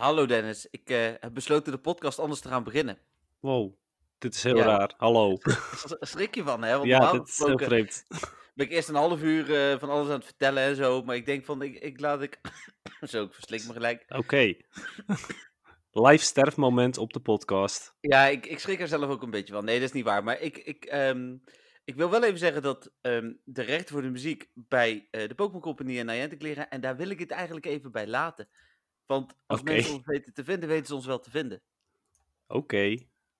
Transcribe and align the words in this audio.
Hallo 0.00 0.26
Dennis, 0.26 0.66
ik 0.70 0.90
eh, 0.90 1.12
heb 1.20 1.34
besloten 1.34 1.72
de 1.72 1.78
podcast 1.78 2.18
anders 2.18 2.40
te 2.40 2.48
gaan 2.48 2.64
beginnen. 2.64 2.98
Wow, 3.40 3.74
dit 4.18 4.34
is 4.34 4.42
heel 4.42 4.56
Ja. 4.56 4.64
raar. 4.64 4.94
Hallo. 4.96 5.38
Schrik 6.00 6.34
je 6.34 6.42
van, 6.42 6.62
hè? 6.62 6.72
Want 6.76 6.88
Ja, 6.88 7.12
dit 7.12 7.28
is 7.28 7.38
heel 7.38 7.58
vreemd. 7.58 8.04
ben 8.54 8.66
ik 8.66 8.72
eerst 8.72 8.88
een 8.88 8.94
half 8.94 9.22
uur 9.22 9.54
eh, 9.54 9.78
van 9.78 9.90
alles 9.90 10.06
aan 10.06 10.12
het 10.12 10.24
vertellen 10.24 10.62
en 10.62 10.76
zo. 10.76 11.02
Maar 11.02 11.16
ik 11.16 11.26
denk 11.26 11.44
van, 11.44 11.62
ik, 11.62 11.74
ik 11.78 12.00
laat 12.00 12.22
ik... 12.22 12.40
zo, 13.10 13.24
ik 13.24 13.32
verslik 13.34 13.66
me 13.66 13.72
gelijk. 13.72 14.04
Oké. 14.08 14.54
Live 16.08 16.24
sterfmoment 16.24 16.98
op 16.98 17.12
de 17.12 17.20
podcast. 17.20 17.94
Ja, 18.00 18.26
ik, 18.26 18.46
ik 18.46 18.58
schrik 18.58 18.80
er 18.80 18.88
zelf 18.88 19.10
ook 19.10 19.22
een 19.22 19.30
beetje 19.30 19.54
van. 19.54 19.64
Nee, 19.64 19.78
dat 19.78 19.88
is 19.88 19.94
niet 19.94 20.04
waar. 20.04 20.24
Maar 20.24 20.40
ik, 20.40 20.58
ik, 20.58 20.84
ehm, 20.84 21.36
ik 21.84 21.94
wil 21.94 22.10
wel 22.10 22.24
even 22.24 22.38
zeggen 22.38 22.62
dat 22.62 22.92
ehm, 23.00 23.32
de 23.44 23.62
rechten 23.62 23.92
voor 23.92 24.02
de 24.02 24.10
muziek 24.10 24.48
bij 24.54 25.08
eh, 25.10 25.28
de 25.28 25.34
Pokémon 25.34 25.62
Company 25.62 25.98
en 25.98 26.06
Niantic 26.06 26.42
liggen. 26.42 26.70
En 26.70 26.80
daar 26.80 26.96
wil 26.96 27.10
ik 27.10 27.18
het 27.18 27.30
eigenlijk 27.30 27.66
even 27.66 27.92
bij 27.92 28.06
laten. 28.06 28.48
Want 29.10 29.34
als 29.46 29.62
mensen 29.62 29.94
ons 29.94 30.06
weten 30.06 30.32
te 30.32 30.44
vinden, 30.44 30.68
weten 30.68 30.86
ze 30.86 30.94
ons 30.94 31.06
wel 31.06 31.18
te 31.18 31.30
vinden. 31.30 31.62
Oké. 32.46 32.96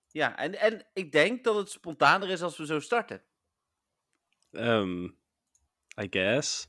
Ja, 0.07 0.37
en, 0.37 0.59
en 0.59 0.87
ik 0.93 1.11
denk 1.11 1.43
dat 1.43 1.55
het 1.55 1.69
spontaner 1.69 2.29
is 2.29 2.41
als 2.41 2.57
we 2.57 2.65
zo 2.65 2.79
starten. 2.79 3.23
Ehm, 4.51 5.03
I 6.01 6.07
guess. 6.09 6.67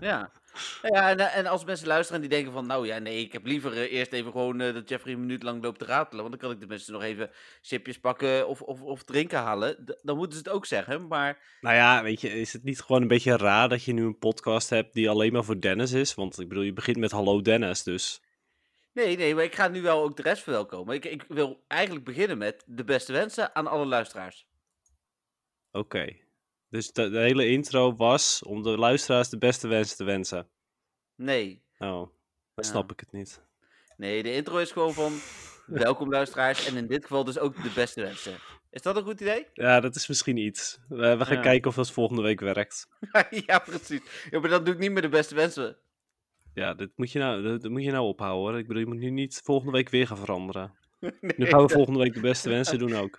Ja. 0.00 0.32
Ja, 0.82 1.10
en, 1.10 1.18
en 1.18 1.46
als 1.46 1.64
mensen 1.64 1.86
luisteren 1.86 2.22
en 2.22 2.28
die 2.28 2.36
denken 2.36 2.52
van, 2.52 2.66
nou 2.66 2.86
ja, 2.86 2.98
nee, 2.98 3.24
ik 3.24 3.32
heb 3.32 3.46
liever 3.46 3.72
eh, 3.72 3.92
eerst 3.92 4.12
even 4.12 4.32
gewoon 4.32 4.60
eh, 4.60 4.74
dat 4.74 4.88
Jeffrey 4.88 5.12
een 5.12 5.20
minuut 5.20 5.42
lang 5.42 5.62
loopt 5.62 5.78
te 5.78 5.84
ratelen, 5.84 6.24
want 6.24 6.30
dan 6.30 6.40
kan 6.48 6.50
ik 6.50 6.60
de 6.60 6.66
mensen 6.66 6.92
nog 6.92 7.02
even 7.02 7.30
chipjes 7.62 7.98
pakken 8.00 8.48
of, 8.48 8.62
of, 8.62 8.80
of 8.80 9.02
drinken 9.02 9.38
halen. 9.38 9.84
D- 9.84 9.98
dan 10.02 10.16
moeten 10.16 10.38
ze 10.38 10.44
het 10.44 10.52
ook 10.52 10.66
zeggen, 10.66 11.06
maar 11.06 11.38
Nou 11.60 11.74
ja, 11.76 12.02
weet 12.02 12.20
je, 12.20 12.28
is 12.40 12.52
het 12.52 12.64
niet 12.64 12.80
gewoon 12.80 13.02
een 13.02 13.08
beetje 13.08 13.36
raar 13.36 13.68
dat 13.68 13.84
je 13.84 13.92
nu 13.92 14.04
een 14.04 14.18
podcast 14.18 14.70
hebt 14.70 14.94
die 14.94 15.10
alleen 15.10 15.32
maar 15.32 15.44
voor 15.44 15.60
Dennis 15.60 15.92
is? 15.92 16.14
Want 16.14 16.40
ik 16.40 16.48
bedoel, 16.48 16.64
je 16.64 16.72
begint 16.72 16.96
met 16.96 17.10
Hallo 17.10 17.40
Dennis, 17.42 17.82
dus. 17.82 18.22
nee, 18.92 19.16
nee, 19.16 19.34
maar 19.34 19.44
ik 19.44 19.54
ga 19.54 19.68
nu 19.68 19.82
wel 19.82 20.02
ook 20.02 20.16
de 20.16 20.22
rest 20.22 20.42
verwelkomen. 20.42 20.94
Ik, 20.94 21.04
ik 21.04 21.24
wil 21.28 21.64
eigenlijk 21.66 22.04
beginnen 22.04 22.38
met 22.38 22.62
de 22.66 22.84
beste 22.84 23.12
wensen 23.12 23.54
aan 23.54 23.66
alle 23.66 23.86
luisteraars. 23.86 24.46
Oké. 25.72 26.16
Dus 26.70 26.92
de, 26.92 27.10
de 27.10 27.18
hele 27.18 27.46
intro 27.48 27.94
was 27.96 28.42
om 28.42 28.62
de 28.62 28.78
luisteraars 28.78 29.28
de 29.28 29.38
beste 29.38 29.68
wensen 29.68 29.96
te 29.96 30.04
wensen. 30.04 30.48
Nee, 31.16 31.62
Oh, 31.78 31.88
dan 31.88 32.10
Ja. 32.54 32.62
snap 32.62 32.92
ik 32.92 33.00
het 33.00 33.12
niet. 33.12 33.42
nee, 33.96 34.22
de 34.22 34.34
intro 34.34 34.56
is 34.58 34.72
gewoon 34.72 34.92
van 34.94 35.12
welkom 35.66 36.10
luisteraars 36.10 36.66
en 36.66 36.76
in 36.76 36.86
dit 36.86 37.02
geval 37.02 37.24
dus 37.24 37.38
ook 37.38 37.62
de 37.62 37.70
beste 37.74 38.00
wensen. 38.00 38.38
Is 38.70 38.82
dat 38.82 38.96
een 38.96 39.02
goed 39.02 39.20
idee? 39.20 39.46
Ja, 39.52 39.80
dat 39.80 39.96
is 39.96 40.06
misschien 40.08 40.36
iets. 40.36 40.78
We, 40.88 41.16
we 41.16 41.24
gaan 41.24 41.36
Ja. 41.36 41.42
kijken 41.42 41.68
of 41.70 41.76
dat 41.76 41.90
volgende 41.90 42.22
week 42.22 42.40
werkt. 42.40 42.88
ja, 43.46 43.58
precies. 43.58 44.00
Ja, 44.30 44.40
maar 44.40 44.50
dat 44.50 44.64
doe 44.64 44.74
ik 44.74 44.80
niet 44.80 44.92
met 44.92 45.02
de 45.02 45.08
beste 45.08 45.34
wensen. 45.34 45.76
Ja, 46.54 46.74
dit 46.74 46.90
moet 46.96 47.12
je 47.12 47.18
nou, 47.18 47.42
dat, 47.42 47.60
dat 47.62 47.70
moet 47.70 47.82
je 47.84 47.90
nou 47.90 48.04
ophouden 48.06 48.50
hoor. 48.50 48.58
Ik 48.58 48.66
bedoel, 48.66 48.82
je 48.82 48.88
moet 48.88 48.98
nu 48.98 49.10
niet 49.10 49.40
volgende 49.44 49.72
week 49.72 49.88
weer 49.88 50.06
gaan 50.06 50.16
veranderen. 50.18 50.74
Nee, 51.00 51.12
Nu 51.36 51.46
gaan 51.46 51.62
we 51.62 51.68
volgende 51.68 51.98
week 51.98 52.14
de 52.14 52.20
beste 52.20 52.48
wensen 52.48 52.78
doen 52.78 52.94
ook. 52.94 53.18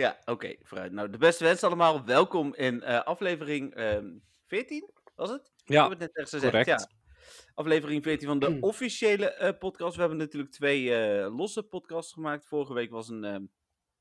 Ja, 0.00 0.18
oké, 0.24 0.56
vooruit. 0.62 0.92
Nou, 0.92 1.10
de 1.10 1.18
beste 1.18 1.44
wensen 1.44 1.66
allemaal. 1.68 2.04
Welkom 2.04 2.54
in 2.54 2.82
eh, 2.82 3.02
aflevering 3.02 3.74
ehm 3.74 4.18
14, 4.46 4.90
was 5.14 5.30
het? 5.30 5.52
Ik 5.64 5.68
Ja, 5.68 5.80
heb 5.82 5.90
het 5.90 5.98
net 5.98 6.16
echt 6.16 6.28
gezegd, 6.28 6.66
ja. 6.66 6.88
Aflevering 7.54 8.02
14 8.02 8.28
van 8.28 8.38
de 8.38 8.56
officiële 8.60 9.32
eh, 9.32 9.58
podcast. 9.58 9.94
We 9.94 10.00
hebben 10.00 10.18
natuurlijk 10.18 10.52
twee 10.52 10.94
eh, 10.94 11.36
losse 11.36 11.62
podcasts 11.62 12.12
gemaakt. 12.12 12.46
Vorige 12.46 12.74
week 12.74 12.90
was 12.90 13.08
een, 13.08 13.24
ehm, 13.24 13.44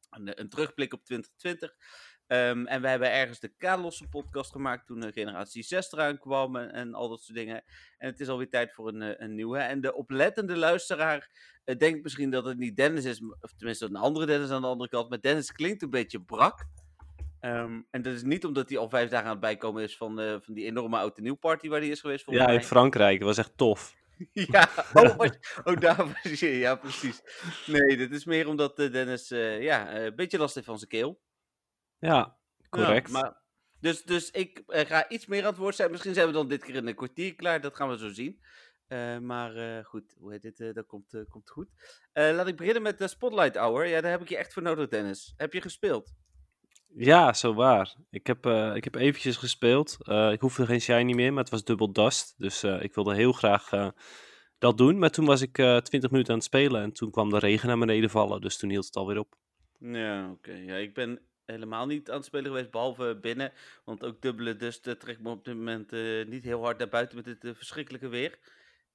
een, 0.09 0.39
een 0.39 0.49
terugblik 0.49 0.93
op 0.93 1.05
2020. 1.05 1.75
Ehm, 2.29 2.65
en 2.65 2.81
we 2.81 2.87
hebben 2.87 3.11
ergens 3.11 3.39
de 3.39 3.51
K-losse 3.57 4.07
podcast 4.07 4.51
gemaakt 4.51 4.85
toen 4.87 5.03
eh, 5.03 5.13
generatie 5.13 5.63
6 5.63 5.91
eraan 5.91 6.17
kwam 6.17 6.55
en, 6.55 6.71
en 6.71 6.93
al 6.93 7.09
dat 7.09 7.21
soort 7.21 7.37
dingen. 7.37 7.63
En 7.97 8.09
het 8.09 8.19
is 8.19 8.27
alweer 8.27 8.49
tijd 8.49 8.73
voor 8.73 8.87
een, 8.87 9.01
eh, 9.01 9.13
een 9.17 9.35
nieuwe. 9.35 9.57
En 9.57 9.81
de 9.81 9.93
oplettende 9.95 10.57
luisteraar 10.57 11.29
eh, 11.65 11.77
denkt 11.77 12.03
misschien 12.03 12.29
dat 12.29 12.45
het 12.45 12.57
niet 12.57 12.75
Dennis 12.75 13.05
is, 13.05 13.21
of 13.41 13.53
tenminste 13.57 13.85
een 13.85 13.95
andere 13.95 14.25
Dennis 14.25 14.49
aan 14.49 14.61
de 14.61 14.67
andere 14.67 14.89
kant. 14.89 15.09
Maar 15.09 15.21
Dennis 15.21 15.51
klinkt 15.51 15.81
een 15.81 15.89
beetje 15.89 16.21
brak. 16.21 16.65
Ehm, 17.39 17.81
en 17.91 18.01
dat 18.01 18.13
is 18.13 18.23
niet 18.23 18.45
omdat 18.45 18.69
hij 18.69 18.77
al 18.77 18.89
vijf 18.89 19.09
dagen 19.09 19.25
aan 19.25 19.31
het 19.31 19.39
bijkomen 19.39 19.83
is 19.83 19.97
van, 19.97 20.15
van 20.43 20.53
die 20.53 20.65
enorme 20.65 20.97
oud 20.97 21.17
en 21.17 21.23
nieuw 21.23 21.35
party 21.35 21.67
waar 21.69 21.79
hij 21.79 21.89
is 21.89 22.01
geweest. 22.01 22.25
Ja, 22.31 22.47
in. 22.47 22.63
Frankrijk. 22.63 23.19
Dat 23.19 23.27
was 23.27 23.37
echt 23.37 23.57
tof. 23.57 23.95
Ja, 24.33 24.69
oh, 24.93 25.15
was- 25.15 25.39
oh, 25.63 25.79
daar 25.79 25.97
was 26.23 26.39
je. 26.39 26.57
Ja, 26.57 26.75
precies. 26.75 27.21
Nee, 27.65 27.97
dit 27.97 28.11
is 28.11 28.25
meer 28.25 28.47
omdat 28.47 28.75
Dennis 28.77 29.27
ja, 29.59 29.95
een 29.95 30.15
beetje 30.15 30.37
last 30.37 30.55
heeft 30.55 30.67
van 30.67 30.77
zijn 30.77 30.89
keel. 30.89 31.19
Ja, 31.99 32.37
correct. 32.69 33.11
Ja, 33.11 33.13
maar, 33.13 33.39
dus, 33.79 34.03
dus 34.03 34.31
ik 34.31 34.63
eh, 34.67 34.85
ga 34.85 35.09
iets 35.09 35.25
meer 35.25 35.41
aan 35.41 35.49
het 35.49 35.57
woord 35.57 35.75
zijn. 35.75 35.91
Misschien 35.91 36.13
zijn 36.13 36.27
we 36.27 36.33
dan 36.33 36.47
dit 36.47 36.63
keer 36.63 36.75
in 36.75 36.87
een 36.87 36.95
kwartier 36.95 37.35
klaar. 37.35 37.61
Dat 37.61 37.75
gaan 37.75 37.89
we 37.89 37.97
zo 37.97 38.09
zien. 38.09 38.41
Eh, 38.87 39.17
maar 39.17 39.55
eh, 39.55 39.85
goed, 39.85 40.15
hoe 40.19 40.31
heet 40.31 40.41
dit? 40.41 40.75
dat 40.75 40.85
komt, 40.87 41.23
komt 41.29 41.49
goed. 41.49 41.67
Laat 42.13 42.47
ik 42.47 42.57
beginnen 42.57 42.81
met 42.81 42.97
de 42.97 43.07
Spotlight 43.07 43.55
Hour. 43.55 43.87
Ja, 43.87 44.01
daar 44.01 44.11
heb 44.11 44.21
ik 44.21 44.29
je 44.29 44.37
echt 44.37 44.53
voor 44.53 44.63
nodig, 44.63 44.87
Dennis. 44.87 45.33
Heb 45.37 45.53
je 45.53 45.61
gespeeld? 45.61 46.13
Ja, 46.95 47.33
zo 47.33 47.53
waar. 47.53 47.95
Ik 48.09 48.27
heb, 48.27 48.45
ik 48.75 48.83
heb 48.83 48.95
eventjes 48.95 49.37
gespeeld. 49.37 49.97
Ik 50.31 50.39
hoefde 50.39 50.65
geen 50.65 50.81
shiny 50.81 51.13
meer, 51.13 51.33
maar 51.33 51.43
het 51.43 51.51
was 51.51 51.63
dubbel 51.63 51.93
dust. 51.93 52.33
Dus 52.37 52.63
ik 52.63 52.93
wilde 52.93 53.15
heel 53.15 53.31
graag 53.31 53.91
dat 54.57 54.77
doen. 54.77 54.99
Maar 54.99 55.09
toen 55.09 55.25
was 55.25 55.41
ik 55.41 55.53
20 55.53 55.91
minuten 55.91 56.33
aan 56.33 56.39
het 56.39 56.47
spelen 56.47 56.81
en 56.81 56.91
toen 56.91 57.11
kwam 57.11 57.29
de 57.29 57.39
regen 57.39 57.67
naar 57.67 57.77
beneden 57.77 58.09
vallen. 58.09 58.41
Dus 58.41 58.57
toen 58.57 58.69
hield 58.69 58.85
het 58.85 58.95
alweer 58.95 59.19
op. 59.19 59.35
Ja, 59.79 60.31
oké. 60.31 60.51
Ja, 60.51 60.75
ik 60.75 60.93
ben 60.93 61.28
helemaal 61.51 61.85
niet 61.85 62.09
aan 62.09 62.15
het 62.15 62.25
spelen 62.25 62.45
geweest, 62.45 62.71
behalve 62.71 63.17
binnen. 63.21 63.51
Want 63.83 64.03
ook 64.03 64.21
dubbele 64.21 64.55
dust 64.55 64.87
eh, 64.87 64.93
trekt 64.93 65.21
me 65.21 65.29
op 65.29 65.45
dit 65.45 65.55
moment 65.55 65.93
eh, 65.93 66.25
niet 66.25 66.43
heel 66.43 66.63
hard 66.63 66.77
naar 66.77 66.89
buiten 66.89 67.15
met 67.15 67.25
dit 67.25 67.43
eh, 67.43 67.51
verschrikkelijke 67.53 68.07
weer. 68.07 68.39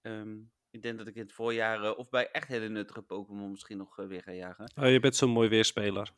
Ehm, 0.03 0.37
ik 0.75 0.83
denk 0.83 0.99
dat 0.99 1.07
ik 1.07 1.15
in 1.15 1.23
het 1.23 1.33
voorjaar 1.33 1.83
eh, 1.85 1.99
of 1.99 2.11
bij 2.11 2.31
echt 2.31 2.49
hele 2.49 2.69
nuttige 2.69 3.03
Pokémon 3.03 3.51
misschien 3.51 3.77
nog 3.77 3.97
weer 3.97 4.23
ga 4.23 4.33
jagen. 4.33 4.73
Oh, 4.77 4.91
je 4.91 5.01
bent 5.01 5.17
zo'n 5.17 5.31
mooi 5.31 5.49
weerspeler. 5.49 6.11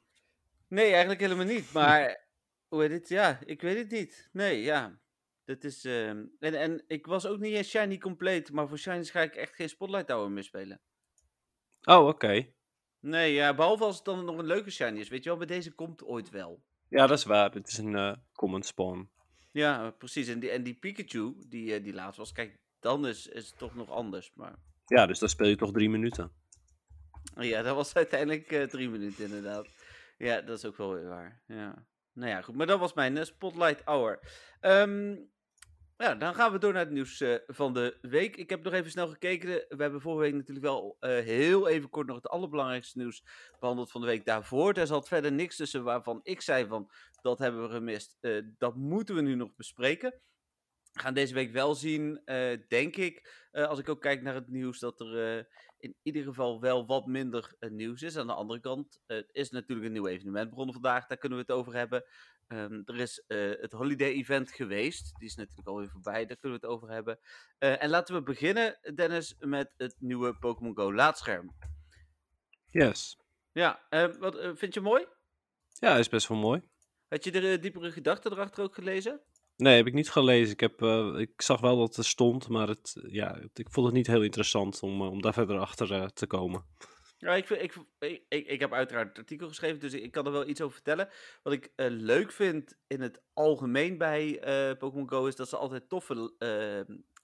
Nee, 0.68 0.90
eigenlijk 0.90 1.20
helemaal 1.20 1.44
niet. 1.44 1.72
Maar 1.72 2.24
hoe 2.68 2.82
heet 2.82 2.90
het? 2.90 3.08
Ja, 3.08 3.38
ik 3.44 3.60
weet 3.60 3.76
het 3.76 3.90
niet. 3.90 4.28
Nee, 4.32 4.62
ja. 4.62 4.98
Dat 5.44 5.64
is, 5.64 5.84
ehm, 5.84 6.24
en, 6.38 6.54
en 6.54 6.84
ik 6.86 7.06
was 7.06 7.26
ook 7.26 7.38
niet 7.38 7.54
eens 7.54 7.68
Shiny 7.68 7.98
compleet, 7.98 8.52
maar 8.52 8.68
voor 8.68 8.78
Shinies 8.78 9.10
ga 9.10 9.20
ik 9.20 9.34
echt 9.34 9.54
geen 9.54 9.68
Spotlight 9.68 10.06
Tower 10.06 10.30
meer 10.30 10.44
spelen. 10.44 10.80
Oh, 11.84 12.06
oké. 12.06 12.52
Nee, 13.06 13.32
ja, 13.32 13.54
behalve 13.54 13.84
als 13.84 13.96
het 13.96 14.04
dan 14.04 14.24
nog 14.24 14.38
een 14.38 14.46
leuke 14.46 14.70
Shiny 14.70 14.98
is. 14.98 15.08
Weet 15.08 15.22
je 15.22 15.28
wel, 15.28 15.38
bij 15.38 15.46
deze 15.46 15.74
komt 15.74 16.04
ooit 16.04 16.30
wel. 16.30 16.62
Ja, 16.88 17.06
dat 17.06 17.18
is 17.18 17.24
waar. 17.24 17.50
Dit 17.50 17.68
is 17.68 17.78
een 17.78 17.96
eh, 17.96 18.12
common 18.32 18.62
spawn. 18.62 19.10
Ja, 19.52 19.90
precies. 19.90 20.28
En 20.28 20.38
die, 20.40 20.50
en 20.50 20.62
die 20.62 20.74
Pikachu, 20.74 21.34
die, 21.48 21.74
eh, 21.74 21.82
die 21.82 21.94
laatst 21.94 22.18
was, 22.18 22.32
kijk, 22.32 22.58
dan 22.80 23.06
is, 23.06 23.26
is 23.26 23.46
het 23.46 23.58
toch 23.58 23.74
nog 23.74 23.90
anders. 23.90 24.32
Maar 24.34 24.54
Ja, 24.86 25.06
dus 25.06 25.18
dan 25.18 25.28
speel 25.28 25.46
je 25.48 25.56
toch 25.56 25.72
drie 25.72 25.90
minuten. 25.90 26.32
ja, 27.36 27.62
dat 27.62 27.74
was 27.76 27.94
uiteindelijk 28.04 28.50
eh, 28.52 28.62
drie 28.62 28.88
minuten 28.88 29.24
inderdaad. 29.24 29.66
Ja, 30.18 30.40
dat 30.40 30.58
is 30.58 30.64
ook 30.64 30.76
wel 30.76 30.94
weer 30.94 31.08
waar. 31.08 31.42
Ja. 31.46 31.86
Nou 32.12 32.30
ja, 32.30 32.42
goed. 32.42 32.54
Maar 32.54 32.66
dat 32.66 32.78
was 32.78 32.94
mijn 32.94 33.26
Spotlight 33.26 33.82
Hour. 33.84 34.20
Ehm, 34.60 35.16
ja, 35.96 36.14
dan 36.14 36.34
gaan 36.34 36.52
we 36.52 36.58
door 36.58 36.72
naar 36.72 36.84
het 36.84 36.92
nieuws 36.92 37.20
eh, 37.20 37.34
van 37.46 37.72
de 37.72 37.98
week. 38.00 38.36
Ik 38.36 38.50
heb 38.50 38.62
nog 38.62 38.72
even 38.72 38.90
snel 38.90 39.08
gekeken. 39.08 39.48
We 39.48 39.82
hebben 39.82 40.00
vorige 40.00 40.22
week 40.22 40.34
natuurlijk 40.34 40.66
wel 40.66 40.96
eh, 41.00 41.10
heel 41.10 41.68
even 41.68 41.90
kort 41.90 42.06
nog 42.06 42.16
het 42.16 42.28
allerbelangrijkste 42.28 42.98
nieuws 42.98 43.24
behandeld 43.60 43.90
van 43.90 44.00
de 44.00 44.06
week 44.06 44.24
daarvoor. 44.24 44.74
Daar 44.74 44.86
zat 44.86 45.08
verder 45.08 45.32
niks 45.32 45.56
tussen 45.56 45.84
waarvan 45.84 46.20
ik 46.22 46.40
zei 46.40 46.66
van, 46.66 46.90
dat 47.20 47.38
hebben 47.38 47.62
we 47.62 47.74
gemist. 47.74 48.16
Eh, 48.20 48.42
dat 48.58 48.76
moeten 48.76 49.14
we 49.14 49.20
nu 49.20 49.34
nog 49.34 49.54
bespreken. 49.56 50.20
We 50.92 51.00
gaan 51.00 51.14
deze 51.14 51.34
week 51.34 51.52
wel 51.52 51.74
zien, 51.74 52.22
denk 52.68 52.96
ik, 52.96 53.46
als 53.52 53.78
ik 53.78 53.88
ook 53.88 54.00
kijk 54.00 54.22
naar 54.22 54.34
het 54.34 54.48
nieuws, 54.48 54.78
dat 54.78 55.00
er 55.00 55.46
in 55.78 55.96
ieder 56.02 56.22
geval 56.22 56.60
wel 56.60 56.86
wat 56.86 57.06
minder 57.06 57.54
eh, 57.58 57.70
nieuws 57.70 58.02
is. 58.02 58.16
Aan 58.16 58.26
de 58.26 58.34
andere 58.34 58.60
kant, 58.60 59.00
het 59.06 59.28
is 59.32 59.50
natuurlijk 59.50 59.86
een 59.86 59.92
nieuw 59.92 60.06
evenement 60.06 60.50
begonnen 60.50 60.74
vandaag, 60.74 61.06
daar 61.06 61.18
kunnen 61.18 61.38
we 61.38 61.44
het 61.48 61.58
over 61.58 61.74
hebben. 61.74 62.04
Ehm, 62.46 62.82
er 62.84 62.96
is 62.96 63.22
eh, 63.26 63.50
het 63.60 63.72
holiday 63.72 64.12
event 64.12 64.50
geweest, 64.50 65.18
die 65.18 65.28
is 65.28 65.34
natuurlijk 65.34 65.68
alweer 65.68 65.88
voorbij, 65.88 66.26
daar 66.26 66.36
kunnen 66.36 66.60
we 66.60 66.66
het 66.66 66.76
over 66.76 66.90
hebben. 66.90 67.18
Eh, 67.58 67.82
en 67.82 67.90
laten 67.90 68.14
we 68.14 68.22
beginnen, 68.22 68.78
Dennis, 68.94 69.34
met 69.38 69.72
het 69.76 69.96
nieuwe 69.98 70.38
Pokémon 70.38 70.76
Go 70.76 70.94
laadscherm. 70.94 71.54
Yes. 72.66 73.18
Ja, 73.52 73.86
eh, 73.88 74.14
wat 74.18 74.38
vind 74.54 74.74
je 74.74 74.80
mooi? 74.80 75.06
Ja, 75.72 75.96
is 75.96 76.08
best 76.08 76.28
wel 76.28 76.38
mooi. 76.38 76.68
Had 77.08 77.24
je 77.24 77.32
er 77.32 77.60
diepere 77.60 77.92
gedachten 77.92 78.32
erachter 78.32 78.64
ook 78.64 78.74
gelezen? 78.74 79.20
Nee, 79.56 79.76
heb 79.76 79.86
ik 79.86 79.94
niet 79.94 80.10
gelezen. 80.10 80.52
Ik, 80.52 80.60
heb, 80.60 80.82
eh, 80.82 81.14
ik 81.16 81.42
zag 81.42 81.60
wel 81.60 81.76
dat 81.76 81.96
er 81.96 82.04
stond, 82.04 82.48
maar 82.48 82.68
het, 82.68 82.96
ja, 83.06 83.38
ik 83.54 83.70
vond 83.70 83.86
het 83.86 83.94
niet 83.94 84.06
heel 84.06 84.22
interessant 84.22 84.82
om, 84.82 85.00
eh, 85.00 85.10
om 85.10 85.22
daar 85.22 85.32
verder 85.32 85.58
achter 85.58 85.92
eh, 85.92 86.04
te 86.04 86.26
komen. 86.26 86.64
Ja, 87.18 87.34
ik, 87.34 87.50
ik, 87.50 87.74
ik, 88.28 88.46
ik, 88.46 88.60
heb 88.60 88.72
uiteraard 88.72 89.08
het 89.08 89.18
artikel 89.18 89.48
geschreven, 89.48 89.80
dus 89.80 89.92
ik, 89.92 90.12
kan 90.12 90.26
er 90.26 90.32
wel 90.32 90.48
iets 90.48 90.60
over 90.60 90.74
vertellen. 90.74 91.08
Wat 91.42 91.52
ik 91.52 91.72
leuk 91.76 92.32
vind 92.32 92.76
in 92.86 93.00
het 93.00 93.22
algemeen 93.32 93.98
bij 93.98 94.40
Pokémon 94.78 95.08
Go 95.08 95.26
is 95.26 95.36
dat 95.36 95.48
ze 95.48 95.56
altijd 95.56 95.88
toffe, 95.88 96.14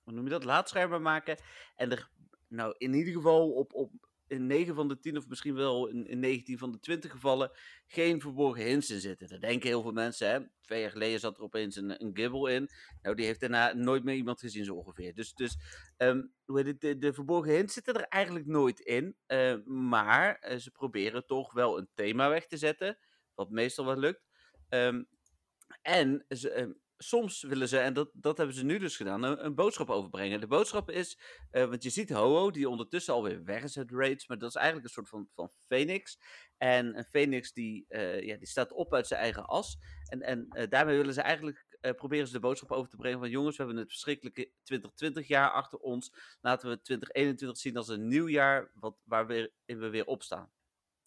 hoe 0.03 0.13
noem 0.13 0.25
je 0.25 0.31
dat, 0.31 0.45
laadschermen 0.45 1.03
maken. 1.03 1.37
En 1.77 1.91
er, 1.91 2.09
nou, 2.49 2.75
in 2.79 2.95
ieder 2.95 3.13
geval 3.13 3.51
op, 3.51 3.75
op 3.75 3.91
in 4.33 4.47
9 4.47 4.75
van 4.75 4.89
de 4.89 4.99
10 4.99 5.17
of 5.17 5.29
misschien 5.29 5.55
wel 5.55 5.89
in, 5.89 6.07
in 6.07 6.19
19 6.19 6.59
van 6.59 6.73
de 6.73 6.79
20 6.79 7.11
gevallen 7.11 7.51
geen 7.87 8.21
verborgen 8.21 8.65
hints 8.65 8.91
in 8.91 9.01
zitten. 9.01 9.29
Dat 9.29 9.41
denken 9.41 9.69
heel 9.69 9.83
veel 9.83 9.93
mensen. 9.93 10.31
Hè? 10.31 10.41
Twee 10.61 10.81
jaar 10.81 10.91
geleden 10.91 11.21
zat 11.21 11.37
er 11.37 11.43
opeens 11.43 11.77
een, 11.77 12.03
een 12.03 12.49
in. 12.49 12.71
Nou, 13.03 13.17
die 13.17 13.27
heeft 13.27 13.41
daarna 13.41 13.73
nooit 13.73 14.05
meer 14.05 14.15
iemand 14.15 14.41
gezien 14.41 14.65
zo 14.65 14.75
ongeveer. 14.75 15.15
Dus, 15.15 15.35
dus 15.35 15.57
um, 15.97 16.33
de, 16.47 16.99
de, 16.99 17.13
verborgen 17.13 17.53
hints 17.53 17.75
zitten 17.75 17.95
er 17.95 18.07
eigenlijk 18.09 18.47
nooit 18.47 18.81
in. 18.81 19.17
Uh, 19.27 19.57
maar 19.65 20.47
uh, 20.49 20.59
ze 20.59 20.71
proberen 20.71 21.27
toch 21.27 21.53
wel 21.53 21.79
een 21.79 21.89
thema 21.95 22.29
weg 22.29 22.47
te 22.47 22.57
zetten. 22.57 22.99
Wat 23.35 23.51
meestal 23.51 23.87
wel 23.87 23.99
lukt. 23.99 24.23
Um, 24.69 25.09
en 25.83 26.25
ze, 26.29 26.61
um, 26.61 26.82
soms 27.03 27.43
willen 27.43 27.69
ze, 27.69 27.79
en 27.79 27.93
dat, 27.93 28.11
dat 28.13 28.37
hebben 28.37 28.57
ze 28.57 28.65
nu 28.65 28.79
dus 28.79 28.97
gedaan, 28.97 29.23
een, 29.23 29.55
boodschap 29.55 29.91
overbrengen. 29.91 30.41
De 30.41 30.47
boodschap 30.47 30.91
is, 30.91 31.19
uh, 31.53 31.65
want 31.65 31.83
je 31.83 31.91
ziet 31.91 32.11
Ho-Oh, 32.11 32.53
die 32.53 32.69
ondertussen 32.69 33.15
alweer 33.15 33.45
weg 33.45 33.63
is 33.63 33.79
uit 33.79 33.91
Raids, 33.91 34.27
maar 34.27 34.39
dat 34.39 34.49
is 34.49 34.55
eigenlijk 34.55 34.87
een 34.87 34.93
soort 34.93 35.09
van, 35.09 35.29
van 35.35 35.51
Phoenix. 35.67 36.19
En 36.57 36.99
een 36.99 37.05
Phoenix 37.05 37.53
die, 37.53 37.85
uh, 37.89 38.23
ja, 38.23 38.37
die 38.37 38.47
staat 38.47 38.73
op 38.73 38.95
uit 38.95 39.07
zijn 39.07 39.21
eigen 39.21 39.45
as. 39.45 39.79
En, 40.09 40.23
en 40.23 40.47
uh, 40.53 40.69
daarmee 40.69 40.97
willen 40.97 41.15
ze 41.15 41.21
eigenlijk, 41.21 41.67
proberen 41.97 42.27
ze 42.27 42.33
de 42.33 42.41
boodschap 42.41 42.73
over 42.73 42.91
te 42.91 42.97
brengen 42.97 43.19
van 43.19 43.31
jongens, 43.31 43.57
we 43.57 43.63
hebben 43.63 43.83
het 43.83 43.91
verschrikkelijke 43.91 44.51
2020 44.63 45.29
jaar 45.29 45.51
achter 45.51 45.79
ons. 45.79 46.13
Laten 46.41 46.69
we 46.69 46.81
2021 46.81 47.59
zien 47.59 47.77
als 47.77 47.89
een 47.89 48.09
nieuw 48.09 48.29
jaar 48.29 48.71
wat, 48.75 48.97
waar 49.05 49.27
we, 49.27 49.53
we 49.67 49.89
weer 49.89 50.07
opstaan. 50.07 50.51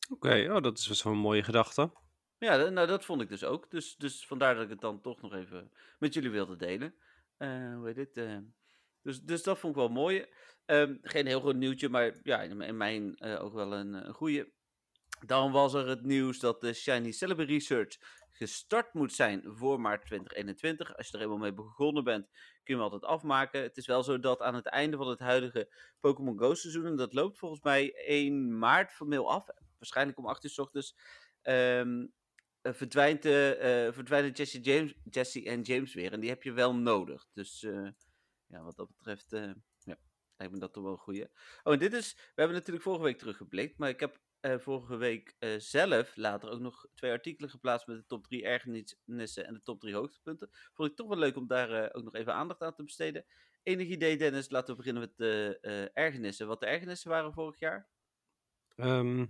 Oké, 0.09 0.53
oh, 0.55 0.61
dat 0.61 0.77
is 0.77 0.87
wel 0.87 0.95
zo'n 0.95 1.17
mooie 1.17 1.43
gedachte. 1.43 1.91
Ja, 2.37 2.69
nou 2.69 2.87
dat 2.87 3.05
vond 3.05 3.21
ik 3.21 3.29
dus 3.29 3.43
ook. 3.43 3.71
Dus, 3.71 3.95
dus 3.95 4.27
vandaar 4.27 4.53
dat 4.53 4.63
ik 4.63 4.69
het 4.69 4.81
dan 4.81 5.01
toch 5.01 5.21
nog 5.21 5.33
even 5.33 5.71
met 5.99 6.13
jullie 6.13 6.29
wilde 6.29 6.55
delen. 6.55 6.95
Uh, 7.37 7.75
hoe 7.75 7.85
heet 7.85 7.95
dit? 7.95 8.17
Uh, 8.17 8.37
dus, 9.01 9.21
dus 9.21 9.43
dat 9.43 9.59
vond 9.59 9.75
ik 9.75 9.79
wel 9.79 9.89
mooi. 9.89 10.25
Um, 10.65 10.99
geen 11.01 11.25
heel 11.25 11.39
groot 11.39 11.55
nieuwtje, 11.55 11.89
maar 11.89 12.15
ja, 12.23 12.41
in 12.41 12.77
mijn 12.77 13.15
uh, 13.17 13.43
ook 13.43 13.53
wel 13.53 13.73
een, 13.73 13.93
een 13.93 14.13
goede. 14.13 14.51
Dan 15.25 15.51
was 15.51 15.73
er 15.73 15.87
het 15.87 16.03
nieuws 16.03 16.39
dat 16.39 16.61
de 16.61 16.73
Shiny 16.73 17.11
Celebi 17.11 17.43
Research 17.43 17.97
gestart 18.31 18.93
moet 18.93 19.13
zijn 19.13 19.43
voor 19.45 19.79
maart 19.79 20.05
2021. 20.05 20.97
Als 20.97 21.07
je 21.07 21.17
er 21.17 21.23
eenmaal 21.23 21.37
mee 21.37 21.53
begonnen 21.53 22.03
bent, 22.03 22.25
kun 22.29 22.39
je 22.63 22.73
hem 22.73 22.81
altijd 22.81 23.03
afmaken. 23.03 23.61
Het 23.61 23.77
is 23.77 23.87
wel 23.87 24.03
zo 24.03 24.19
dat 24.19 24.41
aan 24.41 24.55
het 24.55 24.65
einde 24.65 24.97
van 24.97 25.07
het 25.07 25.19
huidige 25.19 25.73
Pokémon 25.99 26.39
Go 26.39 26.53
seizoen, 26.53 26.85
en 26.85 26.95
dat 26.95 27.13
loopt 27.13 27.37
volgens 27.37 27.61
mij 27.61 27.93
1 27.93 28.57
maart 28.57 28.91
formeel 28.91 29.31
af, 29.31 29.45
waarschijnlijk 29.77 30.17
om 30.17 30.25
8 30.25 30.43
uur 30.43 30.49
s 30.49 30.59
ochtends, 30.59 30.95
um, 31.43 32.13
uh, 32.65 32.73
verdwijnt, 32.73 33.25
uh, 33.25 33.31
verdwijnen 33.91 34.31
Jesse, 34.31 34.59
James, 34.59 34.93
Jesse 35.03 35.43
en 35.43 35.61
James 35.61 35.93
weer. 35.93 36.11
En 36.11 36.19
die 36.19 36.29
heb 36.29 36.43
je 36.43 36.51
wel 36.51 36.75
nodig. 36.75 37.27
Dus 37.33 37.59
ja, 38.47 38.63
wat 38.63 38.75
dat 38.75 38.87
betreft, 38.87 39.29
ja, 39.79 39.97
lijkt 40.35 40.53
me 40.53 40.59
dat 40.59 40.73
toch 40.73 40.83
wel 40.83 40.91
een 40.91 40.97
goeie. 40.97 41.29
Oh, 41.63 41.73
en 41.73 41.79
dit 41.79 41.93
is, 41.93 42.13
we 42.13 42.21
hebben 42.35 42.57
natuurlijk 42.57 42.85
vorige 42.85 43.03
week 43.03 43.17
teruggeblikt. 43.17 43.77
Maar 43.77 43.89
ik 43.89 43.99
heb 43.99 44.19
vorige 44.61 44.95
week 44.95 45.35
zelf 45.57 46.15
later 46.15 46.49
ook 46.49 46.59
nog 46.59 46.85
twee 46.93 47.11
artikelen 47.11 47.49
geplaatst 47.49 47.87
met 47.87 47.97
de 47.97 48.05
top 48.05 48.27
3 48.27 48.43
ergernissen 48.43 49.45
en 49.45 49.53
de 49.53 49.61
top 49.61 49.79
3 49.79 49.95
hoogtepunten. 49.95 50.49
Vond 50.73 50.89
ik 50.89 50.95
toch 50.95 51.07
wel 51.07 51.17
leuk 51.17 51.35
om 51.35 51.47
daar 51.47 51.93
ook 51.93 52.03
nog 52.03 52.15
even 52.15 52.33
aandacht 52.33 52.61
aan 52.61 52.75
te 52.75 52.83
besteden. 52.83 53.25
Enig 53.63 53.87
idee, 53.87 54.17
Dennis? 54.17 54.49
Laten 54.49 54.69
we 54.69 54.75
beginnen 54.75 55.01
met 55.01 55.17
de 55.17 55.59
ergernissen. 55.93 56.47
Wat 56.47 56.59
de 56.59 56.65
ergernissen 56.65 57.09
waren 57.09 57.33
vorig 57.33 57.59
jaar? 57.59 57.89
Um, 58.75 59.29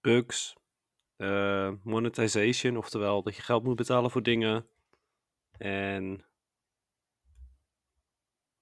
bugs, 0.00 0.56
uh, 1.22 1.72
monetization, 1.82 2.76
oftewel 2.76 3.22
dat 3.22 3.36
je 3.36 3.42
geld 3.42 3.62
moet 3.62 3.76
betalen 3.76 4.10
voor 4.10 4.22
dingen. 4.22 4.66
En 5.58 6.24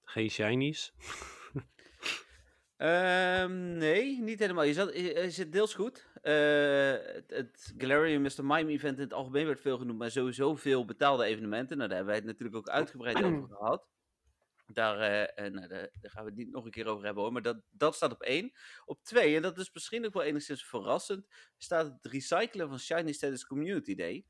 geen 0.03 0.29
shinies. 0.29 0.93
um, 2.77 3.77
nee, 3.77 4.21
niet 4.21 4.39
helemaal. 4.39 4.63
Je, 4.63 4.73
zat, 4.73 4.93
zit 5.33 5.51
deels 5.51 5.73
goed. 5.73 6.09
Uh, 6.23 6.91
het, 6.91 7.23
het 7.27 7.73
Galarian 7.77 8.21
Mr. 8.21 8.45
Mime 8.45 8.71
event 8.71 8.97
in 8.97 9.03
het 9.03 9.13
algemeen 9.13 9.45
werd 9.45 9.59
veel 9.59 9.77
genoemd, 9.77 9.99
maar 9.99 10.11
sowieso 10.11 10.55
veel 10.55 10.85
betaalde 10.85 11.25
evenementen. 11.25 11.77
Nou, 11.77 11.89
daar 11.89 11.97
hebben 11.97 12.15
wij 12.15 12.25
het 12.25 12.37
natuurlijk 12.37 12.57
ook 12.57 12.69
uitgebreid 12.69 13.23
over 13.23 13.47
gehad. 13.47 13.87
Daar, 14.73 14.95
uh, 15.39 15.51
nou, 15.51 15.67
daar, 15.67 15.89
gaan 16.01 16.23
we 16.23 16.29
het 16.29 16.37
niet 16.39 16.51
nog 16.51 16.65
een 16.65 16.71
keer 16.71 16.87
over 16.87 17.05
hebben 17.05 17.23
hoor. 17.23 17.31
Maar 17.31 17.41
dat, 17.41 17.61
dat 17.69 17.95
staat 17.95 18.11
op 18.11 18.21
één. 18.21 18.51
Op 18.85 19.03
twee, 19.03 19.35
en 19.35 19.41
dat 19.41 19.57
is 19.57 19.71
misschien 19.73 20.05
ook 20.05 20.13
wel 20.13 20.23
enigszins 20.23 20.65
verrassend, 20.65 21.27
staat 21.57 21.85
het 21.85 22.05
recyclen 22.11 22.69
van 22.69 22.79
Shiny 22.79 23.11
Status 23.11 23.45
Community 23.45 23.95
Day. 23.95 24.25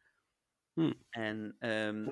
Hmm. 0.74 1.06
En 1.10 1.56
um, 1.60 2.12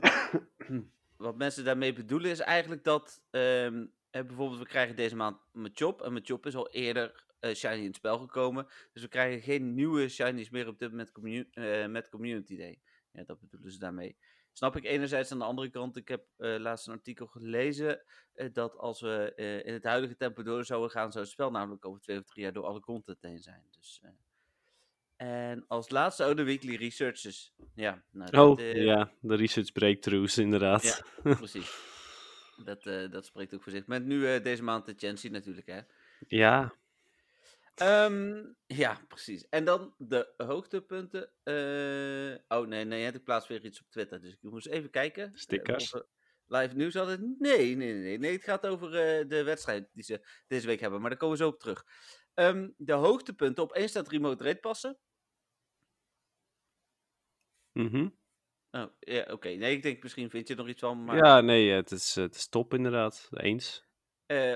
wat 1.17 1.37
mensen 1.37 1.63
daarmee 1.63 1.93
bedoelen 1.93 2.31
is 2.31 2.39
eigenlijk 2.39 2.83
dat, 2.83 3.23
um, 3.29 3.93
bijvoorbeeld 4.11 4.59
we 4.59 4.65
krijgen 4.65 4.95
deze 4.95 5.15
maand 5.15 5.37
Machop. 5.51 6.01
En 6.01 6.13
Machop 6.13 6.45
is 6.45 6.55
al 6.55 6.69
eerder 6.69 7.27
uh, 7.41 7.53
Shiny 7.53 7.77
in 7.77 7.85
het 7.85 7.95
spel 7.95 8.17
gekomen. 8.17 8.67
Dus 8.93 9.01
we 9.01 9.07
krijgen 9.07 9.41
geen 9.41 9.73
nieuwe 9.73 10.09
Shinies 10.09 10.49
meer 10.49 10.67
op 10.67 10.79
dit 10.79 10.89
moment 10.89 11.11
commu 11.11 11.49
uh, 11.53 11.87
met 11.87 12.09
Community 12.09 12.57
Day. 12.57 12.81
Ja, 13.11 13.23
dat 13.23 13.39
bedoelen 13.39 13.71
ze 13.71 13.79
daarmee. 13.79 14.17
Snap 14.59 14.75
ik 14.75 14.85
enerzijds 14.85 15.31
aan 15.31 15.39
de 15.39 15.45
andere 15.45 15.69
kant. 15.69 15.97
Ik 15.97 16.07
heb 16.07 16.25
uh, 16.37 16.57
laatst 16.57 16.87
een 16.87 16.93
artikel 16.93 17.27
gelezen. 17.27 18.01
Uh, 18.35 18.47
dat 18.53 18.77
als 18.77 19.01
we 19.01 19.33
uh, 19.35 19.65
in 19.65 19.73
het 19.73 19.83
huidige 19.83 20.15
tempo 20.15 20.43
door 20.43 20.65
zouden 20.65 20.89
gaan, 20.89 21.11
zou 21.11 21.23
het 21.23 21.33
spel 21.33 21.51
namelijk 21.51 21.85
over 21.85 22.01
twee 22.01 22.19
of 22.19 22.25
drie 22.25 22.43
jaar 22.43 22.53
door 22.53 22.65
alle 22.65 22.79
content 22.79 23.21
heen 23.21 23.39
zijn. 23.39 23.63
Dus, 23.77 24.01
en 25.15 25.65
als 25.67 25.89
laatste 25.89 26.23
ook 26.23 26.37
de 26.37 26.43
weekly 26.43 26.75
researches. 26.75 27.53
Ja, 27.75 28.03
nou, 28.11 28.31
dat, 28.31 28.59
oh, 28.59 28.73
ja, 28.73 29.11
de 29.19 29.35
research 29.35 29.71
breakthroughs 29.71 30.37
inderdaad. 30.37 30.83
Ja, 31.23 31.35
precies. 31.35 31.77
dat, 32.63 32.83
dat 33.11 33.25
spreekt 33.25 33.53
ook 33.53 33.63
voor 33.63 33.71
zich. 33.71 33.87
Met 33.87 34.05
nu 34.05 34.41
deze 34.41 34.63
maand 34.63 34.85
de 34.85 34.93
Chancy 34.97 35.27
natuurlijk, 35.27 35.67
hè? 35.67 35.79
Ja, 36.27 36.73
Um, 37.81 38.55
ja, 38.65 39.01
precies. 39.07 39.47
En 39.49 39.65
dan 39.65 39.93
de 39.97 40.33
hoogtepunten. 40.37 41.31
Uh, 41.43 42.37
oh 42.47 42.67
nee, 42.67 42.85
nee, 42.85 43.11
ik 43.11 43.23
plaats 43.23 43.47
weer 43.47 43.65
iets 43.65 43.81
op 43.81 43.89
Twitter. 43.89 44.21
Dus 44.21 44.33
ik 44.33 44.41
moest 44.41 44.67
even 44.67 44.89
kijken. 44.89 45.31
Stickers. 45.33 45.93
Uh, 45.93 46.01
live 46.45 46.75
nieuws 46.75 46.93
hadden. 46.93 47.35
Nee, 47.39 47.75
nee, 47.75 47.93
nee, 47.93 48.17
nee. 48.17 48.31
Het 48.31 48.43
gaat 48.43 48.67
over 48.67 48.87
uh, 48.87 49.29
de 49.29 49.43
wedstrijd 49.43 49.89
die 49.93 50.03
ze 50.03 50.27
deze 50.47 50.67
week 50.67 50.79
hebben. 50.79 51.01
Maar 51.01 51.09
daar 51.09 51.19
komen 51.19 51.37
we 51.37 51.43
zo 51.43 51.49
op 51.49 51.59
terug. 51.59 51.85
Um, 52.33 52.73
de 52.77 52.93
hoogtepunten. 52.93 53.63
Op 53.63 53.73
één 53.73 53.89
staat 53.89 54.09
remote 54.09 54.43
rate 54.43 54.59
passen. 54.59 54.99
Mhm. 57.71 57.97
Mm 57.97 58.17
oh, 58.71 58.91
ja, 58.99 59.21
oké. 59.21 59.31
Okay. 59.31 59.55
Nee, 59.55 59.75
ik 59.75 59.83
denk 59.83 60.03
misschien 60.03 60.29
vind 60.29 60.47
je 60.47 60.53
er 60.53 60.59
nog 60.59 60.69
iets 60.69 60.81
van. 60.81 61.03
Maar... 61.03 61.17
Ja, 61.17 61.41
nee, 61.41 61.71
het 61.71 61.91
is, 61.91 62.15
het 62.15 62.35
is 62.35 62.47
top 62.47 62.73
inderdaad. 62.73 63.27
Eens. 63.31 63.87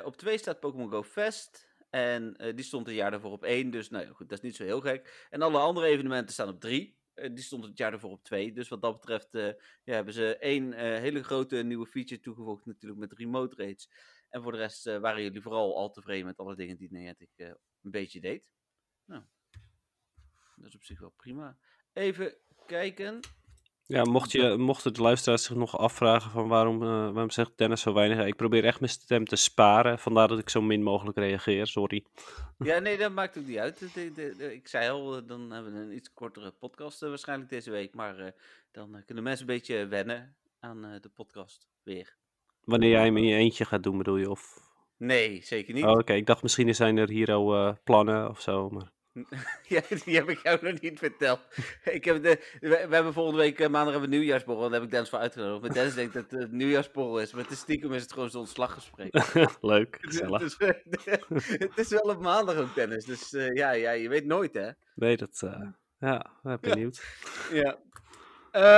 op 0.04 0.18
twee 0.18 0.38
staat 0.38 0.60
Pokémon 0.60 0.90
Go 0.90 1.04
Fest. 1.04 1.73
En 1.94 2.36
uh, 2.38 2.56
die 2.56 2.66
stond 2.66 2.88
een 2.88 2.94
jaar 2.94 3.12
daarvoor 3.12 3.32
op 3.32 3.44
1. 3.44 3.70
Dus 3.70 3.90
nou 3.90 4.06
ja, 4.06 4.12
goed, 4.12 4.30
dat 4.30 4.38
is 4.38 4.44
niet 4.44 4.56
zo 4.56 4.64
heel 4.64 4.82
gek. 4.82 5.28
En 5.30 5.42
alle 5.42 5.58
andere 5.58 5.88
evenementen 5.88 6.34
staan 6.34 6.48
op 6.48 6.60
3. 6.60 6.98
Uh, 7.16 7.30
die 7.34 7.44
stond 7.44 7.64
het 7.64 7.78
jaar 7.78 7.92
daarvoor 7.92 8.12
op 8.12 8.24
2. 8.24 8.54
Dus 8.54 8.68
wat 8.68 8.82
dat 8.82 9.00
betreft 9.00 9.36
uh, 9.36 9.48
ja, 9.84 9.94
hebben 9.94 10.14
ze 10.14 10.38
één 10.38 10.74
hele 10.74 11.24
grote 11.24 11.56
nieuwe 11.56 11.86
feature 11.86 12.22
toegevoegd. 12.22 12.66
Natuurlijk 12.66 13.00
met 13.00 13.14
remote 13.14 13.56
rates. 13.56 13.90
En 14.30 14.42
voor 14.44 14.52
de 14.52 14.58
rest 14.58 14.84
waren 14.84 15.22
jullie 15.22 15.42
vooral 15.42 15.78
al 15.78 15.92
tevreden 15.92 16.26
met 16.26 16.38
alle 16.38 16.56
dingen 16.56 16.78
die 16.78 16.92
Niantic 16.92 17.30
een 17.38 17.92
beetje 17.92 18.20
deed. 18.20 18.50
Nou, 19.06 19.24
dat 20.56 20.68
is 20.68 20.76
op 20.76 20.84
zich 20.84 21.00
wel 21.00 21.14
prima. 21.18 21.58
Even 21.94 22.36
kijken. 22.66 23.20
Ja, 23.86 24.04
mocht 24.04 24.32
je, 24.32 24.56
mochten 24.58 24.94
de 24.94 25.02
luisteraars 25.02 25.44
zich 25.44 25.56
nog 25.56 25.78
afvragen 25.78 26.32
van 26.32 26.48
waarom, 26.48 26.84
uh, 26.84 26.90
waarom 26.90 27.30
zegt 27.30 27.52
Dennis 27.56 27.82
zo 27.82 27.94
weinig. 27.94 28.26
Ik 28.26 28.36
probeer 28.36 28.66
echt 28.66 28.80
mijn 28.80 28.92
stem 28.92 29.26
te 29.26 29.36
sparen, 29.36 30.00
vandaar 30.00 30.28
dat 30.28 30.40
ik 30.40 30.50
zo 30.50 30.62
min 30.62 30.84
mogelijk 30.84 31.18
reageer, 31.18 31.68
sorry. 31.68 32.04
Ja, 32.58 32.80
nee, 32.80 32.98
dat 32.98 33.12
maakt 33.12 33.38
ook 33.38 33.46
niet 33.46 33.58
uit. 33.58 33.82
Ik 34.38 34.68
zei 34.68 34.90
al, 34.90 35.18
eh, 35.18 35.22
dan 35.28 35.52
hebben 35.52 35.74
we 35.74 35.80
een 35.80 35.96
iets 35.96 36.14
kortere 36.14 36.52
podcast 36.52 37.04
uh, 37.04 37.10
waarschijnlijk 37.10 37.50
deze 37.50 37.72
week. 37.72 37.94
Maar 37.94 38.20
uh, 38.20 38.28
dan 38.72 39.04
kunnen 39.06 39.24
mensen 39.24 39.48
een 39.48 39.54
beetje 39.54 39.88
wennen 39.88 40.36
aan 40.60 40.82
de 41.02 41.10
podcast 41.14 41.68
weer. 41.84 42.16
Wanneer 42.64 42.90
jij 42.90 43.06
hem 43.06 43.18
in 43.18 43.26
je 43.26 43.36
eentje 43.36 43.66
gaat 43.66 43.84
doen, 43.84 43.98
bedoel 43.98 44.18
je? 44.18 44.30
Of... 44.30 44.60
Nee, 44.98 45.42
zeker 45.44 45.74
niet. 45.74 45.84
Oh, 45.84 45.92
Oké, 45.92 46.14
ik 46.14 46.26
dacht 46.26 46.42
misschien 46.44 46.76
zijn 46.76 46.98
er 46.98 47.10
hier 47.10 47.32
al 47.32 47.78
plannen 47.84 48.30
of 48.30 48.42
zo, 48.42 48.70
maar... 48.70 48.92
Ja, 49.68 49.82
die 50.06 50.16
heb 50.16 50.30
ik 50.30 50.40
jou 50.44 50.60
nog 50.62 50.82
niet 50.82 51.00
verteld. 51.00 51.40
Ik 51.84 52.06
heb 52.06 52.24
de, 52.24 52.58
we, 52.60 52.76
hebben 52.76 53.14
volgende 53.14 53.40
week 53.40 53.60
eh, 53.60 53.70
maandag 53.70 53.92
hebben 53.92 54.10
we 54.10 54.16
nieuwjaarsborrel. 54.16 54.64
Daar 54.64 54.74
heb 54.74 54.84
ik 54.84 54.90
Dennis 54.90 55.10
voor 55.10 55.20
uitgenodigd. 55.20 55.62
Maar 55.62 55.74
Dennis 55.74 55.94
denkt 55.94 56.14
dat 56.14 56.32
het 56.32 56.52
nieuwjaarsborrel 56.52 57.20
is. 57.20 57.34
Maar 57.34 57.44
het 57.44 57.52
is 57.52 57.60
stiekem 57.60 57.94
is 57.94 58.02
het 58.02 58.14
gewoon 58.14 58.30
zo'n 58.30 58.40
ontslaggesprek. 58.40 59.34
Leuk, 59.62 59.98
gezellig. 60.02 60.40
Dus, 60.40 60.58
het 61.60 61.78
is 61.78 61.90
wel 61.90 62.02
op 62.02 62.22
maandag 62.22 62.56
ook, 62.56 62.76
Dennis. 62.76 63.06
Dus 63.06 63.34
uh, 63.34 63.54
ja, 63.54 63.72
ja, 63.72 63.92
je 63.92 64.10
weet 64.10 64.26
nooit, 64.26 64.54
hè? 64.54 64.70
Nee, 64.96 65.18
dat... 65.18 65.42
Uh, 65.44 65.68
ja, 66.00 66.32
ben 66.42 66.60
benieuwd. 66.62 67.04
Ja. 67.52 67.80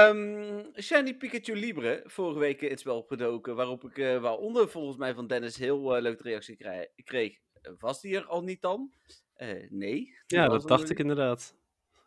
Um, 0.10 0.66
Shiny 0.82 1.14
Pikachu 1.14 1.56
Libre, 1.56 2.04
vorige 2.06 2.40
week 2.40 2.62
iets 2.62 2.84
wel 2.84 2.98
opgedoken. 2.98 3.56
Waarop 3.56 3.84
ik, 3.84 4.20
waaronder 4.22 4.70
volgens 4.70 4.98
mij 4.98 5.14
van 5.14 5.28
Dennis 5.28 5.58
heel 5.58 6.02
leuke 6.02 6.24
reactie 6.24 6.58
kreeg. 7.04 7.38
Was 7.80 8.02
die 8.02 8.16
er 8.16 8.26
al 8.26 8.44
niet 8.44 8.62
dan? 8.62 8.92
Uh, 9.38 9.70
nee. 9.70 10.18
Ja, 10.26 10.48
dat 10.48 10.68
dacht 10.68 10.90
ik 10.90 11.00
inderdaad. 11.00 11.56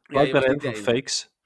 Blijkbaar 0.02 0.42
ja, 0.42 0.48
heel 0.48 0.60
veel 0.60 0.82
fakes. 0.82 1.36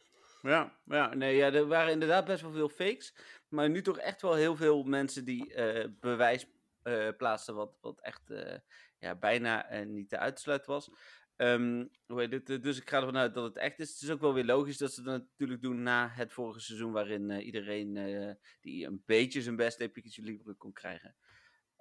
Ja, 0.43 0.79
ja, 0.85 1.15
nee, 1.15 1.37
ja, 1.37 1.53
er 1.53 1.67
waren 1.67 1.93
inderdaad 1.93 2.25
best 2.25 2.43
wel 2.43 2.53
veel 2.53 2.69
fakes. 2.69 3.15
Maar 3.49 3.71
nu 3.71 3.83
toch 3.83 3.99
echt 3.99 4.23
wel 4.23 4.35
heel 4.35 4.57
veel 4.57 4.83
mensen 4.83 5.25
die 5.25 5.55
uh, 5.55 5.85
bewijs 6.01 6.47
eh, 6.83 7.09
plaatste, 7.17 7.53
wat, 7.53 7.79
wat 7.81 8.01
echt 8.01 8.31
eh, 8.31 8.59
ja, 8.99 9.15
bijna 9.15 9.69
eh, 9.69 9.87
niet 9.87 10.09
te 10.09 10.19
uitsluiten 10.19 10.71
was. 10.71 10.91
Ehm, 11.37 11.87
hoe 12.07 12.21
heet 12.21 12.33
het? 12.33 12.51
Eh, 12.51 12.61
Dus 12.61 12.81
ik 12.81 12.89
ga 12.89 12.97
ervan 12.97 13.17
uit 13.17 13.35
dat 13.35 13.45
het 13.45 13.57
echt 13.57 13.79
is. 13.81 13.93
Het 13.93 14.01
is 14.03 14.11
ook 14.11 14.21
wel 14.21 14.35
weer 14.35 14.45
logisch 14.45 14.79
dat 14.79 14.93
ze 14.93 15.03
dat 15.03 15.21
natuurlijk 15.21 15.63
doen 15.63 15.83
na 15.83 16.09
het 16.09 16.33
vorige 16.33 16.61
seizoen, 16.61 16.93
waarin 16.93 17.31
eh, 17.31 17.47
iedereen 17.47 17.97
eh, 17.97 18.35
die 18.61 18.87
een 18.87 19.03
beetje 19.07 19.43
zijn 19.43 19.57
best 19.57 19.79
deed 19.79 19.93
Pikachu 19.93 20.23
Libre 20.23 20.55
kon 20.55 20.73
krijgen. 20.73 21.17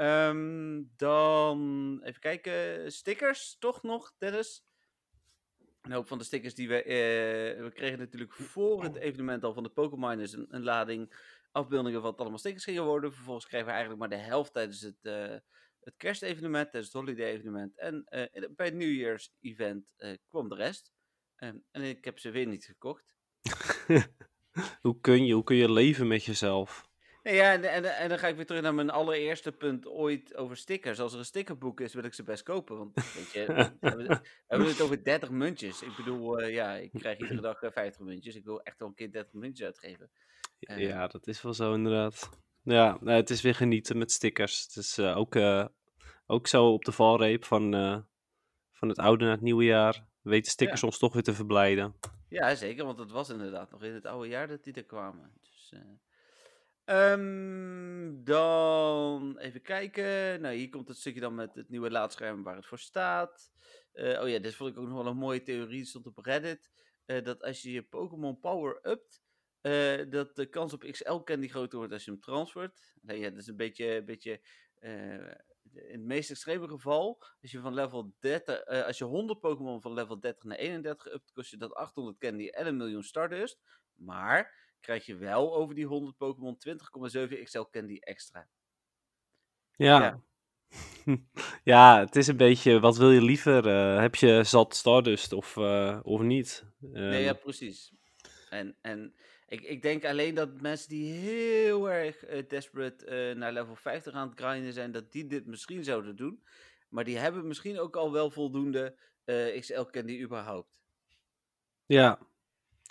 Ehm, 0.02 0.84
dan 0.96 2.00
even 2.04 2.22
kijken. 2.22 2.92
Stickers, 2.92 3.56
toch 3.60 3.84
nog, 3.84 4.14
Dennis? 4.18 4.66
Een 5.82 5.92
hoop 5.92 6.08
van 6.08 6.18
de 6.18 6.24
stickers 6.24 6.56
die 6.56 6.68
we. 6.68 6.84
eh, 6.84 7.64
we 7.64 7.72
kregen 7.74 8.00
natuurlijk 8.00 8.34
voor 8.34 8.84
het 8.84 8.96
evenement 8.96 9.44
al 9.44 9.54
van 9.54 9.64
de 9.64 9.70
Pokémoners 9.70 10.34
een, 10.34 10.48
een 10.50 10.64
lading 10.64 11.14
afbeeldingen 11.52 12.02
van 12.02 12.10
wat 12.10 12.20
allemaal 12.20 12.38
stickers 12.38 12.64
gingen 12.64 12.84
worden. 12.84 13.14
Vervolgens 13.14 13.46
kregen 13.46 13.66
we 13.66 13.72
eigenlijk 13.72 14.02
maar 14.02 14.10
de 14.20 14.26
helft 14.26 14.54
tijdens 14.54 14.82
het, 14.82 14.98
eh, 15.02 15.36
het 15.80 15.94
kerstevenement, 15.98 16.72
tijdens 16.72 16.94
het 16.94 17.02
holiday 17.02 17.32
evenement. 17.32 17.78
En 17.78 18.04
eh, 18.06 18.50
bij 18.56 18.66
het 18.66 18.76
New 18.76 18.94
Year's 18.94 19.34
event 19.42 19.86
eh, 19.98 20.18
kwam 20.28 20.50
de 20.50 20.56
rest. 20.56 20.92
Ehm, 21.36 21.58
en 21.72 21.82
ik 21.82 22.06
heb 22.06 22.20
ze 22.20 22.32
weer 22.32 22.48
niet 22.48 22.66
gekocht. 22.66 23.16
hoe, 24.82 25.00
kun 25.02 25.26
je, 25.26 25.34
hoe 25.34 25.44
kun 25.44 25.56
je 25.56 25.72
leven 25.72 26.08
met 26.08 26.24
jezelf? 26.24 26.91
Nee, 27.24 27.36
ja, 27.36 27.54
en, 27.54 27.64
en, 27.64 27.98
en 27.98 28.10
dan 28.10 28.20
ga 28.20 28.28
ik 28.28 28.36
weer 28.36 28.46
terug 28.46 28.62
naar 28.62 28.74
mijn 28.74 28.90
allereerste 28.90 29.52
punt 29.52 29.88
ooit 29.88 30.36
over 30.36 30.58
stickers. 30.58 31.00
Als 31.00 31.14
er 31.14 31.20
een 31.20 31.26
stickerboek 31.26 31.80
is, 31.82 31.94
wil 31.94 32.04
ik 32.04 32.14
ze 32.14 32.24
best 32.24 32.44
kopen. 32.44 32.78
Want 32.78 32.96
weet 32.96 33.32
je, 33.32 33.46
we 33.80 33.88
hebben 33.88 34.08
het- 34.10 34.22
we 34.22 34.28
hebben 34.48 34.68
het 34.68 34.82
over 34.82 35.04
30 35.04 35.30
muntjes. 35.30 35.82
Ik 35.82 35.96
bedoel, 35.96 36.40
eh, 36.40 36.54
ja, 36.54 36.76
ik 36.76 36.92
krijg 36.94 37.18
iedere 37.18 37.42
dag 37.42 37.62
eh, 37.62 37.72
50 37.72 38.02
muntjes. 38.02 38.36
Ik 38.36 38.44
wil 38.46 38.62
echt 38.62 38.80
wel 38.80 38.88
een 38.88 38.94
keer 38.94 39.12
30 39.12 39.34
muntjes 39.34 39.66
uitgeven. 39.66 40.10
Eh. 40.60 40.78
Ja, 40.80 41.08
dat 41.08 41.28
is 41.28 41.42
wel 41.42 41.54
zo 41.54 41.74
inderdaad. 41.74 42.30
Ja, 42.64 43.00
het 43.04 43.30
is 43.30 43.42
weer 43.42 43.56
genieten 43.56 43.98
met 43.98 44.12
stickers. 44.12 44.62
Het 44.64 44.76
is 44.76 44.98
eh, 44.98 45.18
ook, 45.18 45.36
eh, 45.36 45.66
ook 46.26 46.48
zo 46.48 46.66
op 46.74 46.86
de 46.86 46.92
valreep 46.92 47.46
van, 47.46 47.74
eh, 47.74 47.98
van 48.72 48.90
het 48.90 48.98
oude 48.98 49.24
naar 49.24 49.34
het 49.34 49.42
nieuwe 49.42 49.64
jaar. 49.64 50.06
Weten 50.22 50.52
stickers 50.52 50.82
Ja. 50.82 50.88
ons 50.88 50.98
toch 50.98 51.14
weer 51.14 51.24
te 51.24 51.34
verblijden. 51.34 51.96
Ja, 52.30 52.56
zeker, 52.56 52.86
want 52.86 53.00
het 53.00 53.12
was 53.12 53.30
inderdaad 53.30 53.72
nog 53.72 53.84
in 53.84 53.94
het 53.94 54.06
oude 54.06 54.28
jaar 54.28 54.48
dat 54.48 54.64
die 54.64 54.74
er 54.74 54.84
kwamen. 54.86 55.32
Dus, 55.42 55.74
ehm, 56.92 58.24
dan 58.24 59.38
even 59.38 59.62
kijken. 59.62 60.42
Nou, 60.42 60.56
hier 60.56 60.70
komt 60.70 60.88
het 60.88 60.98
stukje 60.98 61.20
dan 61.20 61.36
met 61.36 61.56
het 61.56 61.70
nieuwe 61.70 61.92
laadscherm 61.92 62.44
waar 62.44 62.56
het 62.56 62.66
voor 62.66 62.80
staat. 62.80 63.52
Eh, 63.92 64.22
oh 64.22 64.30
ja, 64.30 64.40
dit 64.40 64.56
vond 64.56 64.70
ik 64.72 64.78
ook 64.78 64.88
nog 64.88 64.98
wel 64.98 65.08
een 65.08 65.18
mooie 65.18 65.42
theorie. 65.42 65.68
Die 65.78 65.86
stond 65.86 66.08
op 66.08 66.18
Reddit. 66.18 66.72
eh, 67.06 67.24
dat 67.24 67.44
als 67.44 67.62
je 67.62 67.72
je 67.72 67.84
Pokémon 67.84 68.40
Power 68.40 68.80
upt, 68.84 69.22
eh, 69.62 70.02
dat 70.10 70.36
de 70.36 70.46
kans 70.46 70.74
op 70.74 70.82
XL 70.92 71.18
Candy 71.24 71.48
groter 71.48 71.78
wordt 71.78 71.94
als 71.94 72.06
je 72.06 72.12
hem 72.12 72.20
transfert. 72.20 72.96
Nee, 73.02 73.20
ja, 73.20 73.30
dat 73.30 73.40
is 73.40 73.48
een 73.48 73.56
beetje, 73.56 74.04
beetje 74.04 74.42
in 75.74 76.00
het 76.00 76.02
meest 76.06 76.30
extreme 76.30 76.68
geval, 76.68 77.24
als 77.42 77.52
je 77.52 77.60
van 77.60 77.74
level 77.74 78.16
30, 78.20 78.60
eh, 78.60 78.86
als 78.86 78.98
je 78.98 79.04
100 79.04 79.40
Pokémon 79.40 79.82
van 79.82 79.94
level 79.94 80.20
30 80.20 80.44
naar 80.44 80.58
31 80.58 81.14
upt, 81.14 81.32
kost 81.32 81.52
je 81.52 81.58
dat 81.58 81.74
800 81.74 82.18
candy 82.18 82.48
en 82.48 82.68
een 82.68 82.78
miljoen 82.78 83.04
Stardust. 83.04 83.60
Maar 83.94 84.71
krijg 84.82 85.06
je 85.06 85.16
wel 85.16 85.56
over 85.56 85.76
die 85.76 85.86
100 85.86 86.18
Pokémon 86.18 86.58
20,7 86.68 87.44
XL 87.44 87.62
candy 87.62 87.98
extra. 88.00 88.48
Ja. 89.76 90.02
Ja. 90.02 90.22
Ja. 91.64 92.00
het 92.00 92.16
is 92.16 92.28
een 92.28 92.38
beetje, 92.38 92.80
wat 92.80 92.98
wil 92.98 93.12
je 93.12 93.22
liever? 93.22 93.68
Eh, 93.68 94.00
heb 94.00 94.16
je 94.16 94.44
zat 94.44 94.76
Stardust 94.76 95.34
of, 95.34 95.58
eh, 95.58 96.00
of 96.04 96.22
niet? 96.22 96.66
Nee, 96.80 97.24
ja, 97.24 97.34
Ehm, 97.34 97.42
precies. 97.42 97.94
En, 98.50 98.78
en 98.82 99.16
ik, 99.48 99.62
ik 99.62 99.82
denk 99.82 100.06
alleen 100.06 100.36
dat 100.36 100.62
mensen 100.62 100.90
die 100.90 101.14
heel 101.14 101.90
erg 101.90 102.26
eh, 102.26 102.48
desperate 102.48 103.34
naar 103.38 103.52
level 103.54 103.76
50 103.76 104.14
aan 104.14 104.30
het 104.30 104.40
grinden 104.40 104.74
zijn, 104.74 104.92
dat 104.92 105.12
die 105.12 105.28
dit 105.28 105.46
misschien 105.46 105.84
zouden 105.84 106.16
doen. 106.16 106.44
Maar 106.90 107.04
die 107.04 107.18
hebben 107.18 107.48
misschien 107.48 107.80
ook 107.80 107.96
al 107.96 108.12
wel 108.12 108.32
voldoende 108.32 108.98
XL 109.60 109.82
candy 109.82 110.22
überhaupt. 110.22 110.82
ja, 111.86 112.20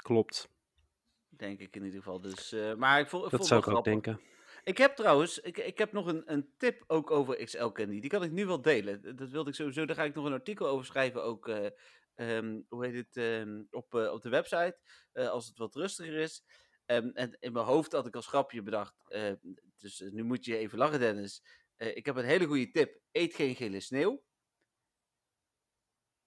klopt. 0.03 0.51
Denk 1.41 1.61
ik 1.61 1.77
in 1.77 1.85
ieder 1.85 1.99
geval. 2.03 2.21
Dus, 2.21 2.53
eh, 2.53 2.75
maar 2.75 3.01
ik 3.01 3.09
vond, 3.09 3.23
Dat 3.23 3.31
vond 3.33 3.47
zou 3.47 3.61
ik 3.61 3.67
ook 3.67 3.73
grappig. 3.73 3.93
denken. 3.93 4.21
Ik 4.65 4.79
heb 4.79 4.97
trouwens, 4.97 5.39
ik, 5.39 5.59
ik 5.59 5.79
heb 5.79 5.93
nog 5.93 6.07
een, 6.07 6.23
een 6.33 6.51
tip 6.57 6.85
ook 6.87 7.11
over 7.11 7.45
XL 7.45 7.67
Candy. 7.69 8.01
Die 8.01 8.11
kan 8.11 8.23
ik 8.23 8.31
nu 8.31 8.47
wel 8.47 8.63
delen. 8.63 9.17
Dat- 9.17 9.29
wilde 9.31 9.51
ik 9.51 9.57
sowieso. 9.57 9.85
Daar 9.85 9.97
ga 9.97 10.05
ik 10.05 10.15
nog 10.15 10.25
een 10.25 10.33
artikel 10.33 10.67
over 10.67 10.87
schrijven. 10.87 11.23
Ook, 11.25 11.49
eh, 11.49 11.67
ehm, 12.15 12.61
hoe 12.69 12.87
heet 12.87 12.95
het, 12.95 13.17
ehm, 13.17 13.63
op, 13.71 13.95
eh, 13.95 14.13
op 14.13 14.23
de 14.23 14.29
website. 14.29 14.79
als 15.13 15.47
het 15.47 15.59
wat 15.59 15.75
rustiger 15.75 16.17
is. 16.17 16.43
Ehm, 16.87 17.09
en 17.15 17.37
in 17.41 17.53
mijn 17.53 17.65
hoofd 17.65 17.93
had 17.93 18.07
ik 18.07 18.15
als 18.17 18.27
grapje 18.27 18.63
bedacht. 18.63 18.95
dus 19.77 20.01
nu 20.11 20.23
moet 20.25 20.45
je 20.45 20.57
even 20.57 20.79
lachen, 20.79 20.99
Dennis. 21.01 21.43
Ik 21.77 22.07
heb 22.07 22.17
een 22.17 22.25
hele 22.25 22.47
goede 22.47 22.71
tip. 22.71 23.01
Eet 23.13 23.35
geen 23.35 23.55
gele 23.55 23.81
sneeuw. 23.81 24.23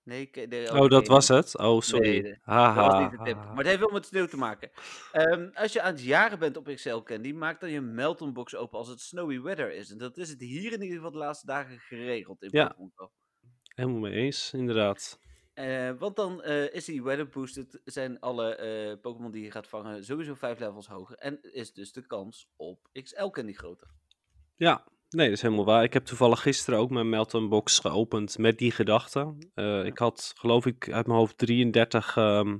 Nee, 0.03 0.29
nee 0.49 0.71
Oh, 0.79 0.89
dat 0.89 1.07
was 1.07 1.27
het? 1.27 1.57
Oh, 1.57 1.81
sorry. 1.81 2.09
Nee, 2.09 2.23
dat 2.23 2.37
Haha. 2.41 2.87
was 2.87 3.01
niet 3.01 3.19
de 3.19 3.25
tip. 3.25 3.35
Maar 3.35 3.57
het 3.57 3.67
heeft 3.67 3.79
wel 3.79 3.89
met 3.89 4.05
sneeuw 4.05 4.25
te 4.25 4.37
maken. 4.37 4.71
Ehm, 5.11 5.49
als 5.53 5.73
je 5.73 5.81
aan 5.81 5.93
het 5.93 6.03
jaren 6.03 6.39
bent 6.39 6.57
op 6.57 6.65
XL 6.65 6.97
Candy, 6.97 7.31
maak 7.31 7.59
dan 7.59 7.69
je 7.69 7.81
Melton 7.81 8.33
box 8.33 8.55
open 8.55 8.77
als 8.77 8.87
het 8.87 8.99
snowy 8.99 9.41
weather 9.41 9.71
is. 9.73 9.91
En 9.91 9.97
dat 9.97 10.17
is 10.17 10.29
het 10.29 10.39
hier 10.39 10.71
in 10.73 10.81
ieder 10.81 10.95
geval 10.95 11.11
de 11.11 11.17
laatste 11.17 11.45
dagen 11.45 11.79
geregeld 11.79 12.41
in 12.41 12.49
Ja. 12.51 12.67
Pokémon 12.67 12.91
Go. 12.95 13.11
Helemaal 13.63 13.99
mee 13.99 14.13
eens, 14.13 14.53
inderdaad. 14.53 15.19
Eh, 15.53 15.91
want 15.97 16.15
dan 16.15 16.41
eh, 16.41 16.73
is 16.73 16.85
die 16.85 17.03
weather 17.03 17.29
boosted, 17.29 17.81
zijn 17.85 18.19
alle 18.19 18.55
eh, 18.55 19.01
Pokémon 19.01 19.31
die 19.31 19.43
je 19.43 19.51
gaat 19.51 19.67
vangen 19.67 20.03
sowieso 20.05 20.33
vijf 20.33 20.59
levels 20.59 20.87
hoger. 20.87 21.17
En 21.17 21.53
is 21.53 21.73
dus 21.73 21.91
de 21.91 22.07
kans 22.07 22.49
op 22.55 22.89
XL 23.03 23.27
Candy 23.29 23.53
groter. 23.53 23.87
Ja, 24.55 24.83
nee, 25.13 25.27
dat 25.27 25.35
is 25.35 25.41
helemaal 25.41 25.65
waar. 25.65 25.83
Ik 25.83 25.93
heb 25.93 26.05
toevallig 26.05 26.41
gisteren 26.41 26.79
ook 26.79 26.89
mijn 26.89 27.09
Melton 27.09 27.49
box 27.49 27.79
geopend 27.79 28.37
met 28.37 28.57
die 28.57 28.71
gedachte. 28.71 29.35
Eh, 29.53 29.85
Ik 29.85 29.97
had, 29.97 30.33
geloof 30.35 30.65
ik, 30.65 30.91
uit 30.91 31.07
mijn 31.07 31.19
hoofd 31.19 31.37
33 31.37 32.17
ehm, 32.17 32.57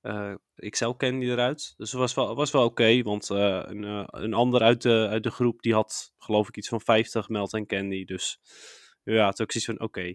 eh, 0.00 0.34
XL 0.68 0.90
candy 0.90 1.26
eruit. 1.26 1.74
Dus 1.76 1.90
dat 1.90 2.00
was 2.00 2.14
wel, 2.14 2.34
was 2.34 2.50
wel 2.50 2.64
oké, 2.64 3.02
want 3.02 3.30
eh, 3.30 3.62
een, 3.66 4.06
een 4.22 4.34
ander 4.34 4.62
uit 4.62 4.82
de, 4.82 5.06
uit 5.10 5.22
de 5.22 5.30
groep 5.30 5.62
die 5.62 5.74
had, 5.74 6.12
geloof 6.18 6.48
ik, 6.48 6.56
iets 6.56 6.68
van 6.68 6.80
50 6.80 7.28
Melton 7.28 7.66
candy. 7.66 8.04
Dus 8.04 8.40
ja, 9.14 9.30
toen 9.30 9.46
ook 9.46 9.52
zoiets 9.52 9.64
van, 9.64 9.80
oké. 9.80 10.00
Ja, 10.00 10.14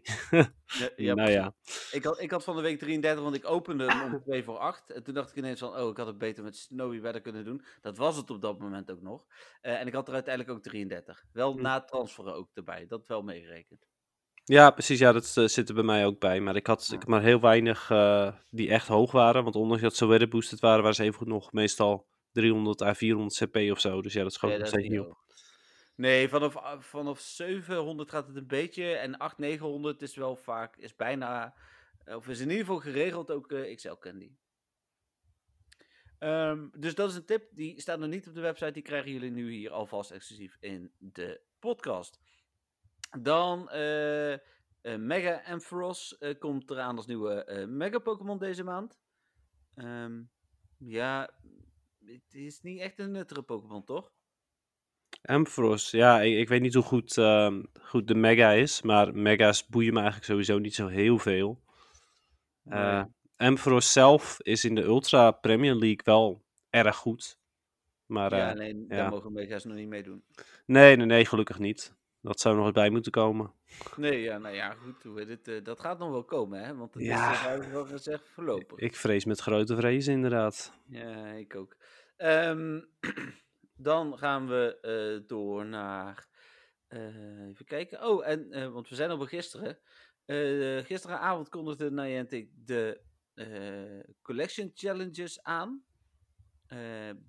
ja, 0.96 1.14
nou 1.14 1.30
ja, 1.32 1.54
Ik 1.92 2.04
had, 2.04 2.22
ik 2.22 2.32
had 2.32 2.44
van 2.44 2.56
de 2.56 2.62
week 2.62 2.80
33, 2.80 3.24
want 3.24 3.36
ik 3.36 3.50
opende 3.50 3.86
hem 3.86 4.14
om 4.14 4.22
2 4.22 4.44
voor 4.44 4.58
8. 4.58 4.90
En 4.92 5.04
toen 5.04 5.14
dacht 5.14 5.30
ik 5.30 5.36
ineens 5.36 5.60
van, 5.60 5.76
oh, 5.78 5.90
ik 5.90 5.98
had 5.98 6.08
het 6.08 6.18
beter 6.18 6.44
met 6.44 6.56
Snowy 6.58 7.02
Weather 7.02 7.22
kunnen 7.22 7.46
doen. 7.46 7.64
Dat 7.82 7.98
was 7.98 8.16
het 8.18 8.30
op 8.30 8.42
dat 8.42 8.60
moment 8.60 8.92
ook 8.92 9.02
nog. 9.02 9.26
Eh, 9.62 9.80
en 9.80 9.88
ik 9.88 9.94
had 9.94 10.08
er 10.08 10.14
uiteindelijk 10.14 10.58
ook 10.58 10.64
33. 10.64 11.24
Wel 11.32 11.54
Hm. 11.54 11.62
na 11.62 11.82
transferen 11.84 12.36
ook 12.36 12.50
erbij. 12.54 12.86
Dat 12.88 13.08
wel 13.08 13.22
meegerekend. 13.22 13.80
ja 14.46 14.72
precies, 14.72 15.00
ja, 15.00 15.12
dat 15.12 15.34
eh, 15.38 15.46
zit 15.46 15.70
er 15.70 15.76
bij 15.76 15.84
mij 15.84 16.06
ook 16.06 16.20
bij. 16.20 16.40
Maar 16.40 16.56
ik 16.56 16.68
had, 16.68 16.86
Ja. 16.88 16.94
ik 16.94 17.00
had 17.00 17.10
maar 17.10 17.22
heel 17.22 17.40
weinig 17.40 17.90
eh, 17.90 18.34
die 18.50 18.70
echt 18.70 18.88
hoog 18.88 19.12
waren. 19.12 19.44
Want 19.44 19.56
ondanks 19.56 19.84
dat 19.84 19.96
ze 19.96 20.06
weather 20.06 20.28
boosted 20.28 20.60
waren, 20.60 20.80
waren 20.82 20.96
ze 20.96 21.04
even 21.04 21.28
nog 21.28 21.52
meestal 21.52 22.08
300 22.32 22.82
à 22.82 22.94
400 22.94 23.38
cp 23.44 23.72
of 23.72 23.80
zo. 23.80 24.02
Dus 24.02 24.14
ja, 24.14 24.24
dat 24.24 24.34
schoot 24.34 24.52
nog 24.52 24.62
is 24.62 24.68
steeds 24.68 24.88
niet 24.88 25.00
op. 25.00 25.23
Nee, 25.96 26.30
vanaf, 26.30 26.58
ah, 26.58 26.82
vanaf 26.82 27.20
700 27.20 28.10
gaat 28.10 28.28
het 28.28 28.36
een 28.36 28.48
beetje. 28.48 28.96
En 28.96 29.18
800, 29.18 29.38
900 29.38 30.02
is 30.02 30.16
wel 30.16 30.36
vaak, 30.36 30.76
is 30.76 30.96
bijna, 30.96 31.56
of 32.06 32.28
is 32.28 32.40
in 32.40 32.50
ieder 32.50 32.66
geval 32.66 32.80
geregeld 32.80 33.32
ook 33.32 33.52
eh, 33.52 33.76
XL 33.76 33.94
Candy. 33.94 34.32
Ehm, 36.24 36.68
dus 36.78 36.96
dat 36.96 37.10
is 37.10 37.16
een 37.16 37.26
tip, 37.26 37.48
die 37.52 37.82
staat 37.82 38.00
nog 38.00 38.10
niet 38.10 38.28
op 38.28 38.34
de 38.34 38.42
website. 38.42 38.72
Die 38.72 38.82
krijgen 38.82 39.12
jullie 39.12 39.32
nu 39.32 39.52
hier 39.52 39.72
alvast 39.72 40.12
exclusief 40.12 40.58
in 40.60 40.92
de 40.98 41.42
podcast. 41.60 42.20
Dan 43.20 43.70
eh, 43.70 44.34
eh, 44.34 44.40
Mega 44.98 45.42
Ampharos 45.46 46.18
eh, 46.18 46.40
komt 46.40 46.70
eraan 46.70 46.96
als 46.96 47.06
nieuwe 47.06 47.66
Mega 47.70 48.00
Pokémon 48.00 48.38
deze 48.38 48.64
maand. 48.64 49.00
Ehm, 49.76 50.24
ja, 50.78 51.30
het 52.06 52.34
is 52.34 52.62
niet 52.62 52.80
echt 52.80 53.00
een 53.00 53.12
nuttige 53.12 53.44
Pokémon, 53.44 53.84
toch? 53.84 54.12
Ampharos, 55.24 55.92
ja, 55.92 56.22
ik, 56.22 56.38
ik 56.38 56.48
weet 56.48 56.62
niet 56.62 56.74
hoe 56.74 56.84
goed, 56.84 57.18
ehm, 57.18 57.64
goed 57.82 58.08
de 58.08 58.16
Mega 58.16 58.52
is, 58.52 58.82
maar 58.82 59.16
Mega's 59.16 59.66
boeien 59.68 59.94
me 59.94 60.00
eigenlijk 60.00 60.30
sowieso 60.30 60.58
niet 60.58 60.76
zo 60.76 60.88
heel 60.88 61.18
veel. 61.18 61.62
Ampharos 63.38 63.92
zelf 63.92 64.38
is 64.42 64.66
in 64.66 64.76
de 64.76 64.84
Ultra 64.84 65.32
Premier 65.32 65.74
League 65.76 66.02
wel 66.04 66.44
erg 66.70 66.96
goed. 66.96 67.38
Maar 68.06 68.36
Ja, 68.36 68.50
eh, 68.50 68.56
nee, 68.56 68.86
daar 68.88 69.10
mogen 69.10 69.34
Mega's 69.34 69.64
nog 69.64 69.76
niet 69.76 69.88
meedoen. 69.88 70.24
nee, 70.66 70.96
nee, 70.96 71.06
nee, 71.06 71.26
gelukkig 71.26 71.60
niet. 71.60 71.94
Dat 72.22 72.40
zou 72.40 72.56
nog 72.56 72.64
eens 72.66 72.74
bij 72.74 72.90
moeten 72.90 73.12
komen. 73.12 73.54
Nee, 73.96 74.22
ja, 74.22 74.38
nou 74.38 74.56
ja, 74.56 74.72
goed. 74.74 75.04
Hoe 75.04 75.20
het, 75.20 75.48
eh, 75.48 75.64
dat 75.64 75.80
gaat 75.80 76.00
nog 76.00 76.10
wel 76.10 76.24
komen, 76.24 76.64
hè? 76.64 76.76
Want 76.76 76.94
het 76.94 77.04
Ja. 77.04 77.54
is, 77.56 77.66
uh, 77.66 77.72
wel 77.72 77.86
gezegd, 77.86 78.30
voorlopig. 78.30 78.78
Ik 78.80 78.96
vrees 78.96 79.26
met 79.26 79.40
grote 79.40 79.76
vrees 79.76 80.08
inderdaad. 80.08 80.74
Ja, 80.88 81.26
ik 81.26 81.56
ook. 81.56 81.76
Ehm, 82.18 82.80
dan 83.84 84.18
gaan 84.18 84.48
we 84.48 84.80
eh, 84.82 85.28
door 85.28 85.66
naar. 85.66 86.28
eh, 86.88 87.48
even 87.48 87.66
kijken. 87.66 88.06
Oh, 88.06 88.28
en, 88.28 88.52
eh, 88.52 88.70
want 88.70 88.90
we 88.90 88.96
zijn 88.96 89.10
al 89.10 89.18
bij 89.18 89.28
gisteren. 89.28 89.78
Gisteravond 90.86 91.50
kondigde 91.50 91.92
Niantic 91.92 92.50
de 92.66 93.02
Collection 94.22 94.72
Challenges 94.74 95.44
aan. 95.44 95.84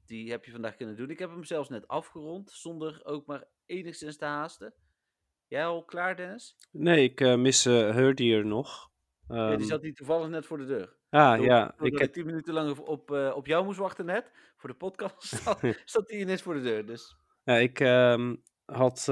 Die 0.07 0.31
heb 0.31 0.45
je 0.45 0.51
vandaag 0.51 0.77
kunnen 0.77 0.97
doen. 0.97 1.11
Ik 1.11 1.19
heb 1.19 1.31
hem 1.31 1.45
zelfs 1.45 1.69
net 1.69 1.89
afgerond, 1.89 2.51
zonder 2.51 3.05
ook 3.05 3.27
maar 3.27 3.45
enigszins 3.67 4.17
te 4.17 4.25
haasten. 4.25 4.75
Jij 5.47 5.67
al 5.67 5.85
klaar, 5.85 6.17
Dennis? 6.17 6.57
Nee, 6.71 7.11
ik 7.11 7.37
mis 7.37 7.65
Herdier 7.65 8.47
nog. 8.47 8.91
Um... 9.29 9.37
Ja, 9.37 9.57
die 9.57 9.67
zat 9.67 9.83
hier 9.83 9.95
toevallig 9.95 10.29
net 10.29 10.47
voor 10.47 10.59
de 10.59 10.67
deur. 10.67 10.97
Ah, 11.15 11.37
Door, 11.37 11.47
ja. 11.47 11.75
Ik 11.81 11.99
heb 11.99 12.13
tien 12.13 12.27
minuten 12.27 12.55
lang 12.55 12.79
op, 12.79 13.11
uh, 13.11 13.33
op 13.37 13.47
jou 13.47 13.65
moest 13.65 13.79
wachten 13.79 14.07
net, 14.07 14.31
voor 14.57 14.69
de 14.69 14.77
podcast, 14.77 15.43
zat 15.85 16.09
hij 16.11 16.19
ineens 16.19 16.43
voor 16.43 16.55
de 16.55 16.61
deur. 16.61 16.87
Dus. 16.87 17.17
ja, 17.45 17.57
ik 17.57 17.81
um, 17.81 18.43
had, 18.65 19.05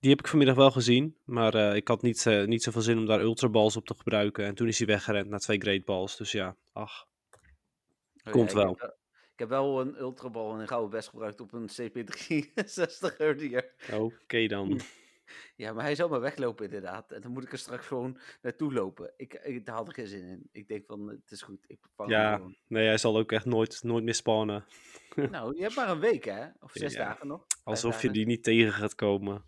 die 0.00 0.10
heb 0.10 0.18
ik 0.18 0.28
vanmiddag 0.28 0.56
wel 0.56 0.70
gezien, 0.70 1.16
maar 1.24 1.76
ik 1.76 1.88
had 1.88 2.02
niet, 2.02 2.24
niet 2.46 2.62
zoveel 2.62 2.80
zin 2.82 2.98
om 2.98 3.06
daar 3.06 3.20
ultraballs 3.20 3.76
op 3.76 3.86
te 3.86 3.94
gebruiken. 3.96 4.44
En 4.44 4.54
toen 4.54 4.68
is 4.68 4.78
hij 4.78 4.86
weggerend 4.86 5.28
naar 5.28 5.38
twee 5.38 5.60
great 5.60 5.84
balls, 5.84 6.16
dus 6.16 6.32
ja, 6.32 6.56
ach. 6.72 7.06
Oh, 8.24 8.32
Komt 8.32 8.50
ja, 8.50 8.56
wel. 8.56 8.70
Ik 8.72 8.80
heb, 8.80 8.96
ik 9.32 9.38
heb 9.38 9.48
wel 9.48 9.80
een 9.80 10.00
ultrabal 10.00 10.54
en 10.54 10.60
een 10.60 10.68
gouden 10.68 10.90
best 10.90 11.08
gebruikt 11.08 11.40
op 11.40 11.52
een 11.52 11.68
CP360 11.68 13.16
Herdier. 13.16 13.74
Oké 13.92 14.14
okay, 14.22 14.46
dan. 14.46 14.80
Ja, 15.56 15.72
maar 15.72 15.84
hij 15.84 15.94
zou 15.94 16.10
maar 16.10 16.20
weglopen 16.20 16.64
inderdaad. 16.64 17.12
En 17.12 17.20
dan 17.20 17.30
moet 17.32 17.42
ik 17.44 17.52
er 17.52 17.58
straks 17.58 17.86
gewoon 17.86 18.18
naartoe 18.42 18.72
lopen. 18.72 19.12
Ik, 19.16 19.34
ik 19.34 19.66
daar 19.66 19.76
had 19.76 19.88
ik 19.88 19.94
geen 19.94 20.06
zin 20.06 20.24
in. 20.24 20.48
Ik 20.52 20.68
denk 20.68 20.86
van, 20.86 21.08
het 21.08 21.30
is 21.30 21.42
goed. 21.42 21.64
Ik 21.66 21.78
Ja, 22.06 22.34
gewoon. 22.34 22.56
nee, 22.66 22.86
hij 22.86 22.98
zal 22.98 23.16
ook 23.18 23.32
echt 23.32 23.44
nooit, 23.44 23.82
nooit 23.82 24.04
meer 24.04 24.14
spannen. 24.14 24.64
Nou, 25.30 25.56
je 25.56 25.62
hebt 25.62 25.76
maar 25.76 25.88
een 25.88 26.00
week 26.00 26.24
hè? 26.24 26.46
Of 26.60 26.72
zes 26.72 26.92
Ja, 26.92 27.04
dagen 27.04 27.26
nog. 27.26 27.46
Alsof 27.64 28.02
je 28.02 28.10
die 28.10 28.26
niet 28.26 28.42
tegen 28.44 28.72
gaat 28.72 28.94
komen. 28.94 29.44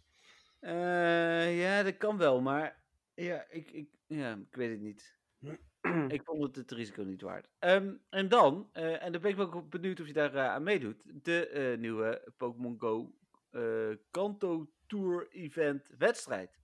Eh, 0.60 1.60
ja, 1.60 1.82
dat 1.82 1.96
kan 1.96 2.16
wel, 2.16 2.40
maar 2.40 2.82
ja, 3.14 3.46
ik, 3.50 3.70
ik, 3.70 3.88
ja, 4.06 4.32
ik 4.50 4.56
weet 4.56 4.70
het 4.70 4.80
niet. 4.80 5.14
Ik 6.08 6.22
vond 6.24 6.42
het 6.42 6.56
het 6.56 6.70
risico 6.70 7.02
niet 7.02 7.20
waard. 7.22 7.48
Ehm, 7.58 7.94
en 8.08 8.28
dan, 8.28 8.68
eh, 8.72 9.02
en 9.02 9.12
dan 9.12 9.20
ben 9.20 9.30
ik 9.30 9.36
wel 9.36 9.68
benieuwd 9.68 10.00
of 10.00 10.06
je 10.06 10.12
daar 10.12 10.34
eh, 10.34 10.48
aan 10.48 10.62
meedoet, 10.62 11.02
de 11.04 11.48
eh, 11.48 11.78
nieuwe 11.78 12.32
Pokémon 12.36 12.76
Go 12.78 13.14
eh, 13.50 13.96
Kanto 14.10 14.70
Tour 14.86 15.28
Event 15.30 15.86
wedstrijd. 15.98 16.58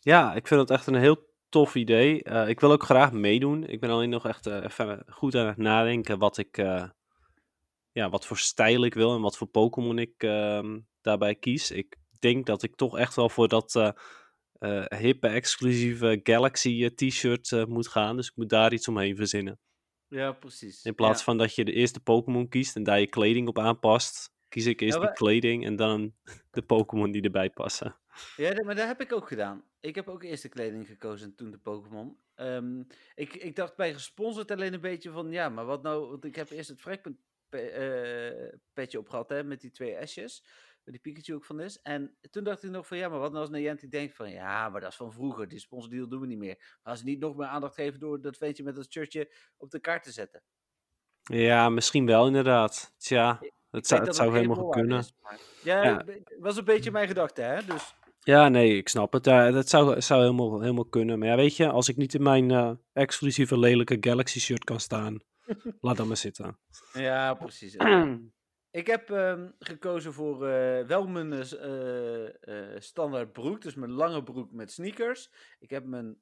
Ja, 0.00 0.34
ik 0.34 0.46
vind 0.46 0.60
het 0.60 0.70
echt 0.70 0.86
een 0.86 0.94
heel 0.94 1.34
tof 1.48 1.74
idee. 1.74 2.22
Eh, 2.22 2.48
ik 2.48 2.60
wil 2.60 2.72
ook 2.72 2.82
graag 2.82 3.12
meedoen. 3.12 3.66
Ik 3.66 3.80
ben 3.80 3.90
alleen 3.90 4.10
nog 4.10 4.26
echt 4.26 4.46
eh, 4.46 4.64
even 4.64 5.04
goed 5.08 5.34
aan 5.34 5.46
het 5.46 5.56
nadenken 5.56 6.18
wat 6.18 6.38
ik, 6.38 6.58
eh, 6.58 6.88
ja, 7.92 8.08
wat 8.08 8.26
voor 8.26 8.38
stijl 8.38 8.84
ik 8.84 8.94
wil 8.94 9.14
en 9.14 9.20
wat 9.20 9.36
voor 9.36 9.46
Pokémon 9.46 9.98
ik 9.98 10.14
ehm, 10.22 10.80
daarbij 11.00 11.34
kies. 11.34 11.70
Ik 11.70 11.96
denk 12.18 12.46
dat 12.46 12.62
ik 12.62 12.76
toch 12.76 12.98
echt 12.98 13.14
wel 13.14 13.28
voor 13.28 13.48
dat 13.48 13.94
hippe, 14.96 15.28
exclusieve 15.28 16.20
Galaxy 16.22 16.88
t-shirt 16.88 17.66
moet 17.68 17.88
gaan. 17.88 18.16
Dus 18.16 18.26
ik 18.28 18.36
moet 18.36 18.48
daar 18.48 18.72
iets 18.72 18.88
omheen 18.88 19.16
verzinnen. 19.16 19.58
Ja, 20.08 20.32
precies. 20.32 20.84
In 20.84 20.94
plaats 20.94 21.18
ja. 21.18 21.24
van 21.24 21.38
dat 21.38 21.54
je 21.54 21.64
de 21.64 21.72
eerste 21.72 22.00
Pokémon 22.00 22.48
kiest 22.48 22.76
en 22.76 22.82
daar 22.82 23.00
je 23.00 23.06
kleding 23.06 23.48
op 23.48 23.58
aanpast, 23.58 24.30
kies 24.56 24.66
ik 24.66 24.80
eerst 24.80 24.94
Ja, 24.96 25.02
maar- 25.02 25.12
kleding 25.12 25.64
en 25.64 25.76
dan 25.76 26.14
de 26.50 26.62
Pokémon 26.62 27.10
die 27.10 27.22
erbij 27.22 27.50
passen. 27.50 27.96
Ja, 28.36 28.62
maar 28.64 28.74
dat 28.74 28.86
heb 28.86 29.00
ik 29.00 29.12
ook 29.12 29.28
gedaan. 29.28 29.64
Ik 29.80 29.94
heb 29.94 30.08
ook 30.08 30.22
eerst 30.22 30.42
de 30.42 30.48
kleding 30.48 30.86
gekozen 30.86 31.26
en 31.28 31.34
toen 31.34 31.50
de 31.50 31.58
Pokémon. 31.58 32.18
Ehm, 32.34 32.80
ik, 33.14 33.34
ik 33.34 33.56
dacht 33.56 33.76
bij 33.76 33.92
gesponsord 33.94 34.50
alleen 34.50 34.74
een 34.74 34.80
beetje 34.80 35.10
van, 35.10 35.30
ja, 35.30 35.48
maar 35.48 35.64
wat 35.64 35.82
nou? 35.82 36.08
Want 36.10 36.24
ik 36.24 36.34
heb 36.36 36.50
eerst 36.50 36.68
het 36.68 36.80
Frekpunt 36.80 37.16
pe- 37.48 37.58
eh, 37.58 38.58
petje 38.72 38.98
opgehad, 38.98 39.28
hè, 39.28 39.44
met 39.44 39.60
die 39.60 39.70
twee 39.70 40.06
S's. 40.06 40.42
Waar 40.84 40.94
die 40.94 40.98
Pikachu 41.00 41.34
ook 41.34 41.44
van 41.44 41.60
is. 41.60 41.80
En 41.82 42.16
toen 42.30 42.44
dacht 42.44 42.62
ik 42.62 42.70
nog 42.70 42.86
van, 42.86 42.96
ja, 42.96 43.08
maar 43.08 43.18
wat 43.18 43.30
nou 43.32 43.40
als 43.42 43.50
Niantic 43.50 43.90
denkt 43.90 44.14
van, 44.14 44.30
ja, 44.30 44.68
maar 44.68 44.80
dat 44.80 44.90
is 44.90 44.96
van 44.96 45.12
vroeger. 45.12 45.48
Die 45.48 45.58
sponsordeal 45.58 46.08
doen 46.08 46.20
we 46.20 46.26
niet 46.26 46.38
meer. 46.38 46.78
Gaan 46.82 46.96
ze 46.96 47.04
niet 47.04 47.18
nog 47.20 47.36
meer 47.36 47.46
aandacht 47.46 47.74
geven 47.74 48.00
door 48.00 48.20
dat 48.20 48.36
ventje 48.36 48.62
met 48.62 48.74
dat 48.74 48.92
shirtje 48.92 49.32
op 49.56 49.70
de 49.70 49.80
kaart 49.80 50.02
te 50.04 50.12
zetten? 50.12 50.42
Ja, 51.22 51.68
misschien 51.68 52.06
wel 52.06 52.26
inderdaad. 52.26 52.94
Tja, 52.96 53.40
het 53.70 53.86
zou, 53.86 54.00
het 54.00 54.08
dat 54.08 54.16
zou 54.16 54.34
helemaal 54.36 54.68
kunnen. 54.68 54.98
is, 54.98 55.12
maar- 55.22 55.38
Ja, 55.62 56.04
was 56.38 56.56
een 56.56 56.64
beetje 56.64 56.90
mijn 56.90 57.06
gedachte, 57.08 57.40
hè. 57.42 57.64
Dus 57.64 57.94
Ja, 58.20 58.48
nee, 58.48 58.76
ik 58.76 58.88
snap 58.88 59.12
het. 59.12 59.24
Ja, 59.24 59.50
dat 59.50 59.68
zou, 59.68 60.00
zou 60.00 60.20
helemaal, 60.20 60.60
helemaal 60.60 60.84
kunnen. 60.84 61.18
Maar 61.18 61.28
ja, 61.28 61.36
weet 61.36 61.56
je, 61.56 61.68
als 61.70 61.88
ik 61.88 61.96
niet 61.96 62.14
in 62.14 62.22
mijn 62.22 62.50
eh, 62.50 62.70
exclusieve 62.92 63.58
lelijke 63.58 63.96
Galaxy 64.00 64.40
shirt 64.40 64.64
kan 64.64 64.80
staan, 64.80 65.18
laat 65.80 65.96
dan 65.96 66.06
maar 66.06 66.16
zitten. 66.16 66.58
ja, 66.92 67.34
precies. 67.34 67.76
Ik 68.76 68.86
heb 68.86 69.10
ehm, 69.10 69.50
gekozen 69.58 70.12
voor 70.12 70.48
eh, 70.48 70.86
wel 70.86 71.06
mijn 71.06 71.32
eh, 71.32 72.74
eh, 72.74 72.80
standaard 72.80 73.32
broek, 73.32 73.62
dus 73.62 73.74
mijn 73.74 73.90
lange 73.90 74.22
broek 74.22 74.52
met 74.52 74.72
sneakers. 74.72 75.32
Ik 75.58 75.70
heb 75.70 75.84
mijn 75.84 76.20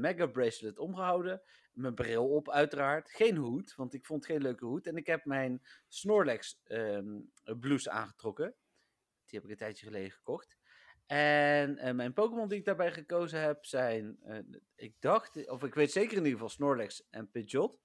mega 0.00 0.26
bracelet 0.26 0.78
omgehouden, 0.78 1.42
mijn 1.72 1.94
bril 1.94 2.28
op 2.28 2.50
uiteraard, 2.50 3.10
geen 3.10 3.36
hoed, 3.36 3.74
want 3.74 3.94
ik 3.94 4.06
vond 4.06 4.26
geen 4.26 4.42
leuke 4.42 4.64
hoed. 4.64 4.86
En 4.86 4.96
ik 4.96 5.06
heb 5.06 5.24
mijn 5.24 5.62
Snorlax 5.88 6.60
ehm, 6.64 7.20
blouse 7.60 7.90
aangetrokken. 7.90 8.54
Die 9.24 9.38
heb 9.38 9.44
ik 9.44 9.50
een 9.50 9.56
tijdje 9.56 9.86
geleden 9.86 10.10
gekocht. 10.10 10.56
En 11.06 11.96
mijn 11.96 12.12
Pokémon 12.12 12.48
die 12.48 12.58
ik 12.58 12.64
daarbij 12.64 12.92
gekozen 12.92 13.40
heb 13.40 13.64
zijn, 13.64 14.18
ik 14.74 14.94
dacht, 14.98 15.48
of 15.48 15.62
ik 15.62 15.74
weet 15.74 15.92
zeker 15.92 16.12
in 16.16 16.24
ieder 16.24 16.32
geval 16.32 16.48
Snorlax 16.48 17.06
en 17.10 17.30
Pidgeot. 17.30 17.78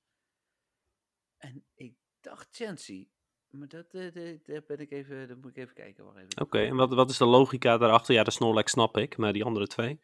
En 1.38 1.66
ik 1.74 1.96
dacht 2.20 2.48
Chansey. 2.52 3.10
Maar 3.52 3.68
dat, 3.68 3.86
eh, 3.94 4.14
dat, 4.14 4.46
dat 4.46 4.66
ben 4.66 4.80
ik 4.80 4.92
even, 4.92 5.28
dat 5.28 5.38
moet 5.38 5.50
ik 5.50 5.58
even 5.58 5.74
kijken. 5.74 6.06
Oké, 6.42 6.60
en 6.60 6.76
wat, 6.76 6.94
wat 6.94 7.10
is 7.10 7.18
de 7.18 7.26
logica 7.26 7.78
daarachter? 7.78 8.14
Ja, 8.14 8.24
de 8.24 8.32
Snorlax 8.32 8.72
snap 8.72 8.98
ik, 8.98 9.18
maar 9.18 9.34
die 9.34 9.44
andere 9.44 9.68
twee? 9.68 10.00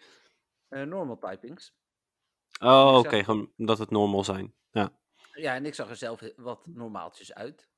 Eh, 0.68 0.82
normal 0.84 1.18
typings. 1.18 1.74
Oh, 2.60 2.96
oké, 2.98 3.24
gewoon 3.24 3.52
dat 3.56 3.78
het 3.78 3.90
normal 3.90 4.24
zijn. 4.24 4.54
Ja, 4.72 4.92
Ja, 5.34 5.56
en 5.56 5.66
ik 5.66 5.74
zag 5.74 5.90
er 5.90 5.96
zelf 5.96 6.22
wat 6.36 6.68
normaaltjes 6.68 7.34
uit. 7.34 7.70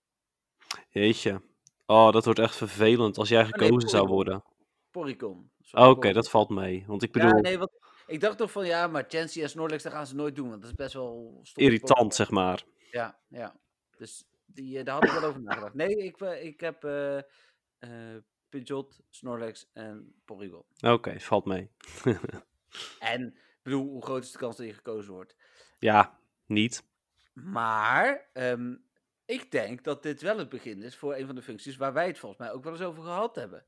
jeetje. 0.89 1.41
Oh, 1.86 2.12
dat 2.12 2.25
wordt 2.25 2.39
echt 2.39 2.55
vervelend 2.55 3.17
als 3.17 3.29
jij 3.29 3.43
nee, 3.43 3.51
gekozen 3.51 3.89
zou 3.89 4.08
worden. 4.08 4.43
Porygon. 4.91 5.51
Oh, 5.71 5.89
Oké, 5.89 6.13
dat 6.13 6.29
valt 6.29 6.49
mee. 6.49 6.84
Want 6.88 7.03
ik 7.03 7.15
Ja, 7.15 7.25
bedoel, 7.25 7.41
nee, 7.41 7.58
want 7.58 7.71
ik 8.08 8.19
dacht 8.19 8.38
toch 8.38 8.51
van 8.51 8.65
ja, 8.65 8.88
maar 8.88 9.05
Chansey 9.08 9.43
en 9.43 9.49
Snorlax, 9.49 9.84
dat 9.84 9.91
gaan 9.91 10.08
ze 10.08 10.15
nooit 10.15 10.36
doen. 10.36 10.49
Want 10.49 10.62
dat 10.62 10.69
is 10.69 10.75
best 10.75 10.93
wel 10.93 11.41
irritant, 11.53 12.15
zeg 12.15 12.29
maar. 12.29 12.63
Ja, 12.91 13.19
ja. 13.27 13.60
Dus 13.97 14.23
die, 14.53 14.77
eh, 14.77 14.85
daar 14.85 14.93
had 14.93 15.03
ik 15.03 15.12
wel 15.12 15.23
over 15.23 15.41
nagedacht. 15.41 15.73
Nee, 15.73 15.95
ik, 15.95 16.21
eh, 16.21 16.43
ik 16.45 16.59
heb 16.59 16.83
eh 16.83 18.15
Pidgeot, 18.49 18.99
Snorlax 19.09 19.69
en 19.73 20.21
Porygon. 20.25 20.63
Oké, 20.81 21.19
valt 21.19 21.45
mee. 21.45 21.69
En 22.99 23.27
ik 23.27 23.59
bedoel, 23.63 23.88
hoe 23.88 24.03
groot 24.03 24.23
is 24.23 24.31
de 24.31 24.38
kans 24.38 24.57
dat 24.57 24.65
je 24.65 24.73
gekozen 24.73 25.13
wordt? 25.13 25.35
ja, 25.79 26.19
niet. 26.45 26.83
Maar 27.33 28.29
ehm, 28.33 28.75
ik 29.25 29.51
denk 29.51 29.83
dat 29.83 30.03
dit 30.03 30.21
wel 30.21 30.38
het 30.38 30.49
begin 30.49 30.81
is 30.81 30.95
voor 30.95 31.15
een 31.15 31.25
van 31.25 31.35
de 31.35 31.41
functies 31.41 31.77
waar 31.77 31.93
wij 31.93 32.07
het 32.07 32.19
volgens 32.19 32.41
mij 32.41 32.51
ook 32.51 32.63
wel 32.63 32.73
eens 32.73 32.81
over 32.81 33.03
gehad 33.03 33.35
hebben. 33.35 33.65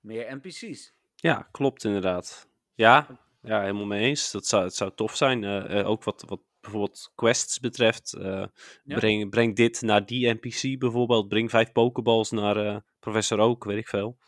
Meer 0.00 0.36
NPC's. 0.36 0.94
Ja, 1.14 1.48
klopt 1.50 1.84
inderdaad. 1.84 2.48
Ja, 2.74 3.06
ja 3.42 3.60
helemaal 3.60 3.86
mee 3.86 4.04
eens. 4.04 4.30
Dat 4.30 4.46
zou, 4.46 4.64
het 4.64 4.74
zou 4.74 4.94
tof 4.94 5.16
zijn. 5.16 5.44
ook 5.84 6.04
wat, 6.04 6.22
wat 6.26 6.40
bijvoorbeeld 6.70 7.12
quests 7.14 7.58
betreft. 7.60 8.12
eh, 8.12 8.44
Ja. 8.84 8.96
breng, 8.96 9.30
breng 9.30 9.56
dit 9.56 9.82
naar 9.82 10.06
die 10.06 10.28
NPC 10.34 10.78
bijvoorbeeld. 10.78 11.28
Breng 11.28 11.50
vijf 11.50 11.72
pokeballs 11.72 12.30
naar 12.30 12.56
eh, 12.56 12.76
Professor 13.00 13.38
Oak, 13.40 13.64
weet 13.64 13.78
ik 13.78 13.88
veel. 13.88 14.18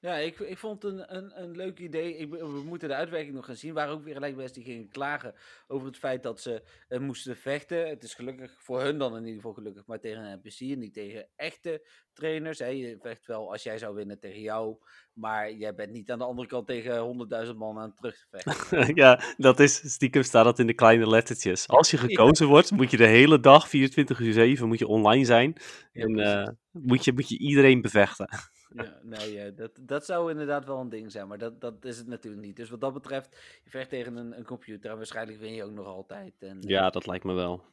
Ja, 0.00 0.14
ik, 0.14 0.38
ik 0.38 0.58
vond 0.58 0.82
het 0.82 0.92
een, 0.92 1.16
een, 1.16 1.42
een 1.42 1.56
leuk 1.56 1.78
idee. 1.78 2.16
Ik, 2.16 2.30
we 2.30 2.62
moeten 2.64 2.88
de 2.88 2.94
uitwerking 2.94 3.34
nog 3.34 3.44
gaan 3.44 3.56
zien. 3.56 3.74
Waren 3.74 3.92
ook 3.92 4.04
weer 4.04 4.14
gelijk 4.14 4.36
mensen 4.36 4.54
die 4.54 4.72
gingen 4.72 4.88
klagen 4.88 5.34
over 5.66 5.86
het 5.86 5.96
feit 5.96 6.22
dat 6.22 6.40
ze 6.40 6.62
eh, 6.88 6.98
moesten 6.98 7.36
vechten. 7.36 7.88
Het 7.88 8.02
is 8.02 8.14
gelukkig 8.14 8.54
voor 8.58 8.80
hun 8.82 8.98
dan 8.98 9.12
in 9.16 9.20
ieder 9.20 9.34
geval 9.34 9.52
gelukkig 9.52 9.86
maar 9.86 10.00
tegen 10.00 10.24
een 10.24 10.40
NPC 10.42 10.60
en 10.60 10.78
niet 10.78 10.94
tegen 10.94 11.28
echte 11.36 11.86
trainers. 12.12 12.58
Hè. 12.58 12.66
Je 12.66 12.98
vecht 13.00 13.26
wel 13.26 13.52
als 13.52 13.62
jij 13.62 13.78
zou 13.78 13.94
winnen 13.94 14.18
tegen 14.18 14.40
jou, 14.40 14.76
maar 15.12 15.52
jij 15.52 15.74
bent 15.74 15.92
niet 15.92 16.10
aan 16.10 16.18
de 16.18 16.24
andere 16.24 16.48
kant 16.48 16.66
tegen 16.66 16.98
honderdduizend 16.98 17.58
man 17.58 17.78
aan 17.78 17.88
het 17.88 17.96
terug 17.96 18.18
te 18.18 18.26
vechten. 18.30 18.94
ja, 19.02 19.20
dat 19.36 19.60
is, 19.60 19.92
stiekem 19.92 20.22
staat 20.22 20.44
dat 20.44 20.58
in 20.58 20.66
de 20.66 20.74
kleine 20.74 21.08
lettertjes. 21.08 21.68
Als 21.68 21.90
je 21.90 21.98
gekozen 21.98 22.46
wordt, 22.46 22.70
moet 22.70 22.90
je 22.90 22.96
de 22.96 23.06
hele 23.06 23.40
dag, 23.40 23.68
24 23.68 24.20
uur 24.20 24.32
7, 24.32 24.68
moet 24.68 24.78
je 24.78 24.86
online 24.86 25.24
zijn. 25.24 25.56
Ja, 25.92 26.04
en 26.04 26.18
eh, 26.18 26.48
moet, 26.70 27.04
je, 27.04 27.12
moet 27.12 27.28
je 27.28 27.38
iedereen 27.38 27.80
bevechten. 27.80 28.28
Ja, 28.74 28.98
nee, 29.02 29.40
eh, 29.40 29.56
dat, 29.56 29.70
dat 29.80 30.04
zou 30.04 30.30
inderdaad 30.30 30.64
wel 30.64 30.80
een 30.80 30.88
ding 30.88 31.12
zijn, 31.12 31.28
maar 31.28 31.38
dat, 31.38 31.60
dat 31.60 31.84
is 31.84 31.98
het 31.98 32.06
natuurlijk 32.06 32.42
niet. 32.42 32.56
Dus 32.56 32.70
wat 32.70 32.80
dat 32.80 32.92
betreft, 32.92 33.36
je 33.64 33.70
vecht 33.70 33.88
tegen 33.88 34.16
een, 34.16 34.36
een 34.38 34.44
computer 34.44 34.90
en 34.90 34.96
waarschijnlijk 34.96 35.38
win 35.38 35.54
je 35.54 35.64
ook 35.64 35.70
nog 35.72 35.86
altijd. 35.86 36.34
En, 36.38 36.60
eh, 36.60 36.68
Ja, 36.68 36.90
dat 36.90 37.06
lijkt 37.06 37.24
me 37.24 37.32
wel. 37.32 37.64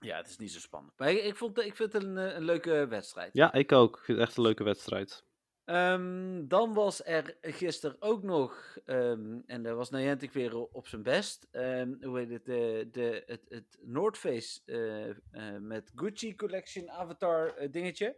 ja, 0.00 0.16
het 0.16 0.28
is 0.28 0.36
niet 0.36 0.52
zo 0.52 0.58
spannend. 0.60 0.92
Maar 0.96 1.10
ik, 1.10 1.24
ik, 1.24 1.36
vond, 1.36 1.58
ik 1.58 1.76
vind 1.76 1.92
het 1.92 2.02
een, 2.02 2.18
eh, 2.18 2.34
een 2.34 2.44
leuke 2.44 2.86
wedstrijd. 2.88 3.30
Ja, 3.32 3.52
ik 3.52 3.72
ook. 3.72 3.96
Ik 3.98 4.04
vind 4.04 4.18
het 4.18 4.26
echt 4.26 4.36
een 4.36 4.42
leuke 4.42 4.64
wedstrijd. 4.64 5.24
Ehm, 5.64 6.46
dan 6.48 6.74
was 6.74 7.04
er 7.04 7.36
gisteren 7.40 7.96
ook 7.98 8.22
nog, 8.22 8.76
ehm, 8.84 9.38
en 9.46 9.62
daar 9.62 9.74
was 9.74 9.90
Niantic 9.90 10.32
weer 10.32 10.56
op 10.56 10.86
zijn 10.86 11.02
best, 11.02 11.48
ehm, 11.50 11.92
hoe 12.00 12.18
heet 12.18 12.30
het, 12.30 12.44
de, 12.44 12.88
de, 12.92 13.22
het, 13.26 13.40
het 13.48 13.78
North 13.80 14.18
Face 14.18 14.60
eh, 14.64 15.08
eh, 15.08 15.16
met 15.60 15.92
Gucci 15.94 16.34
Collection 16.36 16.90
Avatar 16.90 17.54
dingetje. 17.70 18.16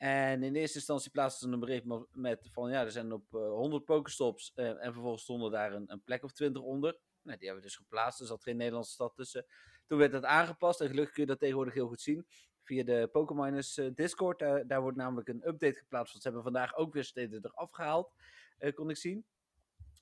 En 0.00 0.42
in 0.42 0.54
eerste 0.54 0.76
instantie 0.78 1.10
plaatsten 1.10 1.48
ze 1.48 1.54
een 1.54 1.60
bericht 1.60 1.84
met 2.12 2.48
van 2.52 2.70
ja, 2.70 2.80
er 2.84 2.90
zijn 2.90 3.12
op 3.12 3.34
eh 3.34 3.40
100 3.48 3.84
Pokestops 3.84 4.52
eh, 4.54 4.84
en 4.84 4.92
vervolgens 4.92 5.22
stonden 5.22 5.50
daar 5.50 5.72
een, 5.72 5.92
een 5.92 6.02
plek 6.02 6.24
of 6.24 6.32
20 6.32 6.62
onder. 6.62 6.98
Nou, 7.22 7.38
die 7.38 7.46
hebben 7.48 7.56
we 7.64 7.68
dus 7.70 7.76
geplaatst, 7.76 8.20
er 8.20 8.26
zat 8.26 8.42
geen 8.42 8.56
Nederlandse 8.56 8.92
stad 8.92 9.14
tussen. 9.14 9.46
Toen 9.86 9.98
werd 9.98 10.12
dat 10.12 10.24
aangepast 10.24 10.80
en 10.80 10.88
gelukkig 10.88 11.12
kun 11.14 11.22
je 11.22 11.28
dat 11.28 11.38
tegenwoordig 11.38 11.74
heel 11.74 11.88
goed 11.88 12.00
zien. 12.00 12.26
via 12.62 12.84
de 12.84 13.08
Pokémoners 13.12 13.76
eh, 13.78 13.88
Discord. 13.94 14.38
Daar, 14.38 14.66
daar 14.66 14.80
wordt 14.82 14.96
namelijk 14.96 15.28
een 15.28 15.48
update 15.48 15.78
geplaatst. 15.78 16.10
Want 16.12 16.22
ze 16.22 16.28
hebben 16.28 16.42
vandaag 16.52 16.74
ook 16.74 16.92
weer 16.92 17.04
steden 17.04 17.40
eraf 17.44 17.70
gehaald, 17.70 18.12
eh, 18.58 18.74
kon 18.74 18.90
ik 18.90 18.96
zien. 18.96 19.24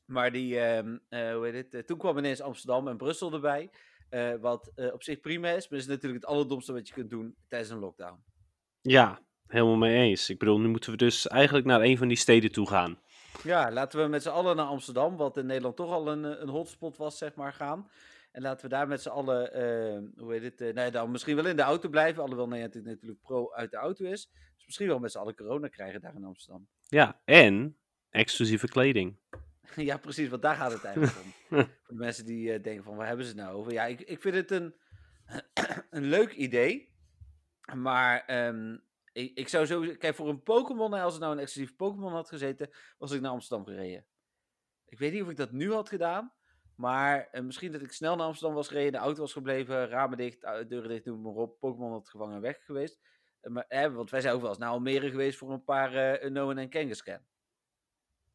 Maar 0.05 0.33
die, 0.33 0.61
ehm, 0.61 0.99
eh, 1.09 1.35
hoe 1.35 1.45
heet 1.47 1.55
het? 1.55 1.75
eh, 1.75 1.83
toen 1.83 1.99
kwam 1.99 2.19
ineens 2.19 2.41
Amsterdam 2.41 2.89
en 2.89 2.97
Brussel 2.97 3.33
erbij. 3.33 3.71
eh, 4.09 4.35
wat 4.37 4.73
eh, 4.75 4.93
op 4.93 5.03
zich 5.03 5.21
prima 5.21 5.49
is, 5.51 5.69
maar 5.69 5.79
is 5.79 5.87
natuurlijk 5.87 6.23
het 6.23 6.31
allerdomste 6.33 6.73
wat 6.73 6.89
je 6.89 6.95
kunt 6.95 7.11
doen 7.11 7.37
tijdens 7.49 7.71
een 7.71 7.79
lockdown. 7.79 8.23
Ja, 8.81 9.21
helemaal 9.49 9.77
mee 9.77 9.97
eens. 9.97 10.31
Ik 10.31 10.39
bedoel, 10.39 10.61
nu 10.61 10.69
moeten 10.69 10.91
we 10.91 10.97
dus 10.97 11.27
eigenlijk 11.27 11.67
naar 11.67 11.81
een 11.81 11.99
van 11.99 12.09
die 12.09 12.17
steden 12.17 12.53
toe 12.53 12.69
gaan. 12.69 12.99
Ja, 13.43 13.71
laten 13.71 14.03
we 14.03 14.09
met 14.09 14.23
z'n 14.23 14.29
allen 14.29 14.57
naar 14.57 14.67
Amsterdam, 14.67 15.17
wat 15.17 15.37
in 15.37 15.47
Nederland 15.47 15.77
toch 15.77 15.93
al 15.93 16.09
een, 16.09 16.25
eh, 16.25 16.41
een 16.41 16.49
hotspot 16.49 16.97
was, 16.97 17.19
zeg 17.19 17.35
maar, 17.35 17.53
gaan. 17.53 17.91
En 18.33 18.43
laten 18.43 18.63
we 18.63 18.69
daar 18.69 18.89
met 18.89 19.03
z'n 19.03 19.09
allen, 19.09 19.53
eh, 19.53 20.23
hoe 20.23 20.33
heet 20.33 20.43
het, 20.43 20.59
nou 20.59 20.87
ja, 20.87 20.91
dan 20.91 21.11
misschien 21.11 21.37
wel 21.37 21.47
in 21.47 21.57
de 21.57 21.63
auto 21.63 21.89
blijven, 21.89 22.23
alhoewel 22.23 22.49
Niantic 22.49 22.85
natuurlijk 22.85 23.21
pro 23.23 23.53
uit 23.53 23.71
de 23.71 23.77
auto 23.77 24.05
is. 24.05 24.31
Dus 24.57 24.67
misschien 24.67 24.89
wel 24.89 24.99
met 24.99 25.13
z'n 25.13 25.19
allen 25.19 25.35
corona 25.35 25.69
krijgen 25.69 26.01
daar 26.01 26.15
in 26.15 26.25
Amsterdam. 26.25 26.69
Ja, 26.85 27.21
en 27.25 27.77
exclusieve 28.11 28.69
kleding. 28.69 29.17
ja, 29.77 29.97
precies, 29.97 30.29
want 30.29 30.43
daar 30.43 30.57
gaat 30.57 30.73
het 30.73 30.85
eigenlijk 30.85 31.17
om. 31.23 31.33
Voor 31.49 31.67
de 31.87 31.95
mensen 31.95 32.25
die 32.25 32.61
denken 32.61 32.85
van, 32.85 32.97
waar 32.97 33.07
hebben 33.07 33.27
ze 33.27 33.33
het 33.33 33.41
nou 33.41 33.57
over? 33.57 33.73
Ja, 33.73 33.85
ik, 33.85 34.01
ik 34.01 34.21
vind 34.21 34.35
het 34.35 34.51
een, 34.51 34.75
een 35.91 36.05
leuk 36.05 36.33
idee, 36.33 36.93
maar 37.75 38.25
ehm, 38.27 38.77
ik, 39.19 39.33
ik 39.35 39.49
zou 39.49 39.67
zo, 39.67 39.81
kijk, 39.99 40.15
voor 40.15 40.29
een 40.29 40.43
Pokémon, 40.43 40.93
als 40.93 41.13
het 41.13 41.23
nou 41.23 41.35
een 41.35 41.43
exclusief 41.43 41.77
Pokémon 41.77 42.13
had 42.13 42.29
gezeten, 42.29 42.71
was 42.99 43.11
ik 43.11 43.21
naar 43.21 43.31
Amsterdam 43.31 43.67
gereden. 43.67 44.07
Ik 44.89 44.99
weet 44.99 45.13
niet 45.13 45.23
of 45.23 45.31
ik 45.31 45.37
dat 45.37 45.53
nu 45.53 45.73
had 45.73 45.89
gedaan, 45.89 46.33
maar 46.75 47.29
eh, 47.31 47.43
misschien 47.43 47.73
dat 47.73 47.83
ik 47.83 47.93
snel 47.93 48.17
naar 48.17 48.27
Amsterdam 48.27 48.57
was 48.57 48.69
gereden, 48.69 48.93
de 48.93 48.99
auto 48.99 49.21
was 49.21 49.33
gebleven, 49.33 49.89
ramen 49.89 50.17
dicht, 50.17 50.41
deuren 50.41 50.89
dicht, 50.89 51.05
noem 51.05 51.23
maar 51.23 51.33
op, 51.33 51.59
Pokémon 51.59 51.93
had 51.93 52.09
gevangen 52.09 52.35
en 52.35 52.41
weg 52.41 52.65
geweest. 52.65 53.01
Eh, 53.41 53.53
maar, 53.53 53.93
want 53.93 54.11
wij 54.11 54.21
zijn 54.21 54.35
ook 54.35 54.41
wel 54.41 54.51
eens 54.51 54.59
naar 54.59 54.71
Almere 54.71 55.11
geweest 55.11 55.39
voor 55.39 55.51
een 55.53 55.65
paar 55.65 55.95
eh 55.95 56.25
Unknown 56.25 56.59
en 56.59 56.69
Kangaskhan. 56.69 57.21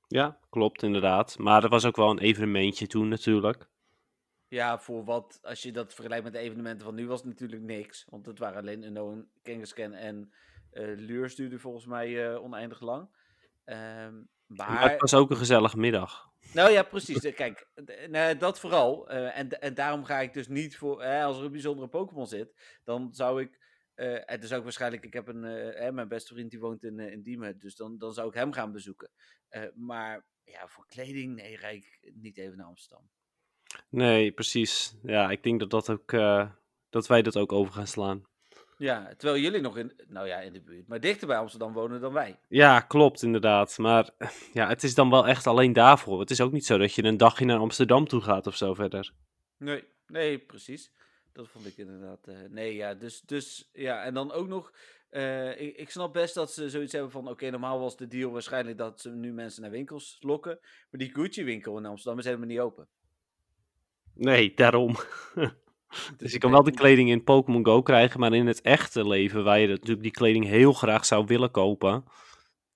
Ja, 0.08 0.40
klopt 0.50 0.84
inderdaad. 0.84 1.38
Maar 1.38 1.62
dat 1.62 1.70
was 1.70 1.86
ook 1.86 1.96
wel 1.96 2.10
een 2.10 2.20
evenementje 2.20 2.88
toen 2.88 3.08
natuurlijk. 3.08 3.68
Ja, 4.48 4.80
voor 4.80 5.04
wat, 5.04 5.40
als 5.42 5.62
je 5.62 5.72
dat 5.72 5.94
vergelijkt 5.94 6.24
met 6.24 6.34
de 6.34 6.40
evenementen 6.40 6.86
van 6.86 6.96
nu, 6.96 7.08
was 7.08 7.20
het 7.20 7.30
natuurlijk 7.30 7.62
niks. 7.62 8.06
Want 8.10 8.26
het 8.26 8.40
waren 8.40 8.60
alleen 8.62 8.84
Unknown, 8.84 9.30
Kangaskhan 9.42 9.94
en 9.94 10.34
eh 10.74 10.98
Lures 10.98 11.36
duurde 11.36 11.60
volgens 11.60 11.86
mij 11.86 12.32
eh, 12.32 12.44
oneindig 12.44 12.82
lang. 12.82 13.10
Ehm, 13.64 14.14
Maar 14.46 14.72
maar, 14.72 14.92
het 14.92 15.02
was 15.02 15.14
ook 15.14 15.30
een 15.30 15.38
gezellige 15.38 15.78
middag. 15.78 16.32
nou 16.54 16.72
ja, 16.72 16.84
precies. 16.84 17.24
eh, 17.24 17.36
Kijk, 17.36 17.68
nou, 18.10 18.38
dat 18.38 18.60
vooral. 18.60 19.10
en, 19.10 19.50
en 19.62 19.74
daarom 19.74 20.04
ga 20.04 20.20
ik 20.20 20.34
dus 20.34 20.48
niet 20.48 20.78
voor, 20.78 21.04
als 21.04 21.38
er 21.38 21.44
een 21.46 21.52
bijzondere 21.52 21.88
Pokémon 21.88 22.28
zit, 22.28 22.80
dan 22.84 23.14
zou 23.14 23.42
ik, 23.42 23.60
en 24.26 24.40
dus 24.40 24.54
ook 24.54 24.64
waarschijnlijk, 24.64 25.04
ik 25.06 25.14
heb 25.14 25.28
een, 25.28 25.42
mijn 25.96 26.08
beste 26.08 26.34
vriend 26.34 26.52
die 26.52 26.60
woont 26.60 26.84
in, 26.84 27.00
in 27.00 27.22
Diemen, 27.22 27.60
dus 27.60 27.76
dan, 27.76 27.98
dan 27.98 28.14
zou 28.14 28.28
ik 28.28 28.34
hem 28.34 28.52
gaan 28.52 28.72
bezoeken. 28.72 29.12
Maar 29.76 30.26
ja, 30.44 30.68
voor 30.68 30.86
kleding, 30.88 31.36
nee, 31.36 31.58
rijd 31.58 31.84
ik 32.02 32.12
niet 32.16 32.38
even 32.38 32.58
naar 32.58 32.66
Amsterdam. 32.68 33.10
Nee, 33.90 34.32
precies. 34.32 34.96
Ja, 35.04 35.30
ik 35.30 35.44
denk 35.44 35.60
dat, 35.60 35.70
dat, 35.70 35.90
ook, 35.90 36.12
dat 36.90 37.08
wij 37.08 37.22
dat 37.22 37.38
ook 37.38 37.52
over 37.52 37.74
gaan 37.74 37.88
slaan. 37.88 38.26
Ja, 38.84 39.14
terwijl 39.18 39.42
jullie 39.42 39.62
nog 39.62 39.78
in, 39.78 39.94
nou 40.08 40.28
ja, 40.28 40.40
in 40.40 40.54
de 40.54 40.62
buurt, 40.62 40.88
maar 40.88 41.00
dichter 41.00 41.28
bij 41.28 41.38
Amsterdam 41.38 41.74
wonen 41.74 42.02
dan 42.02 42.14
wij. 42.14 42.40
Ja, 42.48 42.80
klopt 42.80 43.22
inderdaad. 43.22 43.78
Maar 43.78 44.10
ja, 44.54 44.68
het 44.68 44.84
is 44.84 44.96
dan 44.96 45.10
wel 45.10 45.28
echt 45.28 45.48
alleen 45.48 45.74
daarvoor. 45.74 46.20
Het 46.20 46.32
is 46.32 46.42
ook 46.42 46.52
niet 46.52 46.66
zo 46.66 46.78
dat 46.78 46.94
je 46.94 47.04
een 47.04 47.18
dagje 47.18 47.46
naar 47.46 47.58
Amsterdam 47.58 48.08
toe 48.08 48.22
gaat 48.22 48.48
of 48.48 48.56
zo 48.56 48.74
verder. 48.74 49.14
Nee, 49.58 49.84
nee, 50.08 50.40
precies. 50.40 50.92
Dat 51.34 51.48
vond 51.48 51.66
ik 51.66 51.78
inderdaad. 51.78 52.28
eh, 52.28 52.36
nee, 52.50 52.76
ja, 52.76 52.94
dus, 52.94 53.22
dus 53.22 53.70
ja, 53.74 54.04
en 54.04 54.14
dan 54.14 54.32
ook 54.32 54.48
nog. 54.48 54.74
eh, 55.10 55.62
ik, 55.62 55.76
ik 55.78 55.90
snap 55.90 56.14
best 56.14 56.34
dat 56.34 56.52
ze 56.54 56.70
zoiets 56.70 56.94
hebben 56.94 57.12
van: 57.12 57.30
oké, 57.30 57.50
normaal 57.50 57.80
was 57.80 57.98
de 57.98 58.08
deal 58.08 58.32
waarschijnlijk 58.32 58.78
dat 58.78 59.02
ze 59.02 59.10
nu 59.10 59.34
mensen 59.34 59.62
naar 59.62 59.72
winkels 59.72 60.18
lokken. 60.20 60.60
Maar 60.62 61.00
die 61.00 61.14
Gucci-winkel 61.14 61.78
in 61.78 61.86
Amsterdam 61.86 62.20
is 62.20 62.26
helemaal 62.26 62.48
niet 62.48 62.60
open. 62.60 62.88
Nee, 64.14 64.54
daarom. 64.54 64.96
Dus 66.18 66.30
je 66.30 66.36
ik 66.36 66.40
kan 66.40 66.52
wel 66.52 66.64
de 66.64 66.72
kleding 66.72 67.10
in 67.10 67.24
Pokémon 67.24 67.66
Go 67.66 67.82
krijgen, 67.82 68.20
maar 68.20 68.34
in 68.34 68.48
het 68.48 68.62
echte 68.62 69.08
leven, 69.08 69.44
waar 69.44 69.60
je 69.60 69.68
natuurlijk 69.68 70.02
die 70.02 70.12
kleding 70.12 70.46
heel 70.46 70.74
graag 70.74 71.06
zou 71.06 71.26
willen 71.26 71.52
kopen, 71.52 72.04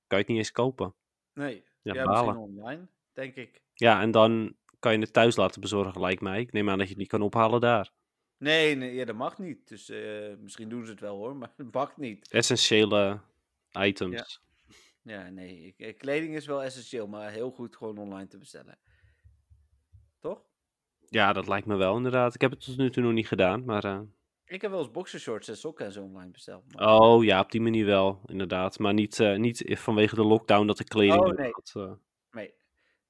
kan 0.07 0.17
je 0.17 0.23
het 0.23 0.27
niet 0.27 0.37
eens 0.37 0.51
kopen. 0.51 0.93
Nee, 1.33 1.63
Ja, 1.81 1.93
ja, 1.93 2.05
misschien 2.05 2.35
online, 2.37 2.87
denk 3.13 3.35
ik. 3.35 3.61
Ja, 3.73 4.01
en 4.01 4.11
dan 4.11 4.55
kan 4.79 4.93
je 4.93 4.99
het 4.99 5.13
thuis 5.13 5.35
laten 5.35 5.61
bezorgen, 5.61 6.01
lijkt 6.01 6.21
mij. 6.21 6.39
Ik 6.41 6.51
neem 6.51 6.69
aan 6.69 6.77
dat 6.77 6.85
je 6.87 6.91
het 6.93 7.01
niet 7.01 7.09
kan 7.11 7.21
ophalen 7.21 7.61
daar. 7.61 7.91
Nee, 8.37 8.75
nee 8.75 8.93
ja, 8.93 9.05
dat 9.05 9.15
mag 9.15 9.37
niet. 9.37 9.67
Dus 9.67 9.89
eh, 9.89 10.35
misschien 10.39 10.69
doen 10.69 10.85
ze 10.85 10.91
het 10.91 10.99
wel 10.99 11.15
hoor, 11.17 11.35
maar 11.37 11.53
het 11.57 11.73
mag 11.73 11.97
niet. 11.97 12.31
Essentiële 12.31 13.19
items. 13.71 14.41
Ja, 15.01 15.29
nee, 15.29 15.61
ik- 15.65 15.79
eh, 15.79 15.97
kleding 15.97 16.35
is 16.35 16.45
wel 16.45 16.63
essentieel, 16.63 17.07
maar 17.07 17.31
heel 17.31 17.51
goed 17.51 17.75
gewoon 17.75 17.97
online 17.97 18.27
te 18.27 18.37
bestellen. 18.37 18.77
Toch? 20.19 20.41
Ja, 21.09 21.33
dat 21.33 21.47
lijkt 21.47 21.67
me 21.67 21.75
wel 21.75 21.95
inderdaad. 21.97 22.33
Ik 22.35 22.41
heb 22.41 22.51
het 22.51 22.65
tot 22.65 22.77
nu 22.77 22.89
toe 22.89 23.03
nog 23.03 23.13
niet 23.13 23.27
gedaan, 23.27 23.65
maar... 23.65 23.83
eh, 23.83 23.99
Ik 24.45 24.61
heb 24.61 24.71
wel 24.71 24.79
eens 24.79 24.91
boxershorts 24.91 25.47
en 25.47 25.57
sokken 25.57 25.85
en 25.85 25.91
zo 25.91 26.03
online 26.03 26.31
besteld. 26.31 26.73
maar- 26.73 26.93
Oh 26.99 27.23
ja, 27.23 27.39
op 27.39 27.51
die 27.51 27.61
manier 27.61 27.85
wel, 27.85 28.21
inderdaad. 28.25 28.79
Maar 28.79 28.93
niet, 28.93 29.19
eh, 29.19 29.35
niet 29.37 29.63
vanwege 29.79 30.15
de 30.15 30.23
lockdown 30.23 30.67
dat 30.67 30.77
de 30.77 30.83
kleding... 30.83 31.21
Oh, 31.25 31.35
nee. 31.37 31.51
eh, 31.73 31.91
Nee. 32.31 32.53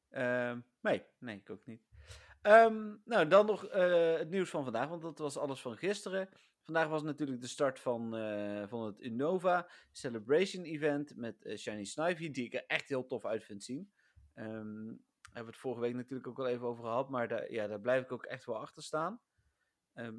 Ehm, 0.10 0.60
nee, 0.81 1.03
nee, 1.19 1.36
ik 1.36 1.49
ook 1.49 1.65
niet. 1.65 1.81
Ehm, 2.41 2.95
nou, 3.05 3.27
dan 3.27 3.45
nog 3.45 3.62
het 3.71 4.29
nieuws 4.29 4.49
van 4.49 4.63
vandaag, 4.63 4.88
want 4.89 5.01
dat 5.01 5.17
was 5.17 5.38
alles 5.38 5.62
van 5.62 5.77
gisteren. 5.77 6.29
Vandaag 6.63 6.88
was 6.88 7.03
natuurlijk 7.03 7.41
de 7.41 7.47
start 7.47 7.79
van, 7.79 8.10
van 8.67 8.86
het 8.86 8.99
Innova 8.99 9.69
Celebration 9.91 10.63
Event 10.63 11.15
met 11.15 11.53
Shiny 11.57 11.83
Snivy, 11.83 12.31
die 12.31 12.45
ik 12.45 12.53
er 12.53 12.63
echt 12.67 12.89
heel 12.89 13.05
tof 13.05 13.25
uit 13.25 13.43
vind 13.43 13.63
zien. 13.63 13.91
Ehm 14.33 14.93
hebben 15.38 15.56
we 15.56 15.60
het 15.60 15.69
vorige 15.69 15.82
week 15.82 15.95
natuurlijk 15.95 16.28
ook 16.28 16.39
al 16.39 16.47
even 16.47 16.67
over 16.67 16.84
gehad, 16.84 17.10
maar 17.10 17.28
daar, 17.28 17.52
ja, 17.52 17.67
daar 17.67 17.80
blijf 17.80 18.04
ik 18.04 18.12
ook 18.12 18.26
echt 18.26 18.45
wel 18.45 18.58
achter 18.58 18.84
staan. 18.84 19.19
Ehm, 19.93 20.15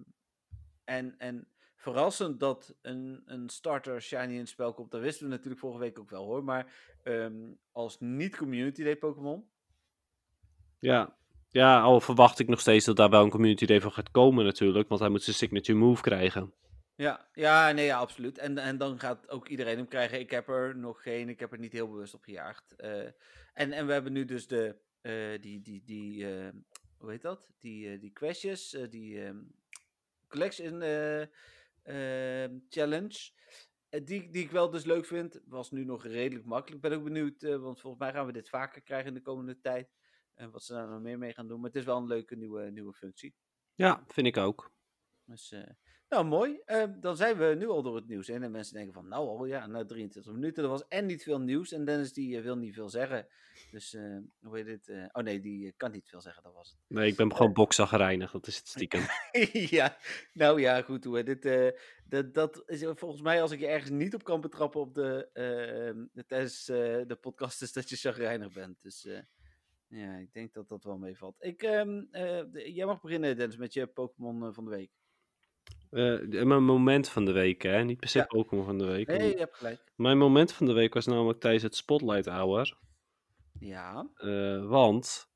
en, 0.85 1.15
en 1.19 1.49
verrassend 1.75 2.41
dat 2.41 2.75
een, 2.83 3.23
een 3.27 3.49
starter 3.49 4.03
Shiny 4.03 4.33
in 4.33 4.39
het 4.39 4.49
spel 4.49 4.75
komt, 4.75 4.91
dat 4.91 5.01
wisten 5.01 5.25
we 5.25 5.31
natuurlijk 5.33 5.61
vorige 5.61 5.81
week 5.81 5.99
ook 5.99 6.11
wel 6.11 6.25
hoor. 6.25 6.45
Maar 6.45 6.73
ehm, 7.03 7.53
als 7.73 8.01
niet-community 8.01 8.83
day 8.83 8.97
Pokémon, 8.97 9.51
Ja. 10.79 11.17
ja, 11.49 11.81
al 11.81 12.01
verwacht 12.01 12.39
ik 12.39 12.49
nog 12.49 12.61
steeds 12.61 12.85
dat 12.85 12.97
daar 12.97 13.11
wel 13.11 13.25
een 13.25 13.31
community 13.31 13.67
day 13.67 13.81
van 13.81 13.93
gaat 13.93 14.11
komen 14.11 14.45
natuurlijk, 14.45 14.89
want 14.89 15.01
hij 15.01 15.11
moet 15.11 15.23
zijn 15.23 15.37
signature 15.37 15.79
move 15.79 16.03
krijgen. 16.03 16.53
Ja, 16.95 17.29
ja, 17.33 17.73
nee, 17.73 17.85
ja, 17.85 17.99
absoluut. 17.99 18.39
En, 18.39 18.59
en 18.59 18.79
dan 18.79 19.01
gaat 19.01 19.31
ook 19.31 19.49
iedereen 19.49 19.77
hem 19.77 19.89
krijgen. 19.89 20.21
Ik 20.21 20.31
heb 20.31 20.49
er 20.49 20.77
nog 20.77 21.03
geen, 21.03 21.29
ik 21.29 21.41
heb 21.41 21.53
er 21.53 21.59
niet 21.59 21.73
heel 21.73 21.89
bewust 21.89 22.15
op 22.15 22.23
gejaagd. 22.23 22.77
Eh, 22.77 23.05
en, 23.55 23.73
en 23.73 23.87
we 23.87 23.93
hebben 23.93 24.13
nu 24.13 24.25
dus 24.25 24.47
de, 24.47 24.77
eh, 25.09 25.41
die, 25.41 25.63
die, 25.63 25.83
die 25.85 26.27
eh, 26.27 26.49
hoe 26.99 27.11
heet 27.11 27.23
dat? 27.23 27.49
Die, 27.59 27.93
eh, 27.93 28.01
die 28.01 28.13
eh, 28.13 28.91
die 28.91 29.25
ehm, 29.25 29.39
collection 30.29 30.83
eh, 30.83 31.23
ehm, 31.83 32.59
challenge. 32.69 33.31
Die, 33.89 34.31
die 34.31 34.43
ik 34.43 34.51
wel 34.51 34.71
dus 34.71 34.85
leuk 34.85 35.07
vind. 35.07 35.41
Was 35.45 35.71
nu 35.71 35.85
nog 35.85 36.05
redelijk 36.05 36.47
makkelijk. 36.47 36.83
Ben 36.83 36.93
ook 36.93 37.05
benieuwd, 37.05 37.43
want 37.43 37.81
volgens 37.81 38.03
mij 38.03 38.13
gaan 38.13 38.27
we 38.27 38.33
dit 38.33 38.49
vaker 38.49 38.83
krijgen 38.83 39.09
in 39.09 39.15
de 39.15 39.23
komende 39.23 39.61
tijd. 39.61 39.97
En 40.35 40.51
wat 40.51 40.63
ze 40.63 40.73
daar 40.73 40.89
nog 40.89 41.01
meer 41.01 41.19
mee 41.19 41.33
gaan 41.33 41.49
doen. 41.49 41.61
Maar 41.61 41.71
het 41.71 41.79
is 41.79 41.85
wel 41.85 41.97
een 41.97 42.07
leuke 42.07 42.37
nieuwe, 42.37 42.71
nieuwe 42.71 42.93
functie. 42.93 43.35
Ja, 43.75 44.05
vind 44.07 44.27
ik 44.27 44.37
ook. 44.37 44.73
Dus, 45.29 45.53
eh, 45.53 45.61
nou, 46.09 46.25
mooi. 46.25 46.61
Eh, 46.65 46.85
dan 47.01 47.17
zijn 47.17 47.37
we 47.39 47.55
nu 47.59 47.69
al 47.69 47.83
door 47.83 47.97
het 47.97 48.09
nieuws. 48.09 48.29
En 48.29 48.51
mensen 48.51 48.75
denken 48.75 48.93
van, 48.93 49.09
nou 49.09 49.29
al, 49.29 49.45
ja, 49.45 49.67
na 49.67 49.85
23 49.85 50.33
minuten. 50.33 50.63
Er 50.63 50.69
was 50.69 50.89
en 50.89 51.07
niet 51.07 51.23
veel 51.23 51.41
nieuws. 51.41 51.73
En 51.73 51.85
Dennis, 51.85 52.13
die 52.13 52.37
eh, 52.37 52.43
wil 52.43 52.57
niet 52.57 52.75
veel 52.75 52.89
zeggen. 52.89 53.27
Dus, 53.71 53.95
eh, 53.95 54.17
hoe 54.41 54.59
heet 54.59 54.89
eh, 54.89 55.05
oh 55.13 55.23
nee, 55.23 55.41
die 55.41 55.73
kan 55.73 55.91
niet 55.91 56.09
veel 56.09 56.21
zeggen, 56.21 56.43
dat 56.43 56.53
was 56.55 56.69
het. 56.71 56.79
Nee, 56.87 57.09
ik 57.11 57.17
ben 57.17 57.37
gewoon 57.37 57.53
bokzaggereinig, 57.53 58.31
dat 58.31 58.47
is 58.47 58.57
het 58.57 58.69
stiekem. 58.69 59.03
ja, 59.79 59.97
nou 60.33 60.61
ja, 60.61 60.83
goed. 60.83 61.05
Hoe 61.05 61.23
eh, 61.23 61.73
dat, 62.05 62.35
dat 62.35 62.63
is 62.67 62.85
volgens 62.85 63.23
mij, 63.23 63.43
als 63.43 63.51
ik 63.51 63.61
je 63.61 63.67
ergens 63.67 63.91
niet 63.91 64.15
op 64.15 64.25
kan 64.25 64.41
betrappen 64.41 64.81
op 64.81 64.95
de, 64.95 65.29
tijdens 66.27 66.69
eh, 66.69 66.77
de 67.07 67.19
podcast, 67.21 67.63
is 67.63 67.73
dat 67.73 67.89
je 67.89 67.97
chagrijnig 67.97 68.53
bent. 68.53 68.83
Dus 68.83 69.07
ja, 69.89 70.17
ik 70.17 70.33
denk 70.33 70.53
dat 70.53 70.69
dat 70.69 70.85
wel 70.85 70.99
meevalt. 70.99 71.37
Ik, 71.39 71.63
ehm, 71.63 72.05
eh, 72.11 72.43
de- 72.51 72.73
jij 72.73 72.87
mag 72.87 73.01
beginnen, 73.01 73.37
Dennis, 73.37 73.57
met 73.57 73.73
je 73.73 73.87
Pokémon 73.87 74.55
van 74.55 74.65
de 74.65 74.71
week. 74.71 74.91
Eh, 75.91 76.45
mijn 76.45 76.65
moment 76.65 77.09
van 77.09 77.25
de 77.25 77.33
week, 77.33 77.63
hè? 77.63 77.85
Niet 77.85 77.99
per 77.99 78.09
se 78.09 78.19
Ja. 78.19 78.25
Pokémon 78.25 78.65
van 78.65 78.79
de 78.79 78.85
week. 78.85 79.07
Nee, 79.07 79.31
je 79.31 79.39
hebt 79.39 79.57
gelijk. 79.57 79.81
Mijn 79.97 80.19
moment 80.19 80.53
van 80.53 80.67
de 80.67 80.73
week 80.73 80.95
was 80.95 81.07
namelijk 81.07 81.41
tijdens 81.41 81.63
het 81.63 81.77
Spotlight 81.77 82.27
Hour. 82.27 82.77
Ja. 83.61 84.09
eh, 84.15 84.67
want 84.67 85.31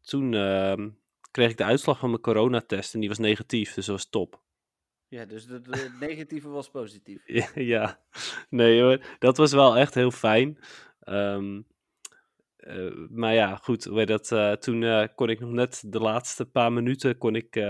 toen 0.00 0.34
ehm, 0.34 0.88
kreeg 1.30 1.50
ik 1.50 1.56
de 1.56 1.64
uitslag 1.64 1.98
van 1.98 2.10
mijn 2.10 2.22
coronatest 2.22 2.94
en 2.94 3.00
die 3.00 3.08
was 3.08 3.18
negatief, 3.18 3.74
dus 3.74 3.86
dat 3.86 3.94
was 3.94 4.08
top. 4.08 4.40
Ja, 5.08 5.24
dus 5.24 5.46
het 5.46 5.68
negatieve 6.00 6.48
was 6.48 6.70
positief. 6.70 7.22
Ja, 7.54 8.00
nee 8.48 8.82
hoor, 8.82 9.04
dat 9.18 9.36
was 9.36 9.52
wel 9.52 9.76
echt 9.76 9.94
heel 9.94 10.10
fijn. 10.10 10.58
Ehm, 11.00 11.60
eh, 12.56 12.94
maar 13.10 13.34
ja, 13.34 13.56
goed, 13.56 14.06
dat, 14.06 14.62
toen 14.62 15.08
kon 15.14 15.28
ik 15.28 15.40
nog 15.40 15.50
net 15.50 15.82
de 15.86 16.00
laatste 16.00 16.46
paar 16.46 16.72
minuten 16.72 17.18
kon 17.18 17.34
ik, 17.34 17.66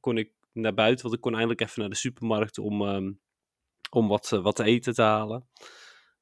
kon 0.00 0.18
ik 0.18 0.32
naar 0.54 0.74
buiten, 0.74 1.02
want 1.02 1.14
ik 1.14 1.20
kon 1.20 1.32
eindelijk 1.32 1.60
even 1.60 1.80
naar 1.80 1.88
de 1.90 1.96
supermarkt 1.96 2.58
om, 2.58 2.82
ehm, 2.82 3.12
om 3.90 4.08
wat, 4.08 4.32
eh, 4.32 4.42
wat 4.42 4.56
te 4.56 4.64
eten 4.64 4.94
te 4.94 5.02
halen. 5.02 5.48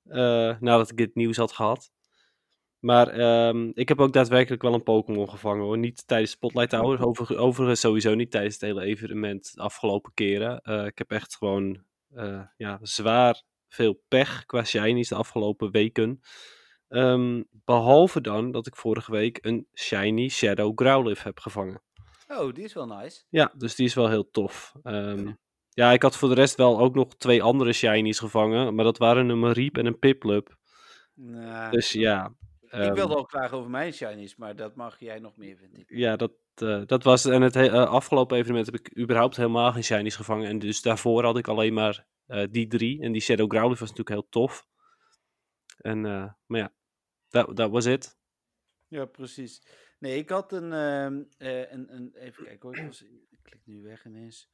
eh, 0.08 0.56
nadat 0.60 0.90
ik 0.90 0.96
dit 0.96 1.14
nieuws 1.14 1.36
had 1.36 1.52
gehad. 1.52 1.90
Maar 2.78 3.08
ehm, 3.08 3.70
ik 3.74 3.88
heb 3.88 4.00
ook 4.00 4.12
daadwerkelijk 4.12 4.62
wel 4.62 4.74
een 4.74 4.82
Pokémon 4.82 5.28
gevangen 5.30 5.64
hoor. 5.64 5.78
Niet 5.78 6.06
tijdens 6.06 6.30
Spotlight 6.30 6.72
Hour. 6.72 7.06
Over, 7.06 7.38
overigens 7.38 7.80
sowieso 7.80 8.14
niet 8.14 8.30
tijdens 8.30 8.54
het 8.54 8.62
hele 8.62 8.82
evenement 8.84 9.52
de 9.54 9.60
afgelopen 9.62 10.14
keren. 10.14 10.60
Eh, 10.60 10.86
ik 10.86 10.98
heb 10.98 11.10
echt 11.10 11.36
gewoon 11.36 11.84
ja, 12.56 12.78
zwaar 12.82 13.42
veel 13.68 14.02
pech 14.08 14.46
qua 14.46 14.64
shinies 14.64 15.08
de 15.08 15.14
afgelopen 15.14 15.70
weken. 15.70 16.20
Ehm, 16.88 17.42
behalve 17.50 18.20
dan 18.20 18.50
dat 18.50 18.66
ik 18.66 18.76
vorige 18.76 19.10
week 19.12 19.38
een 19.42 19.66
shiny 19.74 20.28
Shadow 20.28 20.72
Growlithe 20.80 21.22
heb 21.22 21.38
gevangen. 21.40 21.82
Oh, 22.38 22.52
die 22.54 22.64
is 22.64 22.72
wel 22.72 22.86
nice. 22.86 23.22
Ja, 23.28 23.52
dus 23.56 23.74
die 23.74 23.86
is 23.86 23.94
wel 23.94 24.08
heel 24.08 24.30
tof. 24.30 24.74
Ehm, 24.82 25.32
ja, 25.68 25.92
ik 25.92 26.02
had 26.02 26.16
voor 26.16 26.28
de 26.28 26.34
rest 26.34 26.56
wel 26.56 26.78
ook 26.78 26.94
nog 26.94 27.16
twee 27.16 27.42
andere 27.42 27.72
shinies 27.72 28.18
gevangen. 28.18 28.74
Maar 28.74 28.84
dat 28.84 28.98
waren 28.98 29.28
een 29.28 29.38
Mariep 29.38 29.76
en 29.78 29.86
een 29.86 29.98
Piplup. 29.98 30.56
Nou, 31.14 31.70
Dus 31.70 31.92
ja. 31.92 32.34
ik 32.60 32.70
ehm, 32.70 32.94
wilde 32.94 33.14
al 33.14 33.24
klagen 33.26 33.56
over 33.56 33.70
mijn 33.70 33.92
shinies, 33.92 34.36
maar 34.36 34.56
dat 34.56 34.74
mag 34.74 35.00
jij 35.00 35.18
nog 35.18 35.36
meer, 35.36 35.56
vind 35.56 35.78
ik. 35.78 35.84
Ja, 35.88 36.16
dat, 36.16 36.32
eh, 36.54 36.82
dat 36.86 37.02
was. 37.02 37.24
En 37.24 37.42
het 37.42 37.54
he- 37.54 37.66
eh, 37.70 37.86
afgelopen 37.86 38.36
evenement 38.36 38.66
heb 38.66 38.74
ik 38.74 38.98
überhaupt 38.98 39.36
helemaal 39.36 39.72
geen 39.72 39.84
shinies 39.84 40.16
gevangen. 40.16 40.48
En 40.48 40.58
dus 40.58 40.82
daarvoor 40.82 41.24
had 41.24 41.38
ik 41.38 41.48
alleen 41.48 41.74
maar 41.74 42.06
eh, 42.26 42.46
die 42.50 42.66
drie. 42.66 43.02
En 43.02 43.12
die 43.12 43.20
Shadow 43.22 43.50
Growlithe 43.50 43.80
was 43.80 43.90
natuurlijk 43.90 44.08
heel 44.08 44.28
tof. 44.28 44.66
En, 45.78 46.00
maar 46.46 46.60
ja, 46.60 46.72
dat 47.54 47.70
was 47.70 47.86
it. 47.86 48.18
Ja, 48.88 49.04
precies. 49.04 49.62
Nee, 50.02 50.18
ik 50.18 50.28
had 50.28 50.52
een, 50.52 50.72
ehm, 50.72 51.22
eh, 51.38 51.72
een, 51.72 51.94
een 51.94 52.14
even 52.14 52.44
kijken 52.44 52.68
hoor, 52.68 52.78
ik, 52.78 52.86
was, 52.86 53.02
ik 53.02 53.38
klik 53.42 53.60
nu 53.64 53.82
weg 53.82 54.04
ineens. 54.06 54.48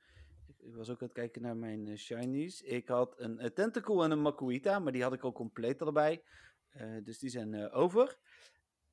Ik, 0.47 0.55
ik 0.67 0.75
was 0.75 0.91
ook 0.91 1.01
aan 1.01 1.07
het 1.07 1.17
kijken 1.17 1.43
naar 1.43 1.57
mijn 1.57 1.87
eh, 1.89 1.97
shinies. 1.97 2.63
Ik 2.63 2.89
had 2.89 3.15
een, 3.19 3.39
eh, 3.39 3.51
Tentacool 3.51 4.05
en 4.05 4.11
een 4.11 4.23
Makuita, 4.23 4.79
maar 4.79 4.93
die 4.93 5.03
had 5.03 5.13
ik 5.13 5.23
al 5.23 5.33
compleet 5.33 5.83
allebei. 5.83 6.23
Eh, 6.71 6.87
dus 7.03 7.19
die 7.19 7.31
zijn 7.31 7.71
over. 7.71 8.19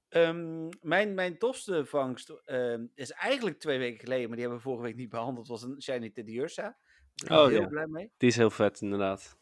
Ehm, 0.09 0.69
mijn, 0.81 1.13
mijn 1.13 1.37
tofste 1.37 1.85
vangst 1.85 2.29
ehm, 2.29 2.85
is 2.93 3.11
eigenlijk 3.11 3.59
twee 3.59 3.77
weken 3.77 3.99
geleden, 3.99 4.27
maar 4.27 4.37
die 4.37 4.45
hebben 4.45 4.57
we 4.57 4.69
vorige 4.69 4.83
week 4.83 4.95
niet 4.95 5.09
behandeld. 5.09 5.47
was 5.47 5.63
een 5.63 5.81
shiny 5.81 6.09
Teddiursa. 6.09 6.61
Daar 6.61 7.27
ben 7.27 7.37
ik 7.37 7.43
Oh, 7.43 7.47
heel 7.49 7.61
ja. 7.61 7.67
blij 7.67 7.87
mee. 7.87 8.11
Die 8.17 8.29
is 8.29 8.35
heel 8.35 8.49
vet, 8.49 8.81
inderdaad. 8.81 9.37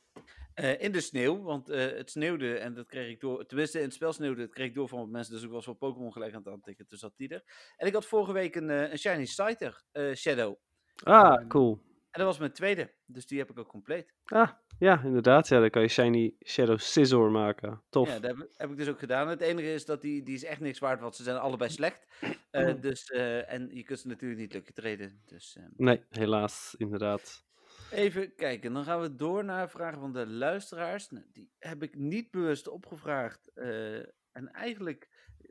Eh, 0.53 0.81
in 0.81 0.91
de 0.91 1.01
sneeuw, 1.01 1.41
want 1.41 1.69
eh, 1.69 1.79
het 1.79 2.11
sneeuwde 2.11 2.57
en 2.57 2.73
dat 2.73 2.87
kreeg 2.87 3.09
ik 3.09 3.19
door. 3.19 3.45
Tenminste, 3.45 3.77
in 3.77 3.83
het 3.83 3.93
spel 3.93 4.13
sneeuwde, 4.13 4.41
dat 4.41 4.53
kreeg 4.53 4.67
ik 4.67 4.73
door 4.73 4.87
van 4.87 4.99
wat 4.99 5.09
mensen. 5.09 5.33
Dus 5.33 5.43
ik 5.43 5.49
was 5.49 5.65
wel 5.65 5.75
Pokémon 5.75 6.11
gelijk 6.11 6.33
aan 6.33 6.41
het 6.43 6.53
aantikken. 6.53 6.85
Dus 6.87 6.99
zat 6.99 7.13
die 7.17 7.29
er. 7.29 7.43
En 7.77 7.87
ik 7.87 7.93
had 7.93 8.05
vorige 8.05 8.33
week 8.33 8.55
een, 8.55 8.69
eh, 8.69 8.91
een 8.91 8.97
Shiny 8.97 9.25
Scyther 9.25 9.83
Shadow. 10.15 10.55
Ah, 11.03 11.33
Ehm, 11.39 11.47
cool. 11.47 11.81
En 11.85 12.19
dat 12.19 12.27
was 12.27 12.37
mijn 12.37 12.51
tweede. 12.51 12.93
Dus 13.05 13.25
die 13.25 13.39
heb 13.39 13.49
ik 13.49 13.59
ook 13.59 13.67
compleet. 13.67 14.13
Ah, 14.25 14.49
ja, 14.79 15.01
inderdaad. 15.03 15.47
Ja, 15.47 15.59
dan 15.59 15.69
kan 15.69 15.81
je 15.81 15.87
Shiny 15.87 16.35
Shadow 16.45 16.79
Scizor 16.79 17.31
maken. 17.31 17.83
Tof. 17.89 18.07
Ja, 18.07 18.19
dat 18.19 18.37
heb, 18.37 18.49
heb 18.57 18.71
ik 18.71 18.77
dus 18.77 18.87
ook 18.89 18.99
gedaan. 18.99 19.27
Het 19.27 19.41
enige 19.41 19.73
is 19.73 19.85
dat 19.85 20.01
die, 20.01 20.23
die 20.23 20.35
is 20.35 20.43
echt 20.43 20.59
niks 20.59 20.79
waard, 20.79 20.99
want 20.99 21.15
ze 21.15 21.23
zijn 21.23 21.37
allebei 21.37 21.69
slecht. 21.69 22.07
Dus, 22.81 23.09
en 23.11 23.69
je 23.71 23.83
kunt 23.83 23.99
ze 23.99 24.07
natuurlijk 24.07 24.39
niet 24.41 24.53
lukken 24.53 24.73
treden. 24.73 25.21
Dus 25.25 25.55
eh, 25.55 25.63
Nee, 25.75 26.03
helaas, 26.09 26.75
inderdaad. 26.77 27.43
Even 27.91 28.35
kijken. 28.35 28.73
Dan 28.73 28.83
gaan 28.83 29.01
we 29.01 29.15
door 29.15 29.45
naar 29.45 29.69
vragen 29.69 29.99
van 29.99 30.13
de 30.13 30.27
luisteraars. 30.27 31.09
Nou, 31.09 31.25
die 31.31 31.51
heb 31.59 31.83
ik 31.83 31.95
niet 31.95 32.31
bewust 32.31 32.67
opgevraagd. 32.67 33.51
eh, 33.53 33.97
en 34.31 34.51
eigenlijk 34.51 35.09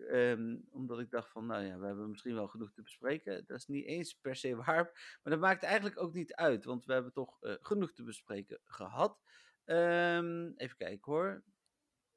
Ehm, 0.09 0.57
omdat 0.71 1.01
ik 1.01 1.11
dacht 1.11 1.31
van, 1.31 1.47
nou 1.47 1.65
ja, 1.65 1.79
we 1.79 1.87
hebben 1.87 2.11
misschien 2.11 2.35
wel 2.35 2.49
genoeg 2.49 2.73
te 2.73 2.83
bespreken. 2.83 3.45
Dat 3.47 3.59
is 3.59 3.67
niet 3.67 3.87
eens 3.87 4.15
per 4.15 4.37
se 4.37 4.57
waar. 4.57 4.85
Maar 5.23 5.33
dat 5.33 5.41
maakt 5.41 5.63
eigenlijk 5.63 6.01
ook 6.01 6.15
niet 6.15 6.35
uit. 6.35 6.65
Want 6.65 6.85
we 6.85 6.93
hebben 6.93 7.13
toch 7.13 7.43
eh, 7.43 7.55
genoeg 7.61 7.93
te 7.93 8.03
bespreken 8.03 8.61
gehad. 8.65 9.21
Ehm, 9.65 10.53
even 10.57 10.77
kijken 10.77 11.13
hoor. 11.13 11.43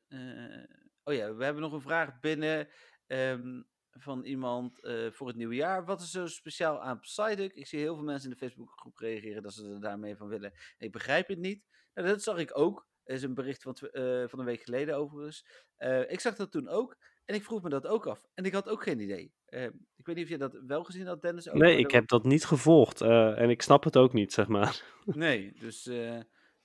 Eh, 0.08 0.64
oh 1.04 1.14
ja, 1.14 1.36
we 1.36 1.44
hebben 1.44 1.62
nog 1.62 1.74
een 1.74 1.82
vraag 1.82 2.20
binnen 2.20 2.68
ehm, 3.08 3.62
van 4.00 4.24
iemand 4.26 4.80
eh, 4.84 5.12
voor 5.12 5.28
het 5.28 5.36
nieuwe 5.36 5.56
jaar. 5.56 5.86
Wat 5.86 6.02
is 6.02 6.12
zo 6.12 6.28
speciaal 6.28 6.82
aan 6.82 7.00
Psyduck? 7.00 7.54
Ik 7.54 7.68
zie 7.68 7.80
heel 7.80 7.96
veel 7.96 8.04
mensen 8.04 8.30
in 8.30 8.38
de 8.40 8.46
Facebookgroep 8.46 8.98
reageren 8.98 9.44
dat 9.44 9.54
ze 9.54 9.70
er 9.70 9.82
daarmee 9.82 10.16
van 10.16 10.28
willen. 10.28 10.54
Ik 10.78 10.92
begrijp 10.92 11.28
het 11.28 11.40
niet. 11.40 11.64
Nou, 11.94 12.08
dat 12.08 12.24
zag 12.24 12.38
ik 12.38 12.58
ook. 12.58 12.88
Er 13.04 13.16
is 13.16 13.24
een 13.24 13.34
bericht 13.34 13.62
van, 13.62 13.74
tw- 13.74 13.84
eh, 13.84 14.28
van 14.28 14.40
een 14.40 14.46
week 14.46 14.62
geleden 14.64 14.96
overigens. 14.98 15.46
Eh, 15.76 16.12
ik 16.12 16.20
zag 16.20 16.36
dat 16.36 16.52
toen 16.52 16.68
ook. 16.68 16.98
En 17.26 17.36
ik 17.36 17.44
vroeg 17.44 17.62
me 17.62 17.70
dat 17.70 17.88
ook 17.88 18.06
af. 18.08 18.26
En 18.34 18.44
ik 18.44 18.54
had 18.54 18.70
ook 18.70 18.84
geen 18.84 19.00
idee. 19.00 19.34
Eh, 19.46 19.64
ik 19.96 20.06
weet 20.06 20.16
niet 20.16 20.24
of 20.26 20.32
je 20.32 20.38
dat 20.38 20.60
wel 20.68 20.84
gezien 20.84 21.06
had, 21.08 21.22
Dennis. 21.22 21.50
Ook, 21.50 21.56
Nee, 21.56 21.78
ik 21.78 21.84
dat- 21.84 21.92
heb 21.92 22.08
dat 22.08 22.24
niet 22.24 22.46
gevolgd. 22.46 23.02
en 23.02 23.50
ik 23.50 23.62
snap 23.62 23.84
het 23.84 23.98
ook 23.98 24.14
niet, 24.14 24.34
zeg 24.34 24.48
maar. 24.48 24.84
Nee, 25.06 25.54
dus 25.60 25.84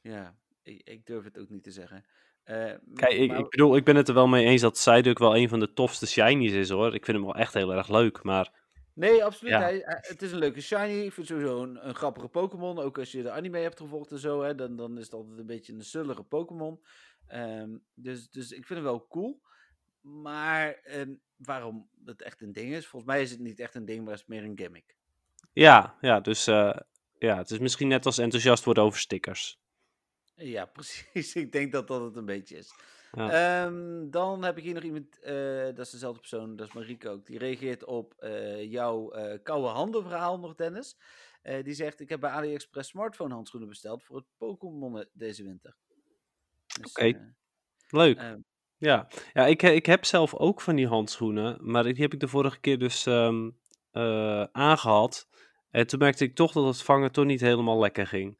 ja, 0.01 0.37
ik, 0.63 0.81
ik 0.89 1.07
durf 1.07 1.25
het 1.25 1.39
ook 1.39 1.49
niet 1.49 1.63
te 1.63 1.71
zeggen. 1.71 2.05
Eh, 2.45 2.73
Kijk, 2.95 3.13
ik, 3.13 3.39
ik 3.39 3.49
bedoel, 3.51 3.77
ik 3.77 3.85
ben 3.85 3.97
het 3.97 4.09
er 4.09 4.15
wel 4.15 4.27
mee 4.27 4.45
eens 4.47 4.61
dat 4.61 4.73
Psyduck 4.73 5.19
wel 5.19 5.37
een 5.37 5.49
van 5.49 5.61
de 5.61 5.73
tofste 5.73 6.07
shinies 6.07 6.53
is, 6.53 6.69
hoor. 6.71 6.95
Ik 6.95 7.05
vind 7.05 7.17
hem 7.17 7.27
wel 7.27 7.35
echt 7.37 7.55
heel 7.55 7.75
erg 7.75 7.89
leuk, 7.89 8.23
maar... 8.23 8.59
Nee, 8.95 9.25
absoluut. 9.25 9.53
Ja. 9.53 9.61
Hij, 9.61 9.83
het 9.85 10.23
is 10.23 10.33
een 10.33 10.39
leuke 10.39 10.61
shiny. 10.61 10.93
Ik 10.93 11.13
vind 11.13 11.29
het 11.29 11.39
sowieso 11.39 11.63
een, 11.63 11.89
een 11.89 11.95
grappige 11.95 12.29
Pokémon. 12.29 12.79
Ook 12.79 12.99
als 12.99 13.13
je 13.13 13.23
de 13.23 13.31
anime 13.31 13.59
hebt 13.59 13.81
gevolgd 13.81 14.11
en 14.11 14.19
zo, 14.19 14.43
hè, 14.43 14.55
dan, 14.55 14.77
dan 14.77 14.99
is 14.99 15.05
het 15.05 15.13
altijd 15.15 15.39
een 15.39 15.47
beetje 15.47 15.73
een 15.73 15.85
zullige 15.85 16.23
Pokémon. 16.23 16.81
Ehm, 17.27 17.77
dus, 17.95 18.31
dus 18.31 18.51
ik 18.51 18.67
vind 18.67 18.79
hem 18.79 18.83
wel 18.89 19.07
cool. 19.09 19.41
Maar 20.01 20.73
ehm, 20.73 21.15
waarom 21.37 21.89
het 22.05 22.23
echt 22.23 22.41
een 22.41 22.53
ding 22.53 22.73
is? 22.75 22.87
Volgens 22.87 23.13
mij 23.13 23.23
is 23.23 23.31
het 23.31 23.41
niet 23.41 23.61
echt 23.61 23.75
een 23.75 23.85
ding, 23.85 24.05
maar 24.05 24.15
is 24.15 24.21
het 24.21 24.29
meer 24.29 24.45
een 24.45 24.59
gimmick. 24.59 24.97
Ja, 25.53 25.97
ja, 26.01 26.21
dus... 26.21 26.47
eh, 26.47 26.77
ja, 27.19 27.37
het 27.37 27.51
is 27.51 27.59
misschien 27.59 27.89
net 27.89 28.07
als 28.07 28.19
enthousiast 28.19 28.65
worden 28.65 28.83
over 28.83 28.99
stickers. 28.99 29.60
Ja, 30.41 30.65
precies. 30.77 31.35
Ik 31.35 31.53
denk 31.53 31.73
dat 31.73 31.89
dat 31.89 32.03
het 32.03 32.17
een 32.17 32.25
beetje 32.25 32.57
is. 32.57 32.75
Ja. 33.13 33.65
Ehm, 33.65 34.11
dan 34.11 34.45
heb 34.45 34.57
ik 34.59 34.65
hier 34.65 34.75
nog 34.75 34.83
iemand, 34.83 35.21
eh, 35.21 35.65
dat 35.65 35.79
is 35.79 35.91
dezelfde 35.91 36.21
persoon, 36.21 36.57
dat 36.57 36.67
is 36.69 36.73
Marieke 36.75 37.09
ook. 37.09 37.27
Die 37.27 37.39
reageert 37.39 37.85
op 37.85 38.15
eh, 38.19 38.71
jouw 38.71 39.11
eh 39.11 39.39
koude 39.43 39.69
handen 39.69 40.03
verhaal 40.03 40.39
nog, 40.39 40.55
Dennis. 40.55 40.97
Die 41.63 41.75
zegt, 41.75 42.01
ik 42.01 42.09
heb 42.09 42.21
bij 42.21 42.31
AliExpress 42.31 42.89
smartphone 42.91 43.35
handschoenen 43.35 43.69
besteld 43.69 44.05
voor 44.05 44.17
het 44.17 44.27
Pokémon 44.37 45.07
deze 45.13 45.45
winter. 45.45 45.77
Dus, 46.81 46.91
Oké. 46.91 47.35
Leuk. 47.89 48.19
ehm, 48.19 48.39
Ja, 48.77 49.09
ja 49.33 49.47
ik, 49.47 49.63
ik 49.63 49.87
heb 49.87 50.05
zelf 50.05 50.35
ook 50.35 50.61
van 50.61 50.77
die 50.77 50.87
handschoenen, 50.87 51.59
maar 51.71 51.83
die 51.83 52.03
heb 52.03 52.13
ik 52.13 52.21
de 52.21 52.29
vorige 52.29 52.61
keer 52.61 52.79
dus 52.79 53.07
ehm, 53.07 53.51
eh, 53.91 54.43
aangehad. 54.43 55.29
En 55.71 55.87
toen 55.87 55.99
merkte 55.99 56.25
ik 56.25 56.35
toch 56.35 56.53
dat 56.53 56.65
het 56.67 56.83
vangen 56.83 57.13
toch 57.13 57.25
niet 57.25 57.41
helemaal 57.41 57.79
lekker 57.79 58.07
ging. 58.07 58.39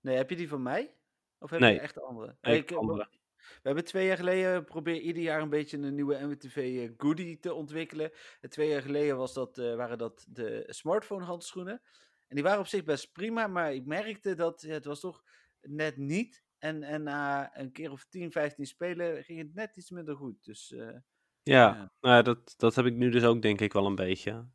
nee, 0.00 0.16
heb 0.16 0.30
je 0.30 0.36
die 0.36 0.48
van 0.48 0.62
mij? 0.62 0.94
Of 1.38 1.50
heb 1.50 1.60
Nee. 1.60 1.74
je 1.74 1.80
echt 1.80 1.94
de 1.94 2.00
andere? 2.02 2.36
Nee, 2.40 2.56
ik, 2.58 2.72
andere. 2.72 3.08
We 3.36 3.60
hebben 3.62 3.84
twee 3.84 4.06
jaar 4.06 4.16
geleden 4.16 4.64
probeer 4.64 5.00
ieder 5.00 5.22
jaar 5.22 5.40
een 5.42 5.48
beetje 5.48 5.78
een 5.78 5.94
nieuwe 5.94 6.18
MWTV 6.26 6.56
eh, 6.56 6.90
goodie 6.96 7.38
te 7.38 7.54
ontwikkelen. 7.54 8.10
En 8.40 8.50
twee 8.50 8.68
jaar 8.68 8.82
geleden 8.82 9.16
was 9.16 9.34
dat, 9.34 9.58
eh, 9.58 9.74
waren 9.74 9.98
dat 9.98 10.26
de 10.28 10.64
smartphone 10.66 11.24
handschoenen. 11.24 11.80
En 12.28 12.34
die 12.34 12.44
waren 12.44 12.60
op 12.60 12.66
zich 12.66 12.84
best 12.84 13.12
prima, 13.12 13.46
maar 13.46 13.74
ik 13.74 13.86
merkte 13.86 14.34
dat 14.34 14.60
ja, 14.62 14.72
het 14.72 14.84
was 14.84 15.00
toch 15.00 15.22
net 15.60 15.96
niet. 15.96 16.44
En, 16.58 16.82
en 16.82 17.02
na 17.02 17.50
een 17.58 17.72
keer 17.72 17.90
of 17.90 18.04
10, 18.08 18.32
15 18.32 18.66
spelen 18.66 19.24
ging 19.24 19.38
het 19.38 19.54
net 19.54 19.76
iets 19.76 19.90
minder 19.90 20.16
goed. 20.16 20.44
Dus 20.44 20.72
eh, 20.72 20.86
Ja, 20.86 21.02
Ja. 21.42 21.92
nou 22.00 22.14
ja, 22.14 22.22
dat, 22.22 22.54
dat 22.56 22.74
heb 22.74 22.86
ik 22.86 22.94
nu 22.94 23.10
dus 23.10 23.24
ook 23.24 23.42
denk 23.42 23.60
ik 23.60 23.72
wel 23.72 23.86
een 23.86 23.94
beetje. 23.94 24.48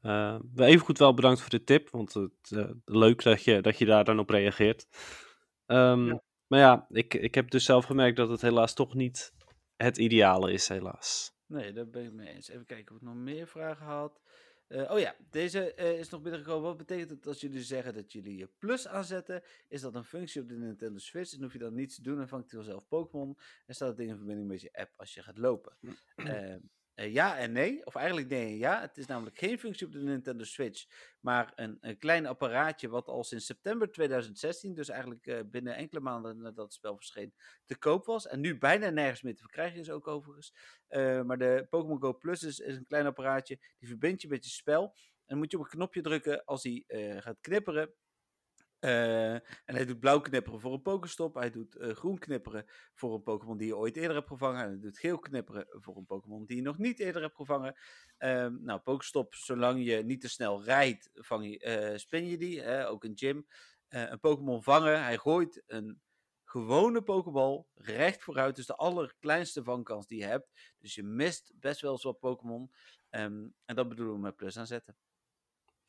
Even 0.56 0.86
goed 0.86 0.98
wel 0.98 1.14
bedankt 1.14 1.42
voor 1.42 1.50
de 1.50 1.64
tip, 1.64 1.90
want 1.90 2.14
het, 2.14 2.52
leuk 2.86 3.24
dat 3.24 3.44
je, 3.44 3.62
dat 3.62 3.78
je 3.78 3.86
daar 3.86 4.04
dan 4.04 4.20
op 4.20 4.30
reageert. 4.30 4.88
Ehm, 5.66 6.06
Ja. 6.06 6.22
Maar 6.52 6.60
ja, 6.60 6.86
ik, 6.90 7.14
ik 7.14 7.36
heb 7.36 7.52
dus 7.52 7.66
zelf 7.66 7.86
gemerkt 7.86 8.18
dat 8.18 8.30
het 8.30 8.42
helaas 8.42 8.74
toch 8.74 8.94
niet 8.94 9.34
het 9.76 9.98
ideale 9.98 10.52
is, 10.52 10.68
helaas. 10.68 11.34
nee, 11.46 11.74
daar 11.74 11.90
ben 11.90 12.06
ik 12.06 12.12
mee 12.12 12.28
eens. 12.28 12.48
Even 12.48 12.66
kijken 12.66 12.96
of 12.96 13.02
ik 13.02 13.08
nog 13.08 13.16
meer 13.16 13.48
vragen 13.48 13.86
had. 13.86 14.22
Eh, 14.68 14.92
oh 14.92 15.00
ja, 15.00 15.16
deze 15.30 15.74
eh, 15.74 16.00
is 16.00 16.10
nog 16.10 16.22
binnengekomen. 16.22 16.68
Wat 16.68 16.78
betekent 16.78 17.10
het 17.10 17.28
als 17.28 17.42
jullie 17.42 17.64
zeggen 17.64 17.94
dat 17.94 18.12
jullie 18.12 18.38
je 18.38 18.50
plus 18.58 18.88
aanzetten? 18.88 19.44
Is 19.68 19.82
dat 19.82 19.96
een 19.96 20.04
functie 20.04 20.42
op 20.42 20.48
de 20.48 20.58
Nintendo 20.58 21.00
Switch? 21.00 21.32
Dan 21.32 21.42
hoef 21.42 21.54
je 21.54 21.60
dan 21.60 21.74
niets 21.74 21.96
te 21.96 22.02
doen 22.02 22.20
en 22.20 22.28
vangt 22.28 22.52
hij 22.52 22.60
vanzelf 22.62 22.88
Pokémon. 22.88 23.38
En 23.66 23.76
staat 23.76 23.88
het 23.88 23.98
ding 23.98 24.10
in 24.10 24.18
verbinding 24.18 24.48
met 24.48 24.62
je 24.62 24.74
app 24.74 24.92
als 24.96 25.14
je 25.14 25.24
gaat 25.24 25.38
lopen? 25.38 25.78
Eh, 26.16 26.56
eh, 26.94 27.14
ja 27.14 27.38
en 27.38 27.52
nee, 27.52 27.86
of 27.86 27.96
eigenlijk 27.96 28.30
nee 28.30 28.46
en 28.46 28.58
ja. 28.58 28.82
Het 28.82 28.98
is 28.98 29.06
namelijk 29.06 29.38
geen 29.38 29.60
functie 29.60 29.88
op 29.88 29.94
de 29.94 30.00
Nintendo 30.00 30.44
Switch, 30.44 30.86
maar 31.20 31.52
een, 31.56 31.78
een 31.82 31.98
klein 31.98 32.26
apparaatje 32.26 32.90
wat 32.90 33.08
al 33.08 33.24
sinds 33.24 33.46
september 33.46 33.92
2016, 33.92 34.74
dus 34.74 34.90
eigenlijk 34.90 35.28
eh, 35.28 35.40
binnen 35.46 35.76
enkele 35.76 36.00
maanden 36.00 36.38
nadat 36.38 36.66
het 36.66 36.74
spel 36.74 36.96
verscheen, 36.96 37.34
te 37.66 37.78
koop 37.78 38.06
was. 38.06 38.28
En 38.28 38.40
nu 38.40 38.58
bijna 38.58 38.90
nergens 38.90 39.22
meer 39.22 39.36
te 39.36 39.42
verkrijgen 39.42 39.80
is 39.80 39.90
ook 39.90 40.08
overigens. 40.08 40.54
Eh, 40.88 41.22
maar 41.22 41.38
de 41.38 41.68
Pokémon 41.70 42.02
Go 42.02 42.14
Plus 42.14 42.44
is, 42.44 42.60
een 42.60 42.86
klein 42.88 43.06
apparaatje, 43.06 43.60
die 43.78 43.88
verbindt 43.88 44.22
je 44.22 44.28
met 44.28 44.46
je 44.46 44.52
spel. 44.52 44.96
En 45.26 45.38
moet 45.38 45.52
je 45.52 45.58
op 45.58 45.64
een 45.64 45.70
knopje 45.70 46.02
drukken 46.02 46.44
als 46.44 46.64
hij 46.64 46.84
gaat 47.20 47.38
knipperen. 47.42 47.94
Eh, 48.82 49.34
en 49.34 49.42
hij 49.66 49.86
doet 49.86 50.00
blauw 50.00 50.20
knipperen 50.20 50.60
voor 50.60 50.74
een 50.74 50.82
Pokéstop. 50.82 51.36
Hij 51.36 51.52
doet 51.52 51.76
eh, 51.76 51.96
groen 51.96 52.20
knipperen 52.20 52.66
voor 52.94 53.14
een 53.14 53.24
Pokémon 53.24 53.58
die 53.58 53.68
je 53.68 53.78
ooit 53.78 53.96
eerder 53.96 54.16
hebt 54.16 54.28
gevangen. 54.28 54.64
En 54.64 54.70
hij 54.70 54.80
doet 54.80 54.98
geel 54.98 55.20
knipperen 55.20 55.68
voor 55.70 55.98
een 55.98 56.06
Pokémon 56.06 56.46
die 56.46 56.56
je 56.56 56.62
nog 56.62 56.78
niet 56.78 57.00
eerder 57.00 57.22
hebt 57.22 57.36
gevangen. 57.36 57.76
Ehm, 58.18 58.64
nou, 58.64 58.80
Pokéstop, 58.80 59.36
zolang 59.36 59.86
je 59.86 60.04
niet 60.04 60.22
te 60.22 60.30
snel 60.30 60.64
rijdt, 60.64 61.10
vang 61.14 61.50
je, 61.50 61.60
eh, 61.60 61.98
spin 61.98 62.26
je 62.26 62.38
die. 62.38 62.62
hè, 62.62 62.88
ook 62.90 63.04
een 63.04 63.18
gym. 63.18 63.48
Een 63.90 64.20
Pokémon 64.20 64.64
vangen. 64.64 65.04
Hij 65.04 65.18
gooit 65.18 65.64
een 65.68 66.02
gewone 66.44 67.02
Pokéball 67.02 67.66
recht 67.74 68.24
vooruit. 68.24 68.56
Dus 68.56 68.66
de 68.66 68.76
allerkleinste 68.76 69.64
vangkans 69.64 70.08
die 70.08 70.20
je 70.20 70.26
hebt. 70.26 70.74
Dus 70.78 70.96
je 70.96 71.04
mist 71.04 71.52
best 71.56 71.82
wel 71.82 71.92
eens 71.92 72.04
wat 72.04 72.20
Pokémon. 72.20 72.72
Ehm, 73.10 73.48
en 73.66 73.76
dat 73.76 73.90
bedoelen 73.90 74.14
we 74.14 74.20
met 74.20 74.36
plus 74.36 74.58
aanzetten. 74.58 74.96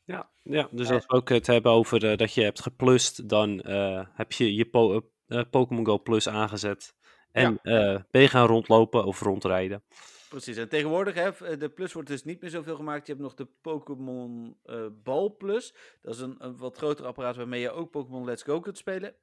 Ja, 0.04 0.30
ja 0.42 0.68
dus 0.70 0.90
als 0.90 1.06
we 1.06 1.12
ook 1.12 1.28
het 1.28 1.46
hebben 1.46 1.72
over 1.72 2.04
uh, 2.04 2.16
dat 2.16 2.34
je 2.34 2.42
hebt 2.42 2.60
geplust, 2.60 3.28
dan 3.28 3.62
uh, 3.66 4.04
heb 4.12 4.32
je 4.32 4.54
je 4.54 4.64
po 4.64 5.10
uh, 5.26 5.42
Pokémon 5.50 5.86
Go 5.86 5.98
Plus 5.98 6.28
aangezet. 6.28 6.94
En 7.32 7.58
ja. 7.62 8.06
ben 8.10 8.22
je 8.22 8.28
gaan 8.28 8.46
rondlopen 8.46 9.04
of 9.04 9.20
rondrijden. 9.20 9.84
Precies, 10.28 10.56
en 10.56 10.68
tegenwoordig, 10.68 11.14
hè, 11.14 11.56
de 11.56 11.68
Plus 11.68 11.92
wordt 11.92 12.08
dus 12.08 12.24
niet 12.24 12.40
meer 12.40 12.50
zoveel 12.50 12.76
gemaakt. 12.76 13.06
Je 13.06 13.12
hebt 13.12 13.24
nog 13.24 13.34
de 13.34 13.48
Pokémon 13.60 14.58
Ball 15.02 15.30
Plus. 15.30 15.74
Dat 16.02 16.14
is 16.14 16.20
een, 16.20 16.34
een, 16.38 16.56
wat 16.56 16.76
groter 16.76 17.06
apparaat 17.06 17.36
waarmee 17.36 17.60
je 17.60 17.70
ook 17.70 17.90
Pokémon 17.90 18.24
Let's 18.24 18.42
Go 18.42 18.60
kunt 18.60 18.78
spelen. 18.78 19.16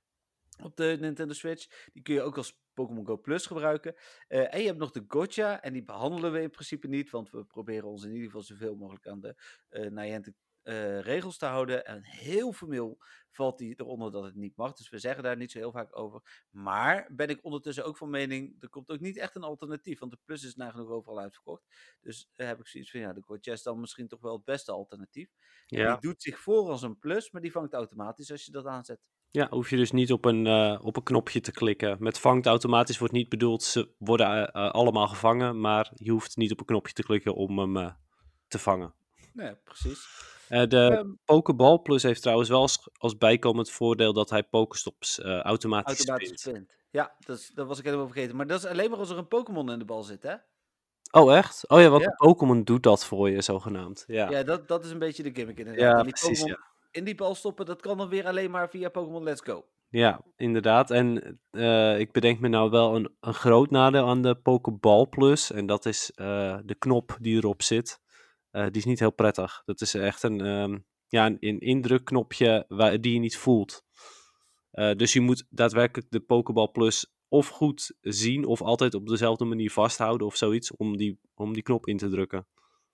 Op 0.63 0.75
de 0.75 0.97
Nintendo 0.99 1.33
Switch. 1.33 1.89
Die 1.93 2.03
kun 2.03 2.13
je 2.13 2.21
ook 2.21 2.37
als 2.37 2.59
Pokémon 2.73 3.05
Go 3.05 3.17
Plus 3.17 3.45
gebruiken. 3.45 3.95
en 4.27 4.59
je 4.59 4.67
hebt 4.67 4.79
nog 4.79 4.91
de 4.91 5.03
Gotcha. 5.07 5.61
En 5.61 5.73
die 5.73 5.83
behandelen 5.83 6.31
we 6.31 6.41
in 6.41 6.49
principe 6.49 6.87
niet. 6.87 7.09
Want 7.09 7.29
we 7.29 7.43
proberen 7.43 7.87
ons 7.87 8.03
in 8.03 8.11
ieder 8.11 8.25
geval 8.25 8.41
zoveel 8.41 8.75
mogelijk 8.75 9.07
aan 9.07 9.19
de 9.19 9.35
Niantic 9.89 10.35
uh, 10.69 11.01
regels 11.01 11.37
te 11.37 11.45
houden. 11.45 11.85
En 11.85 12.03
heel 12.03 12.53
formeel 12.53 12.97
valt 13.31 13.57
die 13.57 13.73
eronder 13.77 14.11
dat 14.11 14.23
het 14.23 14.35
niet 14.35 14.55
mag. 14.55 14.73
Dus 14.73 14.89
we 14.89 14.99
zeggen 14.99 15.23
daar 15.23 15.37
niet 15.37 15.51
zo 15.51 15.57
heel 15.57 15.71
vaak 15.71 15.97
over. 15.97 16.45
Maar 16.49 17.07
ben 17.11 17.27
ik 17.27 17.43
ondertussen 17.43 17.85
ook 17.85 17.97
van 17.97 18.09
mening, 18.09 18.55
er 18.59 18.69
komt 18.69 18.89
ook 18.89 18.99
niet 18.99 19.17
echt 19.17 19.35
een 19.35 19.43
alternatief. 19.43 19.99
Want 19.99 20.11
de 20.11 20.19
Plus 20.25 20.43
is 20.43 20.55
nagenoeg 20.55 20.89
overal 20.89 21.19
uitverkocht. 21.19 21.63
Dus 22.01 22.31
uh, 22.35 22.47
heb 22.47 22.59
ik 22.59 22.67
zoiets 22.67 22.91
van, 22.91 22.99
ja, 22.99 23.13
de 23.13 23.37
Chest 23.41 23.63
dan 23.63 23.79
misschien 23.79 24.07
toch 24.07 24.21
wel 24.21 24.35
het 24.35 24.43
beste 24.43 24.71
alternatief. 24.71 25.29
Ja. 25.65 25.91
Die 25.91 26.09
doet 26.09 26.21
zich 26.21 26.39
voor 26.39 26.69
als 26.69 26.81
een 26.81 26.99
Plus, 26.99 27.31
maar 27.31 27.41
die 27.41 27.51
vangt 27.51 27.73
automatisch 27.73 28.31
als 28.31 28.45
je 28.45 28.51
dat 28.51 28.65
aanzet. 28.65 28.99
Ja, 29.29 29.47
hoef 29.49 29.69
je 29.69 29.75
dus 29.75 29.91
niet 29.91 30.11
op 30.11 30.25
een, 30.25 30.45
uh, 30.45 30.79
op 30.81 30.95
een 30.95 31.03
knopje 31.03 31.41
te 31.41 31.51
klikken. 31.51 31.97
Met 31.99 32.19
vangt 32.19 32.45
automatisch 32.45 32.97
wordt 32.97 33.13
niet 33.13 33.29
bedoeld, 33.29 33.63
ze 33.63 33.93
worden 33.97 34.51
allemaal 34.51 35.07
gevangen. 35.07 35.59
Maar 35.59 35.91
je 35.95 36.11
hoeft 36.11 36.37
niet 36.37 36.51
op 36.51 36.59
een 36.59 36.65
knopje 36.65 36.93
te 36.93 37.03
klikken 37.03 37.35
om 37.35 37.59
hem 37.59 37.95
te 38.47 38.59
vangen. 38.59 38.93
Nee, 39.33 39.55
precies. 39.63 40.07
Uh, 40.49 40.67
de 40.67 40.97
um, 40.99 41.19
Pokeball 41.25 41.79
Plus 41.79 42.03
heeft 42.03 42.21
trouwens 42.21 42.49
wel 42.49 42.61
als, 42.61 42.89
als 42.97 43.17
bijkomend 43.17 43.69
voordeel 43.69 44.13
dat 44.13 44.29
hij 44.29 44.43
Pokestops 44.43 45.19
uh, 45.19 45.39
automatisch, 45.39 45.97
automatisch 45.97 46.41
spint. 46.41 46.73
Ja, 46.91 47.15
dat, 47.19 47.37
is, 47.37 47.51
dat 47.53 47.67
was 47.67 47.79
ik 47.79 47.85
helemaal 47.85 48.07
vergeten. 48.07 48.35
Maar 48.35 48.47
dat 48.47 48.63
is 48.63 48.69
alleen 48.69 48.89
maar 48.89 48.99
als 48.99 49.09
er 49.09 49.17
een 49.17 49.27
Pokémon 49.27 49.71
in 49.71 49.79
de 49.79 49.85
bal 49.85 50.03
zit, 50.03 50.23
hè? 50.23 50.35
Oh, 51.11 51.35
echt? 51.35 51.69
Oh 51.69 51.81
ja, 51.81 51.89
want 51.89 52.03
ja. 52.03 52.09
Pokémon 52.09 52.63
doet 52.63 52.83
dat 52.83 53.05
voor 53.05 53.29
je, 53.29 53.41
zogenaamd. 53.41 54.03
Ja, 54.07 54.29
ja 54.29 54.43
dat, 54.43 54.67
dat 54.67 54.85
is 54.85 54.91
een 54.91 54.99
beetje 54.99 55.23
de 55.23 55.31
gimmick 55.33 55.57
inderdaad. 55.57 55.97
Ja, 55.97 56.03
die 56.03 56.11
precies, 56.11 56.43
ja. 56.43 56.57
in 56.91 57.03
die 57.03 57.15
bal 57.15 57.35
stoppen, 57.35 57.65
dat 57.65 57.81
kan 57.81 57.97
dan 57.97 58.09
weer 58.09 58.27
alleen 58.27 58.51
maar 58.51 58.69
via 58.69 58.89
Pokémon 58.89 59.23
Let's 59.23 59.41
Go. 59.41 59.65
Ja, 59.89 60.21
inderdaad. 60.35 60.91
En 60.91 61.39
uh, 61.51 61.99
ik 61.99 62.11
bedenk 62.11 62.39
me 62.39 62.47
nou 62.47 62.69
wel 62.69 62.95
een, 62.95 63.15
een 63.19 63.33
groot 63.33 63.69
nadeel 63.69 64.07
aan 64.07 64.21
de 64.21 64.35
Pokeball 64.35 65.07
Plus. 65.07 65.51
En 65.51 65.65
dat 65.65 65.85
is 65.85 66.11
de 66.15 66.75
knop 66.79 67.17
die 67.19 67.35
erop 67.37 67.61
zit. 67.61 67.99
Uh, 68.51 68.63
die 68.63 68.75
is 68.75 68.85
niet 68.85 68.99
heel 68.99 69.13
prettig. 69.13 69.61
Dat 69.65 69.81
is 69.81 69.93
echt 69.93 70.23
een, 70.23 70.45
um, 70.45 70.85
ja, 71.07 71.25
een, 71.25 71.37
een 71.39 71.59
indrukknopje 71.59 72.65
waar, 72.67 73.01
die 73.01 73.13
je 73.13 73.19
niet 73.19 73.37
voelt. 73.37 73.83
Uh, 74.71 74.93
dus 74.93 75.13
je 75.13 75.21
moet 75.21 75.45
daadwerkelijk 75.49 76.11
de 76.11 76.19
Pokéball 76.19 76.69
Plus 76.71 77.13
of 77.27 77.47
goed 77.47 77.97
zien 78.01 78.45
of 78.45 78.61
altijd 78.61 78.93
op 78.93 79.07
dezelfde 79.07 79.45
manier 79.45 79.71
vasthouden 79.71 80.27
of 80.27 80.35
zoiets 80.35 80.75
om 80.75 80.97
die, 80.97 81.19
om 81.33 81.53
die 81.53 81.63
knop 81.63 81.87
in 81.87 81.97
te 81.97 82.09
drukken. 82.09 82.47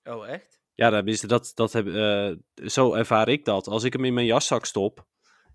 Oh, 0.03 0.27
echt? 0.27 0.63
Ja, 0.73 0.89
dat, 0.89 1.23
dat, 1.27 1.51
dat 1.53 1.73
heb, 1.73 1.85
uh, 1.85 2.35
zo 2.55 2.93
ervaar 2.93 3.29
ik 3.29 3.45
dat. 3.45 3.67
Als 3.67 3.83
ik 3.83 3.93
hem 3.93 4.05
in 4.05 4.13
mijn 4.13 4.25
jaszak 4.25 4.65
stop 4.65 5.05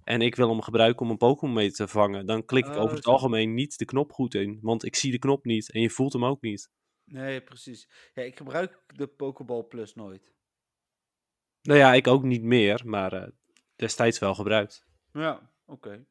en 0.04 0.20
ik 0.20 0.36
wil 0.36 0.48
hem 0.48 0.62
gebruiken 0.62 1.06
om 1.06 1.10
een 1.10 1.16
Pokémon 1.16 1.54
mee 1.54 1.70
te 1.70 1.88
vangen, 1.88 2.26
dan 2.26 2.44
klik 2.44 2.66
ik 2.66 2.74
oh, 2.74 2.80
over 2.80 2.94
het 2.94 3.04
zo. 3.04 3.10
algemeen 3.10 3.54
niet 3.54 3.78
de 3.78 3.84
knop 3.84 4.12
goed 4.12 4.34
in. 4.34 4.58
Want 4.62 4.84
ik 4.84 4.96
zie 4.96 5.10
de 5.10 5.18
knop 5.18 5.44
niet 5.44 5.72
en 5.72 5.80
je 5.80 5.90
voelt 5.90 6.12
hem 6.12 6.24
ook 6.24 6.42
niet. 6.42 6.70
Nee, 7.10 7.40
precies. 7.40 7.88
Ja, 8.14 8.22
ik 8.22 8.36
gebruik 8.36 8.82
de 8.86 9.06
Pokeball 9.06 9.62
Plus 9.62 9.94
nooit. 9.94 10.32
Nou 11.62 11.78
ja, 11.78 11.92
ik 11.92 12.06
ook 12.06 12.22
niet 12.22 12.42
meer, 12.42 12.82
maar 12.84 13.14
uh, 13.14 13.26
destijds 13.76 14.18
wel 14.18 14.34
gebruikt. 14.34 14.86
Ja, 15.12 15.50
oké. 15.66 16.04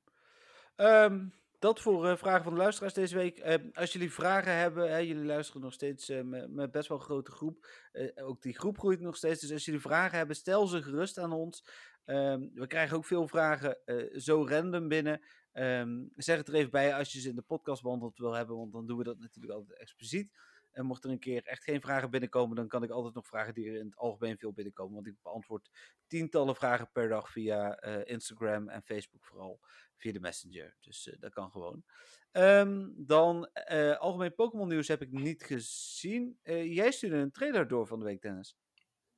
Okay. 0.76 1.06
Um, 1.06 1.34
dat 1.60 1.82
voor 1.82 2.06
uh, 2.06 2.18
vragen 2.18 2.44
van 2.44 2.54
de 2.54 2.60
luisteraars 2.60 2.94
deze 2.94 3.16
week. 3.16 3.46
Uh, 3.46 3.56
als 3.74 3.94
jullie 3.94 4.12
vragen 4.12 4.56
hebben, 4.56 4.92
hè, 4.92 4.98
jullie 4.98 5.26
luisteren 5.26 5.62
nog 5.62 5.74
steeds 5.74 6.10
uh, 6.10 6.22
met, 6.22 6.52
met, 6.52 6.72
best 6.72 6.88
wel 6.88 6.98
een 6.98 7.04
grote 7.04 7.32
groep. 7.32 7.68
ook 8.16 8.42
die 8.42 8.58
groep 8.58 8.80
groeit 8.80 9.00
nog 9.00 9.16
steeds. 9.16 9.42
Dus 9.42 9.52
als 9.52 9.66
jullie 9.66 9.82
vragen 9.82 10.18
hebben, 10.18 10.36
stel 10.36 10.68
ze 10.68 10.84
gerust 10.84 11.18
aan 11.18 11.32
ons. 11.32 11.66
Um, 12.06 12.52
we 12.54 12.68
krijgen 12.68 12.98
ook 12.98 13.06
veel 13.06 13.28
vragen 13.28 13.78
zo 14.16 14.46
random 14.48 14.88
binnen. 14.88 15.22
Um, 15.54 16.12
zeg 16.16 16.38
het 16.38 16.48
er 16.48 16.54
even 16.54 16.72
bij 16.72 16.96
als 16.96 17.14
je 17.14 17.20
ze 17.20 17.30
in 17.30 17.36
de 17.36 17.42
podcast 17.42 17.82
behandeld 17.82 18.18
wil 18.18 18.34
hebben, 18.34 18.56
want 18.56 18.72
dan 18.72 18.88
doen 18.88 18.98
we 18.98 19.04
dat 19.04 19.20
natuurlijk 19.20 19.54
altijd 19.54 19.80
expliciet. 19.80 20.32
En 20.80 20.86
mocht 20.86 21.04
er 21.04 21.10
een 21.10 21.20
keer 21.20 21.46
echt 21.46 21.63
geen 21.63 21.82
vragen 21.82 22.10
binnenkomen, 22.10 22.56
dan 22.56 22.68
kan 22.68 22.84
ik 22.84 22.89
altijd 22.89 23.15
nog 23.15 23.28
vragen 23.28 23.54
die 23.54 23.70
er 23.70 23.80
in 23.80 23.86
het 23.86 23.96
algemeen 23.96 24.38
veel 24.38 24.54
binnenkomen. 24.54 24.94
Want 24.94 25.08
ik 25.08 25.15
beantwoord 25.22 25.70
tientallen 26.08 26.56
vragen 26.56 26.89
per 26.92 27.10
dag 27.10 27.32
via 27.32 27.86
uh, 27.88 28.06
Instagram 28.06 28.70
en 28.70 28.82
Facebook 28.82 29.26
vooral. 29.26 29.60
Via 29.98 30.12
de 30.12 30.20
Messenger. 30.20 30.76
Dus 30.82 31.08
uh, 31.08 31.13
dat 31.20 31.34
kan 31.34 31.52
gewoon. 31.52 31.84
Um, 32.32 32.94
dan 32.98 33.50
uh, 33.72 33.98
algemeen 33.98 34.36
Pokémon 34.36 34.68
nieuws 34.68 34.88
heb 34.88 35.02
ik 35.02 35.12
niet 35.12 35.44
gezien. 35.44 36.39
jij 36.63 36.92
stuurde 36.92 37.15
een 37.15 37.32
trailer 37.32 37.68
door 37.68 37.88
van 37.88 38.00
de 38.00 38.06
week, 38.06 38.22
Dennis. 38.22 38.56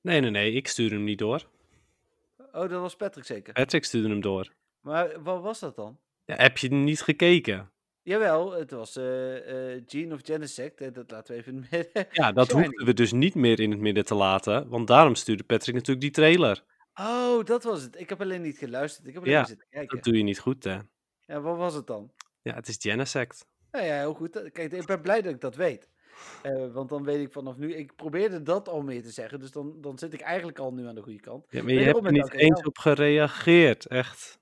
Nee, 0.01 0.19
nee, 0.19 0.29
nee. 0.29 0.51
Ik 0.51 0.67
stuurde 0.67 0.95
hem 0.95 1.03
niet 1.03 1.19
door. 1.19 1.49
Oh, 2.37 2.69
dat 2.69 2.71
was 2.71 2.95
Patrick 2.95 3.25
zeker? 3.25 3.53
Patrick 3.53 3.85
stuurde 3.85 4.09
hem 4.09 4.21
door. 4.21 4.53
Maar 4.79 5.23
wat 5.23 5.41
was 5.41 5.59
dat 5.59 5.75
dan? 5.75 5.99
Ja, 6.25 6.35
heb 6.35 6.57
je 6.57 6.69
niet 6.69 7.01
gekeken? 7.01 7.71
Jawel, 8.03 8.51
het 8.51 8.71
was 8.71 8.97
uh, 8.97 9.73
uh, 9.73 9.81
Gene 9.85 10.13
of 10.13 10.19
Genesect. 10.23 10.93
Dat 10.93 11.11
laten 11.11 11.33
we 11.33 11.39
even 11.39 11.53
in 11.53 11.65
het 11.69 11.71
midden. 11.71 12.07
Ja, 12.23 12.31
dat 12.31 12.51
hoefden 12.51 12.85
we 12.85 12.93
dus 12.93 13.11
niet 13.11 13.35
meer 13.35 13.59
in 13.59 13.71
het 13.71 13.79
midden 13.79 14.05
te 14.05 14.15
laten. 14.15 14.69
Want 14.69 14.87
daarom 14.87 15.15
stuurde 15.15 15.43
Patrick 15.43 15.75
natuurlijk 15.75 16.01
die 16.01 16.11
trailer. 16.11 16.63
Oh, 16.93 17.43
dat 17.43 17.63
was 17.63 17.81
het. 17.81 17.99
Ik 17.99 18.09
heb 18.09 18.21
alleen 18.21 18.41
niet 18.41 18.57
geluisterd. 18.57 19.07
Ik 19.07 19.13
heb 19.13 19.23
alleen 19.23 19.35
ja, 19.35 19.45
zitten 19.45 19.67
kijken. 19.69 19.95
dat 19.95 20.05
doe 20.05 20.17
je 20.17 20.23
niet 20.23 20.39
goed, 20.39 20.63
hè? 20.63 20.77
Ja, 21.25 21.41
wat 21.41 21.57
was 21.57 21.73
het 21.73 21.87
dan? 21.87 22.11
Ja, 22.41 22.53
het 22.53 22.67
is 22.67 22.77
Genesect. 22.79 23.45
Ja, 23.71 23.81
ja, 23.81 23.97
heel 23.97 24.13
goed. 24.13 24.49
Kijk, 24.51 24.71
ik 24.71 24.85
ben 24.85 25.01
blij 25.01 25.21
dat 25.21 25.33
ik 25.33 25.41
dat 25.41 25.55
weet. 25.55 25.89
Uh, 26.43 26.73
want 26.73 26.89
dan 26.89 27.03
weet 27.03 27.25
ik 27.25 27.31
vanaf 27.31 27.57
nu. 27.57 27.73
Ik 27.73 27.95
probeerde 27.95 28.41
dat 28.41 28.69
al 28.69 28.81
meer 28.81 29.03
te 29.03 29.11
zeggen. 29.11 29.39
Dus 29.39 29.51
dan, 29.51 29.81
dan 29.81 29.97
zit 29.97 30.13
ik 30.13 30.21
eigenlijk 30.21 30.59
al 30.59 30.73
nu 30.73 30.87
aan 30.87 30.95
de 30.95 31.01
goede 31.01 31.19
kant. 31.19 31.45
Ja, 31.49 31.63
maar 31.63 31.73
je 31.73 31.79
hebt 31.79 32.05
er 32.05 32.11
niet 32.11 32.33
eens 32.33 32.63
op 32.63 32.77
gereageerd. 32.77 33.85
Echt. 33.85 34.39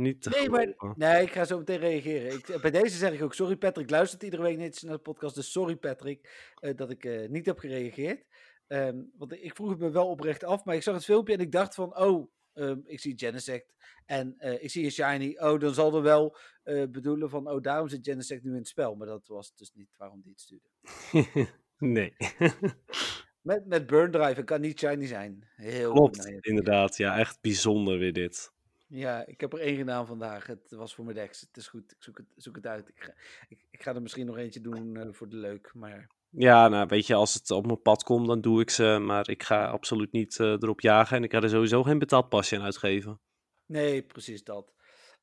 Niet 0.00 0.22
te 0.22 0.30
nee, 0.30 0.50
maar, 0.50 0.94
nee, 0.96 1.22
ik 1.22 1.32
ga 1.32 1.44
zo 1.44 1.58
meteen 1.58 1.78
reageren. 1.78 2.32
Ik, 2.32 2.60
bij 2.60 2.70
deze 2.70 2.96
zeg 2.96 3.12
ik 3.12 3.22
ook 3.22 3.34
sorry 3.34 3.56
Patrick, 3.56 3.90
luistert 3.90 4.22
iedere 4.22 4.42
week 4.42 4.58
niet 4.58 4.82
naar 4.82 4.96
de 4.96 5.02
podcast. 5.02 5.34
Dus 5.34 5.52
sorry 5.52 5.76
Patrick 5.76 6.54
uh, 6.60 6.76
dat 6.76 6.90
ik 6.90 7.04
uh, 7.04 7.28
niet 7.28 7.46
heb 7.46 7.58
gereageerd. 7.58 8.24
Um, 8.66 9.12
want 9.18 9.32
ik 9.32 9.54
vroeg 9.54 9.70
het 9.70 9.78
me 9.78 9.90
wel 9.90 10.08
oprecht 10.08 10.44
af, 10.44 10.64
maar 10.64 10.74
ik 10.74 10.82
zag 10.82 10.94
het 10.94 11.04
filmpje 11.04 11.34
en 11.34 11.40
ik 11.40 11.52
dacht 11.52 11.74
van, 11.74 11.98
oh, 11.98 12.30
um, 12.54 12.82
ik 12.86 13.00
zie 13.00 13.18
Genesect 13.18 13.74
en 14.06 14.34
uh, 14.38 14.62
ik 14.62 14.70
zie 14.70 14.84
een 14.84 14.90
Shiny. 14.90 15.36
Oh, 15.38 15.60
dan 15.60 15.74
zal 15.74 15.94
er 15.96 16.02
wel 16.02 16.36
bedoelen 16.90 17.30
van, 17.30 17.50
oh, 17.50 17.62
daarom 17.62 17.88
zit 17.88 18.08
Genesect 18.08 18.42
nu 18.42 18.50
in 18.50 18.56
het 18.56 18.68
spel. 18.68 18.94
Maar 18.94 19.06
dat 19.06 19.26
was 19.26 19.54
dus 19.54 19.70
niet 19.74 19.94
waarom 19.96 20.20
die 20.20 20.32
het 20.32 20.40
stuurde. 20.40 20.68
nee. 21.78 22.14
met, 23.50 23.66
met 23.66 23.86
Burn 23.86 24.10
Drive, 24.10 24.44
kan 24.44 24.60
niet 24.60 24.78
Shiny 24.78 25.06
zijn. 25.06 25.48
Heel 25.56 25.92
Klopt, 25.92 26.26
inderdaad. 26.40 26.96
Ja, 26.96 27.18
echt 27.18 27.40
bijzonder 27.40 27.98
weer 27.98 28.12
dit. 28.12 28.52
Ja, 28.92 29.26
ik 29.26 29.40
heb 29.40 29.52
er 29.52 29.60
één 29.60 29.76
gedaan 29.76 30.06
vandaag. 30.06 30.46
Het 30.46 30.70
was 30.70 30.94
voor 30.94 31.04
mijn 31.04 31.16
Dex. 31.16 31.40
Het 31.40 31.56
is 31.56 31.68
goed. 31.68 31.92
Ik 31.92 32.02
zoek 32.02 32.16
het, 32.16 32.26
zoek 32.36 32.56
het 32.56 32.66
uit. 32.66 32.88
Ik 32.88 33.02
ga, 33.02 33.12
ik, 33.48 33.64
ik 33.70 33.82
ga 33.82 33.94
er 33.94 34.02
misschien 34.02 34.26
nog 34.26 34.36
eentje 34.36 34.60
doen 34.60 34.94
uh, 34.94 35.06
voor 35.10 35.28
de 35.28 35.36
leuk. 35.36 35.70
Maar... 35.74 36.10
Ja, 36.28 36.68
nou 36.68 36.86
weet 36.86 37.06
je, 37.06 37.14
als 37.14 37.34
het 37.34 37.50
op 37.50 37.66
mijn 37.66 37.82
pad 37.82 38.02
komt, 38.02 38.26
dan 38.26 38.40
doe 38.40 38.60
ik 38.60 38.70
ze. 38.70 38.98
Maar 39.02 39.28
ik 39.28 39.42
ga 39.42 39.66
absoluut 39.66 40.12
niet 40.12 40.38
uh, 40.38 40.46
erop 40.46 40.80
jagen. 40.80 41.16
En 41.16 41.24
ik 41.24 41.32
ga 41.32 41.40
er 41.40 41.48
sowieso 41.48 41.82
geen 41.82 41.98
betaald 41.98 42.28
pasje 42.28 42.56
aan 42.56 42.62
uitgeven. 42.62 43.20
Nee, 43.66 44.02
precies 44.02 44.44
dat. 44.44 44.74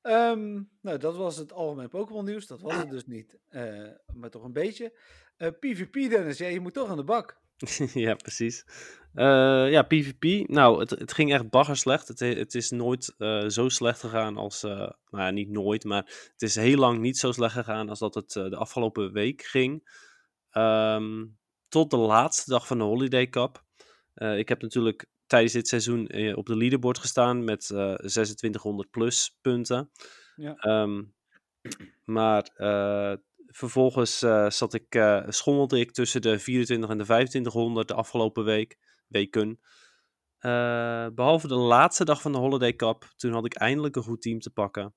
Um, 0.02 0.70
nou, 0.82 0.98
dat 0.98 1.16
was 1.16 1.38
het 1.38 1.54
algemeen 1.54 1.90
Pokémon 1.90 2.26
nieuws. 2.26 2.48
Dat 2.48 2.62
was 2.62 2.76
het 2.76 2.90
dus 2.90 3.06
niet. 3.06 3.38
Uh, 3.50 3.90
maar 4.14 4.30
toch 4.30 4.44
een 4.44 4.54
beetje. 4.54 4.94
PvP, 5.60 5.94
Dennis. 5.94 6.38
Ja, 6.38 6.48
je 6.48 6.60
moet 6.60 6.74
toch 6.74 6.90
aan 6.90 6.98
de 6.98 7.04
bak. 7.04 7.40
ja, 7.94 8.16
precies. 8.16 8.66
Uh, 9.18 9.72
ja, 9.72 9.82
PvP. 9.82 10.48
Nou, 10.48 10.80
het, 10.80 10.90
het 10.90 11.14
ging 11.14 11.34
echt 11.34 11.50
bagger 11.50 11.78
slecht. 11.78 12.08
Het, 12.08 12.20
het 12.20 12.56
is 12.56 12.70
nooit 12.70 13.16
uh, 13.18 13.48
zo 13.48 13.70
slecht 13.70 14.00
gegaan 14.00 14.38
als. 14.38 14.64
Uh, 14.64 14.72
nou 14.72 15.24
ja, 15.24 15.30
niet 15.30 15.50
nooit, 15.50 15.84
maar 15.84 16.30
het 16.32 16.42
is 16.42 16.56
heel 16.56 16.78
lang 16.78 17.00
niet 17.00 17.18
zo 17.18 17.32
slecht 17.32 17.54
gegaan 17.54 17.90
als 17.90 18.00
dat 18.00 18.16
het 18.16 18.32
de 18.32 18.56
afgelopen 18.56 19.14
week 19.14 19.42
ging. 19.42 19.90
Um, 20.52 21.38
tot 21.68 21.92
de 21.92 21.98
laatste 21.98 22.50
dag 22.50 22.68
van 22.68 22.78
de 22.78 22.84
Holiday 22.84 23.28
Cup. 23.28 23.64
ik 24.14 24.50
heb 24.50 24.62
natuurlijk 24.62 25.06
tijdens 25.26 25.54
dit 25.54 25.68
seizoen 25.68 26.34
op 26.36 26.46
de 26.46 26.58
leaderboard 26.58 26.98
gestaan 26.98 27.44
met 27.44 27.66
2600 27.66 28.90
plus 28.90 29.38
punten. 29.42 29.92
Ja. 30.36 30.82
Um, 30.82 31.14
maar 32.04 32.50
vervolgens 33.52 34.24
uh, 34.24 34.50
zat 34.50 34.74
ik, 34.74 34.96
uh, 34.96 35.24
schommelde 35.28 35.80
ik 35.80 35.92
tussen 35.92 36.22
de 36.22 36.40
24 36.40 36.90
en 36.90 36.98
de 36.98 37.04
2500 37.04 37.88
de 37.88 37.94
afgelopen 37.94 38.44
week, 38.44 38.78
weken. 39.08 39.60
Uh, 40.40 41.08
behalve 41.14 41.48
de 41.48 41.56
laatste 41.56 42.06
dag 42.06 42.22
van 42.22 42.32
de 42.32 42.38
Holiday 42.38 42.76
Cup, 42.76 43.04
toen 43.16 43.34
had 43.34 43.46
ik 43.46 43.56
eindelijk 43.56 43.96
een 43.96 44.04
goed 44.04 44.22
team 44.22 44.40
te 44.40 44.50
pakken. 44.50 44.96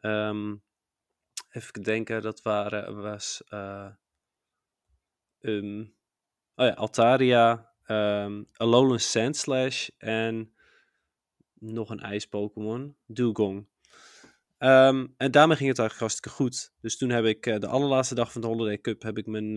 Um, 0.00 0.62
even 1.52 1.82
denken, 1.82 2.22
dat 2.22 2.42
waren, 2.42 3.02
was... 3.02 3.42
eh, 3.48 3.88
ehm, 5.40 5.80
oh 6.54 6.66
ja, 6.66 6.72
Altaria, 6.72 7.72
ehm 7.84 8.42
Alolan 8.52 8.98
Sandslash 8.98 9.88
en 9.98 10.54
nog 11.54 11.90
een 11.90 12.00
ijs-Pokémon, 12.00 12.96
Dugong. 13.06 13.68
Ehm, 14.62 15.06
en 15.16 15.30
daarmee 15.30 15.56
ging 15.56 15.68
het 15.68 15.78
eigenlijk 15.78 15.98
hartstikke 15.98 16.28
goed. 16.28 16.72
Dus 16.80 16.96
toen 16.96 17.10
heb 17.10 17.24
ik 17.24 17.46
eh, 17.46 17.58
de 17.58 17.66
allerlaatste 17.66 18.14
dag 18.14 18.32
van 18.32 18.40
de 18.40 18.46
Holiday 18.46 18.80
Cup 18.80 19.02
heb 19.02 19.18
ik 19.18 19.26
mijn, 19.26 19.56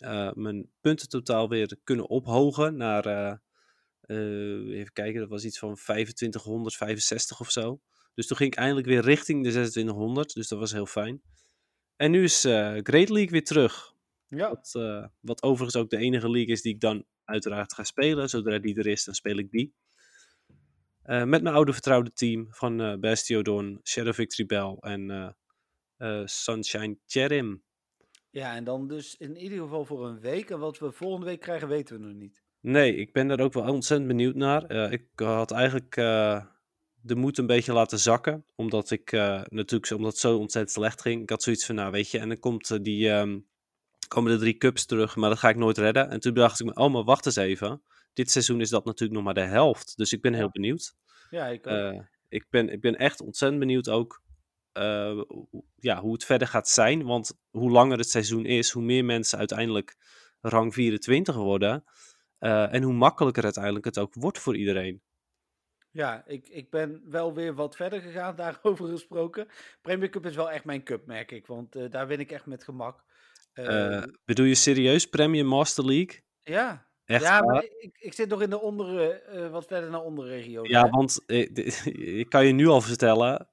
eh, 0.00 0.32
mijn 0.32 0.70
puntentotaal 0.80 1.48
weer 1.48 1.78
kunnen 1.84 2.08
ophogen 2.08 2.76
naar, 2.76 3.06
eh, 3.06 3.36
even 4.78 4.92
kijken, 4.92 5.20
dat 5.20 5.28
was 5.28 5.44
iets 5.44 5.58
van 5.58 5.74
2565 5.74 7.40
of 7.40 7.50
zo. 7.50 7.80
Dus 8.14 8.26
toen 8.26 8.36
ging 8.36 8.52
ik 8.52 8.58
eindelijk 8.58 8.86
weer 8.86 9.02
richting 9.02 9.44
de 9.44 9.50
2600, 9.50 10.34
dus 10.34 10.48
dat 10.48 10.58
was 10.58 10.72
heel 10.72 10.86
fijn. 10.86 11.22
En 11.96 12.10
nu 12.10 12.22
is 12.22 12.40
Great 12.40 13.08
League 13.08 13.30
weer 13.30 13.44
terug. 13.44 13.94
Ja. 14.26 14.48
Wat, 14.48 14.72
wat 15.20 15.42
overigens 15.42 15.82
ook 15.82 15.90
de 15.90 15.96
enige 15.96 16.30
league 16.30 16.52
is 16.52 16.62
die 16.62 16.74
ik 16.74 16.80
dan 16.80 17.04
uiteraard 17.24 17.74
ga 17.74 17.84
spelen. 17.84 18.28
Zodra 18.28 18.58
die 18.58 18.78
er 18.78 18.86
is, 18.86 19.04
dan 19.04 19.14
speel 19.14 19.38
ik 19.38 19.50
die. 19.50 19.74
Eh, 21.02 21.24
met 21.24 21.42
mijn 21.42 21.54
oude 21.54 21.72
vertrouwde 21.72 22.12
team 22.12 22.46
van 22.50 22.80
eh 22.80 22.94
Bastiodon, 22.94 23.80
Shadow 23.84 24.14
Victory 24.14 24.46
Bell 24.46 24.76
en 24.80 25.34
eh, 25.96 26.22
Sunshine 26.24 26.98
Cherim. 27.06 27.62
Ja, 28.30 28.54
en 28.54 28.64
dan 28.64 28.88
dus 28.88 29.16
in 29.16 29.36
ieder 29.36 29.58
geval 29.58 29.84
voor 29.84 30.06
een 30.06 30.20
week. 30.20 30.50
En 30.50 30.58
wat 30.58 30.78
we 30.78 30.92
volgende 30.92 31.26
week 31.26 31.40
krijgen, 31.40 31.68
weten 31.68 32.00
we 32.00 32.06
nog 32.06 32.14
niet. 32.14 32.42
Nee, 32.60 32.96
ik 32.96 33.12
ben 33.12 33.28
daar 33.28 33.40
ook 33.40 33.52
wel 33.52 33.72
ontzettend 33.72 34.08
benieuwd 34.08 34.34
naar. 34.34 34.92
Ik 34.92 35.06
had 35.14 35.50
eigenlijk 35.50 35.94
de 37.02 37.14
moed 37.14 37.38
een 37.38 37.46
beetje 37.46 37.72
laten 37.72 37.98
zakken. 37.98 38.44
Omdat 38.56 38.90
ik 38.90 39.12
natuurlijk 39.48 39.90
omdat 39.90 40.12
het 40.12 40.20
zo 40.20 40.36
ontzettend 40.36 40.74
slecht 40.74 41.00
ging. 41.00 41.22
Ik 41.22 41.30
had 41.30 41.42
zoiets 41.42 41.66
van, 41.66 41.74
nou 41.74 41.90
weet 41.90 42.10
je, 42.10 42.18
en 42.18 42.28
dan 42.28 42.38
komt 42.38 42.84
die, 42.84 43.10
ehm, 43.10 43.38
komen 44.08 44.32
de 44.32 44.38
drie 44.38 44.56
cups 44.56 44.86
terug, 44.86 45.16
maar 45.16 45.28
dat 45.28 45.38
ga 45.38 45.48
ik 45.48 45.56
nooit 45.56 45.78
redden. 45.78 46.10
En 46.10 46.20
toen 46.20 46.34
dacht 46.34 46.60
ik 46.60 46.66
me, 46.66 46.74
oh 46.74 46.92
maar 46.92 47.04
wacht 47.04 47.26
eens 47.26 47.36
even. 47.36 47.82
Dit 48.12 48.30
seizoen 48.30 48.60
is 48.60 48.70
dat 48.70 48.84
natuurlijk 48.84 49.12
nog 49.12 49.24
maar 49.24 49.44
de 49.44 49.50
helft. 49.50 49.96
Dus 49.96 50.12
ik 50.12 50.20
ben 50.22 50.34
heel 50.34 50.50
benieuwd. 50.50 50.94
Ja, 51.30 51.46
ik. 51.46 51.66
Eh, 51.66 52.00
ik, 52.28 52.46
ben, 52.50 52.68
ik 52.68 52.80
ben 52.80 52.96
echt 52.96 53.20
ontzettend 53.20 53.60
benieuwd 53.60 53.88
ook 53.88 54.22
eh, 54.72 55.20
hoe- 55.26 55.64
ja, 55.76 56.00
hoe 56.00 56.12
het 56.12 56.24
verder 56.24 56.48
gaat 56.48 56.68
zijn. 56.68 57.02
Want 57.04 57.38
hoe 57.50 57.70
langer 57.70 57.98
het 57.98 58.10
seizoen 58.10 58.44
is, 58.46 58.70
hoe 58.70 58.82
meer 58.82 59.04
mensen 59.04 59.38
uiteindelijk 59.38 59.96
rang 60.40 60.74
24 60.74 61.34
worden. 61.34 61.84
eh, 62.38 62.74
en 62.74 62.82
hoe 62.82 62.92
makkelijker 62.92 63.44
uiteindelijk 63.44 63.84
het 63.84 63.98
ook 63.98 64.14
wordt 64.14 64.38
voor 64.38 64.56
iedereen. 64.56 65.02
Ja, 65.90 66.26
ik, 66.26 66.48
ik 66.48 66.70
ben 66.70 67.02
wel 67.04 67.34
weer 67.34 67.54
wat 67.54 67.76
verder 67.76 68.00
gegaan, 68.00 68.36
daarover 68.44 68.88
gesproken. 68.88 69.48
Premier 69.82 70.08
Cup 70.08 70.26
is 70.26 70.34
wel 70.36 70.50
echt 70.50 70.64
mijn 70.64 70.82
cup, 70.84 71.06
merk 71.06 71.30
ik. 71.32 71.46
Want 71.46 71.92
daar 71.92 72.06
win 72.06 72.20
ik 72.20 72.30
echt 72.32 72.46
met 72.46 72.64
gemak. 72.64 73.04
Eh, 73.52 73.96
Eh, 73.96 74.02
bedoel 74.24 74.46
je 74.46 74.54
serieus 74.54 75.06
Premier 75.06 75.46
Master 75.46 75.84
League? 75.84 76.22
ja, 76.42 76.89
Echt 77.10 77.22
ja 77.22 77.42
maar 77.42 77.64
ik, 77.64 77.96
ik 77.98 78.12
zit 78.12 78.28
nog 78.28 78.42
in 78.42 78.50
de 78.50 78.60
ondere, 78.60 79.12
eh, 79.12 79.50
wat 79.50 79.66
verder 79.66 79.90
naar 79.90 80.02
onder 80.02 80.26
regio. 80.26 80.62
Ja, 80.62 80.90
want 80.90 81.22
eh, 81.26 81.56
ik 82.20 82.28
kan 82.28 82.46
je 82.46 82.52
nu 82.52 82.66
al 82.66 82.80
vertellen 82.80 83.48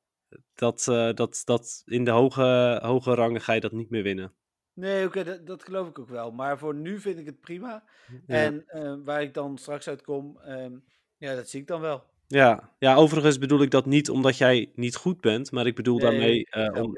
dat, 0.53 0.88
eh, 0.88 1.14
dat, 1.14 1.41
dat 1.45 1.82
in 1.86 2.03
de 2.03 2.12
hoge, 2.12 2.80
hoge 2.84 3.14
rangen 3.14 3.41
ga 3.41 3.53
je 3.53 3.60
dat 3.60 3.72
niet 3.72 3.89
meer 3.89 4.03
winnen. 4.03 4.34
Nee, 4.74 5.05
oké, 5.05 5.24
dat, 5.24 5.47
dat 5.47 5.64
geloof 5.64 5.88
ik 5.88 5.99
ook 5.99 6.10
wel. 6.10 6.32
Maar 6.32 6.58
voor 6.58 6.76
nu 6.76 6.99
vind 6.99 7.20
ik 7.20 7.26
het 7.26 7.39
prima. 7.39 7.84
Ja. 8.28 8.36
En 8.36 8.66
waar 9.03 9.22
ik 9.22 9.34
dan 9.34 9.58
straks 9.58 9.88
uitkom, 9.88 10.39
ehm, 10.39 10.74
ja, 11.18 11.36
dat 11.36 11.49
zie 11.49 11.62
ik 11.62 11.68
dan 11.68 11.82
wel. 11.82 12.03
Ja. 12.28 12.76
ja, 12.80 12.95
overigens 12.95 13.38
bedoel 13.38 13.62
ik 13.62 13.72
dat 13.72 13.86
niet 13.86 14.10
omdat 14.10 14.38
jij 14.38 14.72
niet 14.76 14.95
goed 14.95 15.22
bent, 15.22 15.51
maar 15.51 15.66
ik 15.66 15.76
bedoel 15.76 15.97
Nee, 15.97 16.10
daarmee 16.10 16.82
om, 16.82 16.97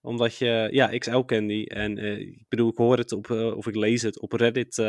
omdat 0.00 0.36
je, 0.36 0.68
ja, 0.72 0.98
XL 0.98 1.18
ken 1.18 1.46
die 1.46 1.68
en 1.68 1.98
ik 1.98 2.48
bedoel, 2.48 2.70
ik 2.70 2.76
hoor 2.76 2.98
het 2.98 3.12
op, 3.12 3.30
of 3.30 3.66
ik 3.66 3.74
lees 3.74 4.02
het 4.02 4.20
op 4.20 4.32
Reddit 4.32 4.82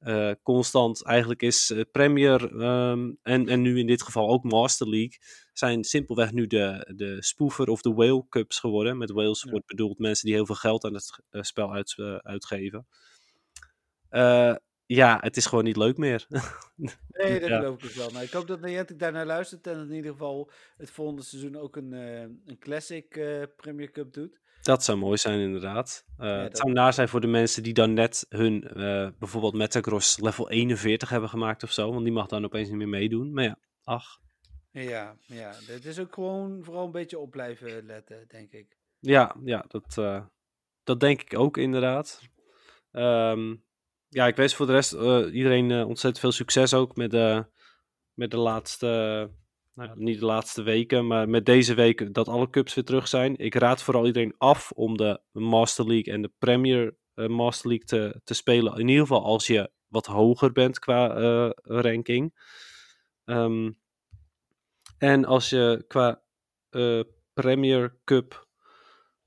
eh, 0.00 0.32
constant. 0.42 1.04
Eigenlijk 1.04 1.42
is 1.42 1.70
eh, 1.70 1.80
Premier 1.92 2.60
ehm, 2.60 3.12
en, 3.22 3.48
en 3.48 3.60
nu 3.62 3.78
in 3.78 3.86
dit 3.86 4.02
geval 4.02 4.28
ook 4.28 4.44
Master 4.44 4.88
League 4.88 5.18
zijn 5.52 5.84
simpelweg 5.84 6.32
nu 6.32 6.46
de, 6.46 6.92
de 6.96 7.22
spoofer 7.22 7.68
of 7.68 7.80
de 7.80 7.92
whale 7.92 8.26
cups 8.28 8.58
geworden. 8.58 8.98
Met 8.98 9.10
whales 9.10 9.42
Ja. 9.42 9.50
wordt 9.50 9.66
bedoeld 9.66 9.98
mensen 9.98 10.26
die 10.26 10.34
heel 10.34 10.46
veel 10.46 10.54
geld 10.54 10.84
aan 10.84 10.94
het 10.94 11.18
eh, 11.30 11.42
spel 11.42 11.72
uit, 11.72 11.94
uitgeven. 12.22 12.86
Ja, 14.86 15.18
het 15.20 15.36
is 15.36 15.46
gewoon 15.46 15.64
niet 15.64 15.76
leuk 15.76 15.96
meer. 15.96 16.26
Nee, 17.08 17.40
dat 17.40 17.48
Ja. 17.48 17.58
geloof 17.58 17.82
ik 17.82 17.84
ook 17.84 17.90
wel. 17.94 18.10
Nou, 18.10 18.24
ik 18.24 18.32
hoop 18.32 18.46
dat 18.46 18.60
Niantic 18.60 18.98
daarnaar 18.98 19.26
luistert 19.26 19.66
en 19.66 19.78
in 19.78 19.92
ieder 19.94 20.10
geval 20.10 20.50
het 20.76 20.90
volgende 20.90 21.22
seizoen 21.22 21.56
ook 21.56 21.76
een, 21.76 21.92
een 21.92 22.58
Classic 22.58 23.08
Premier 23.56 23.90
Cup 23.90 24.12
doet. 24.12 24.39
Dat 24.62 24.84
zou 24.84 24.98
mooi 24.98 25.16
zijn, 25.18 25.40
inderdaad. 25.40 26.04
Eh, 26.16 26.36
het 26.40 26.42
dat- 26.50 26.56
zou 26.58 26.72
naar 26.72 26.92
zijn 26.92 27.08
voor 27.08 27.20
de 27.20 27.26
mensen 27.26 27.62
die 27.62 27.72
dan 27.74 27.92
net 27.94 28.26
hun 28.28 28.62
eh, 28.68 29.08
bijvoorbeeld 29.18 29.54
Metagross 29.54 30.18
level 30.20 30.50
41 30.50 31.08
hebben 31.08 31.28
gemaakt 31.28 31.62
of 31.62 31.72
zo. 31.72 31.90
Want 31.92 32.04
die 32.04 32.12
mag 32.12 32.26
dan 32.26 32.44
opeens 32.44 32.68
niet 32.68 32.76
meer 32.78 32.88
meedoen. 32.88 33.32
Maar 33.32 33.44
ja, 33.44 33.58
ach. 33.84 34.18
Ja, 34.72 35.16
ja, 35.26 35.52
dit 35.66 35.84
is 35.84 35.98
ook 35.98 36.14
gewoon 36.14 36.64
vooral 36.64 36.84
een 36.84 36.90
beetje 36.90 37.18
op 37.18 37.30
blijven 37.30 37.86
letten, 37.86 38.24
denk 38.28 38.52
ik. 38.52 38.76
Ja, 38.98 39.36
ja 39.44 39.64
dat, 39.68 39.98
eh, 39.98 40.24
dat 40.84 41.00
denk 41.00 41.20
ik 41.22 41.38
ook 41.38 41.56
inderdaad. 41.56 42.20
Ehm, 42.92 43.54
ja, 44.08 44.26
ik 44.26 44.36
wens 44.36 44.54
voor 44.54 44.66
de 44.66 44.72
rest 44.72 44.92
iedereen 45.32 45.72
ontzettend 45.72 46.18
veel 46.18 46.32
succes 46.32 46.74
ook 46.74 46.96
met 46.96 47.10
de, 47.10 47.44
met 48.14 48.30
de 48.30 48.36
laatste, 48.36 49.30
nou 49.86 50.02
niet 50.02 50.18
de 50.20 50.24
laatste 50.24 50.62
weken, 50.62 51.06
maar 51.06 51.28
met 51.28 51.46
deze 51.46 51.74
week 51.74 52.14
dat 52.14 52.28
alle 52.28 52.50
cups 52.50 52.74
weer 52.74 52.84
terug 52.84 53.08
zijn. 53.08 53.36
Ik 53.36 53.54
raad 53.54 53.82
vooral 53.82 54.06
iedereen 54.06 54.34
af 54.38 54.70
om 54.70 54.96
de 54.96 55.20
Master 55.32 55.86
League 55.86 56.12
en 56.12 56.22
de 56.22 56.32
Premier 56.38 56.96
eh, 57.14 57.26
Master 57.26 57.68
League 57.68 57.86
te, 57.86 58.20
te 58.24 58.34
spelen. 58.34 58.78
In 58.78 58.88
ieder 58.88 59.06
geval 59.06 59.24
als 59.24 59.46
je 59.46 59.70
wat 59.88 60.06
hoger 60.06 60.52
bent 60.52 60.78
qua 60.78 61.16
eh, 61.16 61.50
ranking. 61.62 62.34
Ehm, 63.24 63.70
en 64.98 65.24
als 65.24 65.50
je 65.50 65.84
qua 65.88 66.22
eh, 66.70 67.00
Premier 67.32 67.96
Cup 68.04 68.48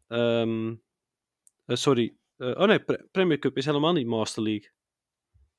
Ehm, 0.08 0.76
eh, 1.66 1.76
sorry. 1.76 2.16
Oh 2.38 2.66
nee, 2.66 2.80
Pre- 2.80 3.08
Premier 3.12 3.39
Cup 3.39 3.58
is 3.58 3.66
helemaal 3.66 3.93
niet 3.93 4.08
Master 4.08 4.43
League. 4.43 4.72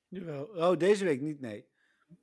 Jawel. 0.08 0.44
Oh, 0.44 0.78
deze 0.78 1.04
week 1.04 1.20
niet, 1.20 1.40
nee. 1.40 1.66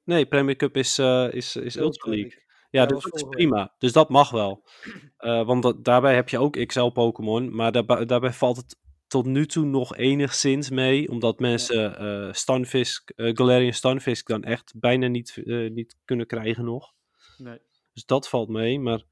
Nee, 0.03 0.26
Premier 0.26 0.55
Cup 0.55 0.78
is, 0.78 0.99
is, 1.32 1.55
is 1.55 1.76
Ultra 1.76 2.09
League. 2.11 2.43
Ja, 2.72 2.86
dus 2.86 3.03
dat 3.03 3.15
is 3.15 3.24
prima. 3.24 3.74
Dus 3.78 3.91
dat 3.91 4.09
mag 4.09 4.30
wel. 4.30 4.63
Eh, 5.22 5.45
want 5.45 5.63
dat, 5.63 5.84
daarbij 5.84 6.15
heb 6.15 6.30
je 6.30 6.39
ook 6.39 6.65
XL-Pokémon. 6.65 7.55
Maar 7.55 7.72
daarbij, 7.72 8.05
daarbij 8.05 8.34
valt 8.34 8.57
het 8.57 8.80
tot 9.07 9.26
nu 9.26 9.45
toe 9.45 9.65
nog 9.65 9.95
enigszins 9.95 10.69
mee. 10.69 11.09
Omdat 11.09 11.39
mensen 11.39 11.97
eh 11.97 12.34
Stunfisk, 12.34 13.09
eh, 13.09 13.32
Galarian 13.34 13.74
Stunfisk 13.74 14.28
dan 14.28 14.43
echt 14.43 14.74
bijna 14.76 15.07
niet, 15.07 15.41
niet 15.72 15.97
kunnen 16.05 16.28
krijgen 16.28 16.65
nog. 16.65 16.93
Nee. 17.38 17.59
Dus 17.93 18.05
dat 18.05 18.30
valt 18.30 18.49
mee. 18.49 18.80
Maar 18.80 19.03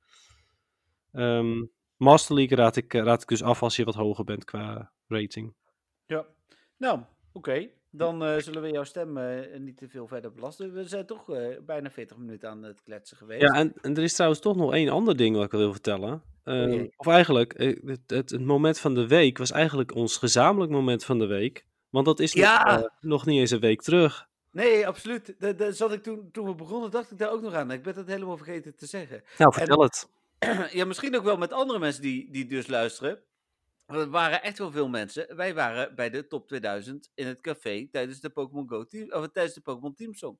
ehm, 1.11 1.65
Master 1.97 2.35
League 2.35 2.57
raad 2.57 2.75
ik, 2.75 2.93
raad 2.93 3.21
ik 3.21 3.27
dus 3.27 3.43
af 3.43 3.63
als 3.63 3.75
je 3.75 3.83
wat 3.83 3.95
hoger 3.95 4.23
bent 4.23 4.45
qua 4.45 4.91
rating. 5.07 5.53
Ja. 6.05 6.25
Nou, 6.77 6.99
oké. 7.31 7.69
Dan 7.91 8.23
eh, 8.23 8.37
zullen 8.37 8.61
we 8.61 8.71
jouw 8.71 8.83
stem 8.83 9.17
eh, 9.17 9.59
niet 9.59 9.77
te 9.77 9.89
veel 9.89 10.07
verder 10.07 10.31
belasten. 10.31 10.73
We 10.73 10.87
zijn 10.87 11.05
toch 11.05 11.29
eh, 11.29 11.57
bijna 11.65 11.91
40 11.91 12.17
minuten 12.17 12.49
aan 12.49 12.63
het 12.63 12.81
kletsen 12.83 13.17
geweest. 13.17 13.41
Ja, 13.41 13.47
en, 13.47 13.73
en 13.81 13.95
er 13.95 14.03
is 14.03 14.13
trouwens 14.13 14.41
toch 14.41 14.55
nog 14.55 14.73
één 14.73 14.89
ander 14.89 15.17
ding 15.17 15.35
wat 15.35 15.45
ik 15.45 15.51
wil 15.51 15.71
vertellen. 15.71 16.23
Ehm, 16.43 16.87
of 16.95 17.07
eigenlijk, 17.07 17.53
het, 17.57 18.01
het, 18.07 18.29
het 18.29 18.45
moment 18.45 18.79
van 18.79 18.93
de 18.93 19.07
week 19.07 19.37
was 19.37 19.51
eigenlijk 19.51 19.95
ons 19.95 20.17
gezamenlijk 20.17 20.71
moment 20.71 21.05
van 21.05 21.19
de 21.19 21.25
week. 21.25 21.65
Want 21.89 22.05
dat 22.05 22.19
is 22.19 22.33
nog, 22.33 22.43
Ja! 22.45 22.91
nog 22.99 23.25
niet 23.25 23.39
eens 23.39 23.51
een 23.51 23.59
week 23.59 23.81
terug. 23.81 24.27
Nee, 24.51 24.87
absoluut. 24.87 25.35
Zat 25.69 25.93
ik 25.93 26.03
toen, 26.03 26.29
toen 26.31 26.45
we 26.45 26.55
begonnen, 26.55 26.91
dacht 26.91 27.11
ik 27.11 27.17
daar 27.17 27.31
ook 27.31 27.41
nog 27.41 27.53
aan. 27.53 27.71
Ik 27.71 27.83
ben 27.83 27.95
dat 27.95 28.07
helemaal 28.07 28.37
vergeten 28.37 28.75
te 28.75 28.85
zeggen. 28.85 29.23
Nou, 29.37 29.53
vertel 29.53 29.81
het. 29.81 30.09
ja, 30.77 30.85
misschien 30.85 31.17
ook 31.17 31.23
wel 31.23 31.37
met 31.37 31.53
andere 31.53 31.79
mensen 31.79 32.01
die, 32.01 32.31
die 32.31 32.45
dus 32.45 32.67
luisteren. 32.67 33.19
Er 33.89 34.09
waren 34.09 34.41
echt 34.43 34.57
wel 34.57 34.71
veel 34.71 34.87
mensen. 34.89 35.35
Wij 35.35 35.53
waren 35.53 35.95
bij 35.95 36.09
de 36.09 36.27
top 36.27 36.47
2000 36.47 37.11
in 37.15 37.27
het 37.27 37.41
café 37.41 37.87
tijdens 37.91 38.19
de 38.19 38.29
Pokémon 38.29 38.69
Go 38.69 38.85
team, 38.85 39.11
of 39.13 39.29
tijdens 39.31 39.55
de 39.55 39.61
Pokémon 39.61 39.93
Teamsong. 39.95 40.39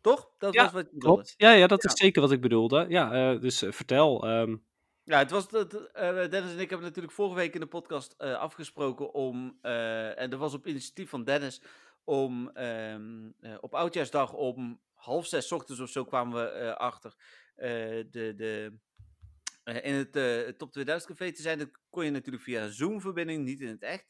Toch? 0.00 0.34
Dat 0.38 0.54
Ja, 0.54 0.56
was 0.56 0.72
wat 0.72 0.84
je 0.90 0.94
bedoelde. 0.94 1.20
Klopt. 1.20 1.34
Ja, 1.36 1.50
ja 1.52 1.66
dat 1.66 1.84
Ja. 1.84 1.84
is 1.84 1.92
zeker 1.98 2.20
wat 2.22 2.32
ik 2.32 2.40
bedoelde. 2.40 2.84
Ja, 2.88 3.32
eh, 3.34 3.40
dus 3.40 3.62
eh, 3.62 3.72
vertel. 3.72 4.26
ehm, 4.26 4.56
Ja, 5.04 5.18
het 5.18 5.30
was 5.30 5.48
dat, 5.48 5.74
eh, 5.74 6.10
Dennis 6.12 6.52
en 6.52 6.58
ik 6.58 6.68
hebben 6.70 6.86
natuurlijk 6.86 7.14
vorige 7.14 7.34
week 7.36 7.54
in 7.54 7.60
de 7.60 7.66
podcast 7.66 8.18
afgesproken 8.18 9.14
om, 9.14 9.58
en 9.62 10.30
dat 10.30 10.38
was 10.38 10.54
op 10.54 10.66
initiatief 10.66 11.08
van 11.10 11.24
Dennis, 11.24 11.62
om 12.04 12.50
ehm, 12.50 13.30
eh, 13.40 13.54
op 13.60 13.74
Oudjaarsdag 13.74 14.32
om 14.32 14.80
half 14.94 15.26
zes 15.26 15.46
's 15.46 15.52
ochtends 15.52 15.80
of 15.80 15.88
zo 15.90 16.04
kwamen 16.04 16.34
we 16.52 16.76
achter 16.76 17.14
de, 17.56 18.32
de, 18.36 18.78
in 19.76 19.94
het 19.94 20.16
eh, 20.16 20.38
Top 20.56 20.72
2000 20.72 21.10
café 21.16 21.32
te 21.32 21.42
zijn. 21.42 21.58
Dat 21.58 21.68
kon 21.90 22.04
je 22.04 22.10
natuurlijk 22.10 22.44
via 22.44 22.68
Zoom-verbinding, 22.68 23.44
niet 23.44 23.60
in 23.60 23.68
het 23.68 23.82
echt. 23.82 24.06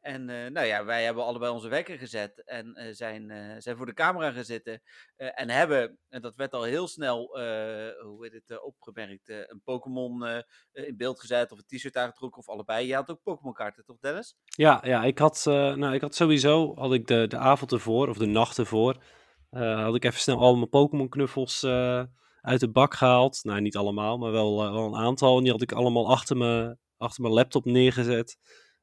En 0.00 0.28
eh, 0.28 0.50
nou 0.50 0.66
ja, 0.66 0.84
wij 0.84 1.04
hebben 1.04 1.24
allebei 1.24 1.52
onze 1.52 1.68
wekker 1.68 1.98
gezet 1.98 2.42
en 2.44 2.74
eh, 2.74 2.94
zijn, 2.94 3.30
eh, 3.30 3.54
zijn 3.58 3.76
voor 3.76 3.86
de 3.86 3.94
camera 3.94 4.30
gaan 4.32 4.44
zitten. 4.44 4.82
eh, 5.16 5.28
en 5.40 5.50
hebben, 5.50 5.98
en 6.08 6.22
dat 6.22 6.36
werd 6.36 6.52
al 6.52 6.62
heel 6.62 6.88
snel, 6.88 7.38
eh, 7.38 8.02
hoe 8.04 8.18
heet 8.20 8.32
het, 8.32 8.50
eh, 8.50 8.64
opgemerkt, 8.64 9.28
eh, 9.28 9.36
een 9.38 9.60
Pokémon 9.64 10.24
eh, 10.24 10.36
eh, 10.72 10.86
in 10.86 10.96
beeld 10.96 11.20
gezet 11.20 11.52
of 11.52 11.58
een 11.58 11.64
t-shirt 11.78 11.96
aangetrokken 11.96 12.40
of 12.40 12.48
allebei. 12.48 12.86
Je 12.86 12.94
had 12.94 13.10
ook 13.10 13.22
Pokémon 13.22 13.52
kaarten, 13.54 13.84
toch 13.84 13.98
Dennis? 14.00 14.36
Ja, 14.44 14.80
ja 14.84 15.04
ik, 15.04 15.18
had, 15.18 15.44
eh, 15.46 15.74
nou, 15.74 15.94
ik 15.94 16.00
had 16.00 16.14
sowieso, 16.14 16.74
had 16.74 16.92
ik 16.92 17.06
de, 17.06 17.26
de 17.26 17.36
avond 17.38 17.72
ervoor, 17.72 18.08
of 18.08 18.16
de 18.18 18.26
nacht 18.26 18.58
ervoor, 18.58 19.02
eh, 19.50 19.82
had 19.84 19.94
ik 19.94 20.04
even 20.04 20.20
snel 20.20 20.38
al 20.38 20.56
mijn 20.56 20.68
Pokémon 20.68 21.08
knuffels 21.08 21.62
eh, 21.62 22.02
uit 22.40 22.60
de 22.60 22.70
bak 22.70 22.94
gehaald. 22.94 23.40
Nou, 23.44 23.60
niet 23.60 23.76
allemaal, 23.76 24.18
maar 24.18 24.30
wel, 24.32 24.64
eh, 24.64 24.72
wel 24.72 24.86
een 24.86 24.96
aantal. 24.96 25.36
En 25.36 25.42
die 25.42 25.52
had 25.52 25.62
ik 25.62 25.72
allemaal 25.72 26.10
achter 26.10 26.36
mijn, 26.36 26.78
achter 26.96 27.22
mijn 27.22 27.34
laptop 27.34 27.64
neergezet. 27.64 28.38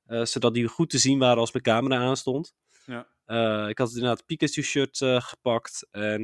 eh, 0.06 0.26
zodat 0.26 0.54
die 0.54 0.68
goed 0.68 0.90
te 0.90 0.98
zien 0.98 1.20
waren 1.20 1.38
als 1.40 1.52
mijn 1.52 1.64
camera 1.64 1.98
aanstond. 1.98 2.54
Ja. 2.86 3.08
Eh, 3.26 3.70
ik 3.70 3.78
had 3.78 3.90
inderdaad 3.90 4.20
een 4.20 4.26
Pikachu-shirt 4.26 5.02
eh, 5.02 5.22
gepakt. 5.22 5.88
En 5.92 6.22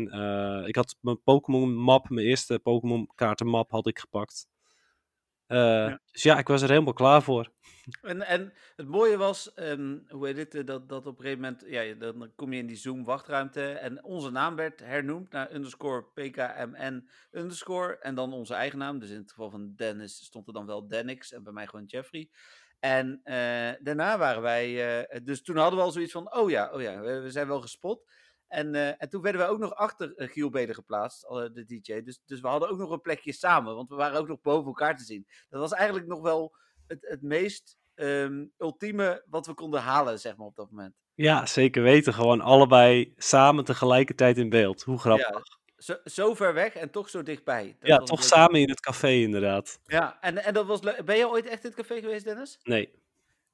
ik 0.68 0.76
had 0.76 0.96
mijn 1.02 1.24
Pokémon-map, 1.24 2.10
mijn 2.10 2.28
eerste 2.28 2.60
Pokémon-kaartenmap 2.60 3.72
had 3.72 3.88
ik 3.88 4.00
gepakt. 4.00 4.48
Eh, 5.52 5.94
Dus 6.12 6.24
ja, 6.24 6.38
ik 6.38 6.48
was 6.48 6.62
er 6.62 6.70
helemaal 6.70 6.94
klaar 6.94 7.22
voor. 7.22 7.52
En, 8.02 8.22
en 8.22 8.54
het 8.76 8.88
mooie 8.88 9.18
was, 9.18 9.54
ehm, 9.54 9.98
hoe 10.08 10.28
heet 10.28 10.38
het, 10.38 10.56
eh, 10.56 10.66
dat, 10.66 10.90
dat 10.90 11.06
op 11.06 11.18
een 11.18 11.24
gegeven 11.24 11.42
moment, 11.42 11.64
ja, 11.68 11.94
dan 11.94 12.32
kom 12.36 12.54
je 12.54 12.60
in 12.60 12.68
die 12.68 12.76
Zoom 12.76 13.04
wachtruimte 13.04 13.72
en 13.72 14.04
onze 14.04 14.32
naam 14.32 14.56
werd 14.56 14.80
hernoemd 14.80 15.32
naar 15.32 15.54
underscore 15.54 16.04
pkmn 16.04 17.10
underscore 17.32 17.98
en 17.98 18.16
dan 18.16 18.34
onze 18.34 18.54
eigen 18.54 18.80
naam. 18.80 19.00
Dus 19.00 19.10
in 19.10 19.20
het 19.20 19.32
geval 19.32 19.50
van 19.50 19.74
Dennis 19.76 20.26
stond 20.26 20.48
er 20.48 20.54
dan 20.54 20.66
wel 20.66 20.88
Denix 20.88 21.32
en 21.32 21.44
bij 21.44 21.54
mij 21.54 21.68
gewoon 21.68 21.86
Jeffrey. 21.86 22.30
En 22.80 23.20
eh, 23.24 23.72
daarna 23.80 24.18
waren 24.18 24.42
wij, 24.42 25.08
dus 25.24 25.42
toen 25.42 25.58
hadden 25.58 25.80
we 25.80 25.86
al 25.86 25.92
zoiets 25.92 26.12
van, 26.12 26.34
oh 26.34 26.50
ja, 26.50 26.72
oh 26.74 26.82
ja, 26.82 27.00
we, 27.00 27.20
we 27.20 27.32
zijn 27.32 27.48
wel 27.48 27.62
gespot. 27.62 28.12
En, 28.52 28.76
eh, 28.76 28.88
en 28.98 29.10
toen 29.10 29.22
werden 29.22 29.42
we 29.42 29.48
ook 29.48 29.60
nog 29.60 29.76
achter 29.76 30.14
uh, 30.16 30.28
Giel 30.30 30.50
Beden 30.50 30.76
geplaatst, 30.76 31.24
eh, 31.24 31.36
de 31.54 31.66
DJ. 31.66 32.02
Dus, 32.02 32.22
dus 32.26 32.42
we 32.42 32.48
hadden 32.48 32.70
ook 32.70 32.78
nog 32.78 32.92
een 32.92 33.02
plekje 33.02 33.34
samen, 33.34 33.76
want 33.76 33.90
we 33.90 33.96
waren 33.96 34.20
ook 34.20 34.28
nog 34.28 34.42
boven 34.42 34.68
elkaar 34.68 34.98
te 34.98 35.04
zien. 35.04 35.28
Dat 35.50 35.60
was 35.62 35.72
eigenlijk 35.72 36.08
nog 36.08 36.22
wel 36.22 36.56
het, 36.88 37.00
het 37.02 37.22
meest 37.22 37.78
ehm, 37.96 38.46
ultieme 38.58 39.24
wat 39.30 39.46
we 39.46 39.54
konden 39.54 39.82
halen, 39.82 40.20
zeg 40.20 40.36
maar, 40.36 40.48
op 40.48 40.56
dat 40.56 40.72
moment. 40.72 40.96
Ja, 41.16 41.46
zeker 41.46 41.84
weten. 41.84 42.14
Gewoon 42.14 42.42
allebei 42.42 43.14
samen 43.18 43.64
tegelijkertijd 43.64 44.38
in 44.38 44.50
beeld. 44.50 44.84
Hoe 44.84 45.00
grappig. 45.00 45.30
Ja, 45.30 45.42
zo, 45.78 45.96
zo 46.04 46.34
ver 46.34 46.54
weg 46.54 46.74
en 46.76 46.90
toch 46.92 47.10
zo 47.10 47.24
dichtbij. 47.24 47.76
Dat 47.80 47.88
Ja, 47.90 47.98
toch 47.98 48.20
leuk. 48.20 48.28
samen 48.30 48.60
in 48.60 48.70
het 48.70 48.80
café 48.80 49.12
inderdaad. 49.12 49.80
Ja, 49.86 50.18
en, 50.22 50.44
en 50.44 50.54
dat 50.54 50.66
was 50.66 50.82
leuk. 50.82 51.06
Ben 51.06 51.18
je 51.18 51.30
ooit 51.30 51.46
echt 51.46 51.64
in 51.64 51.70
het 51.70 51.80
café 51.80 52.00
geweest, 52.00 52.26
Dennis? 52.26 52.60
Nee. 52.64 53.01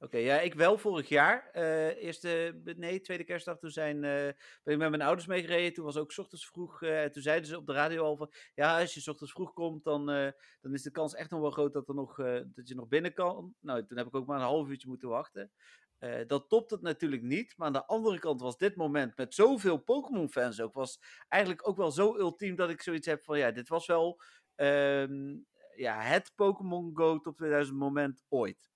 Oké, 0.00 0.18
ja, 0.18 0.40
ik 0.40 0.54
wel 0.54 0.78
vorig 0.78 1.08
jaar. 1.08 1.50
eh 1.52 2.02
eerste, 2.04 2.60
nee, 2.76 3.00
tweede 3.00 3.24
kerstdag, 3.24 3.58
toen 3.58 3.70
zijn, 3.70 3.96
eh, 4.04 4.32
ben 4.62 4.74
ik 4.74 4.78
met 4.78 4.90
mijn 4.90 5.02
ouders 5.02 5.26
meegereden. 5.26 5.72
Toen 5.72 5.84
was 5.84 5.96
ook 5.96 6.12
ochtends 6.16 6.46
vroeg. 6.46 6.82
eh, 6.82 7.02
en 7.02 7.12
toen 7.12 7.22
zeiden 7.22 7.48
ze 7.48 7.56
op 7.56 7.66
de 7.66 7.72
radio 7.72 8.04
al 8.04 8.16
van, 8.16 8.32
ja, 8.54 8.80
als 8.80 8.94
je 8.94 9.10
ochtends 9.10 9.32
vroeg 9.32 9.52
komt, 9.52 9.84
dan, 9.84 10.10
eh, 10.10 10.30
dan 10.60 10.74
is 10.74 10.82
de 10.82 10.90
kans 10.90 11.14
echt 11.14 11.30
nog 11.30 11.40
wel 11.40 11.50
groot 11.50 11.72
dat, 11.72 11.88
er 11.88 11.94
nog, 11.94 12.18
eh, 12.18 12.40
dat 12.54 12.68
je 12.68 12.74
nog 12.74 12.88
binnen 12.88 13.12
kan. 13.12 13.54
Nou, 13.60 13.86
toen 13.86 13.96
heb 13.98 14.06
ik 14.06 14.14
ook 14.14 14.26
maar 14.26 14.36
een 14.38 14.44
half 14.44 14.68
uurtje 14.68 14.88
moeten 14.88 15.08
wachten. 15.08 15.52
Eh, 15.98 16.26
dat 16.26 16.48
topt 16.48 16.70
het 16.70 16.82
natuurlijk 16.82 17.22
niet. 17.22 17.54
Maar 17.56 17.66
aan 17.66 17.72
de 17.72 17.86
andere 17.86 18.18
kant 18.18 18.40
was 18.40 18.56
dit 18.56 18.76
moment 18.76 19.16
met 19.16 19.34
zoveel 19.34 19.76
Pokémon-fans 19.78 20.60
ook, 20.60 20.74
was 20.74 20.98
eigenlijk 21.28 21.68
ook 21.68 21.76
wel 21.76 21.90
zo 21.90 22.16
ultiem 22.16 22.56
dat 22.56 22.70
ik 22.70 22.82
zoiets 22.82 23.06
heb 23.06 23.24
van, 23.24 23.38
ja, 23.38 23.50
dit 23.50 23.68
was 23.68 23.86
wel 23.86 24.20
ehm, 24.54 25.36
ja, 25.76 26.00
het 26.00 26.32
Pokémon 26.34 26.90
Go 26.94 27.20
top 27.20 27.36
2000 27.36 27.78
moment 27.78 28.24
ooit. 28.28 28.70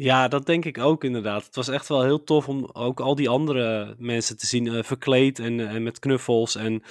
Ja, 0.00 0.28
dat 0.28 0.46
denk 0.46 0.64
ik 0.64 0.78
ook 0.78 1.04
inderdaad. 1.04 1.44
Het 1.44 1.54
was 1.54 1.68
echt 1.68 1.88
wel 1.88 2.02
heel 2.02 2.24
tof 2.24 2.48
om 2.48 2.64
ook 2.72 3.00
al 3.00 3.14
die 3.14 3.28
andere 3.28 3.94
mensen 3.98 4.36
te 4.36 4.46
zien 4.46 4.66
eh, 4.66 4.82
verkleed 4.82 5.38
en, 5.38 5.60
eh, 5.60 5.74
en 5.74 5.82
met 5.82 5.98
knuffels. 5.98 6.54
En 6.54 6.82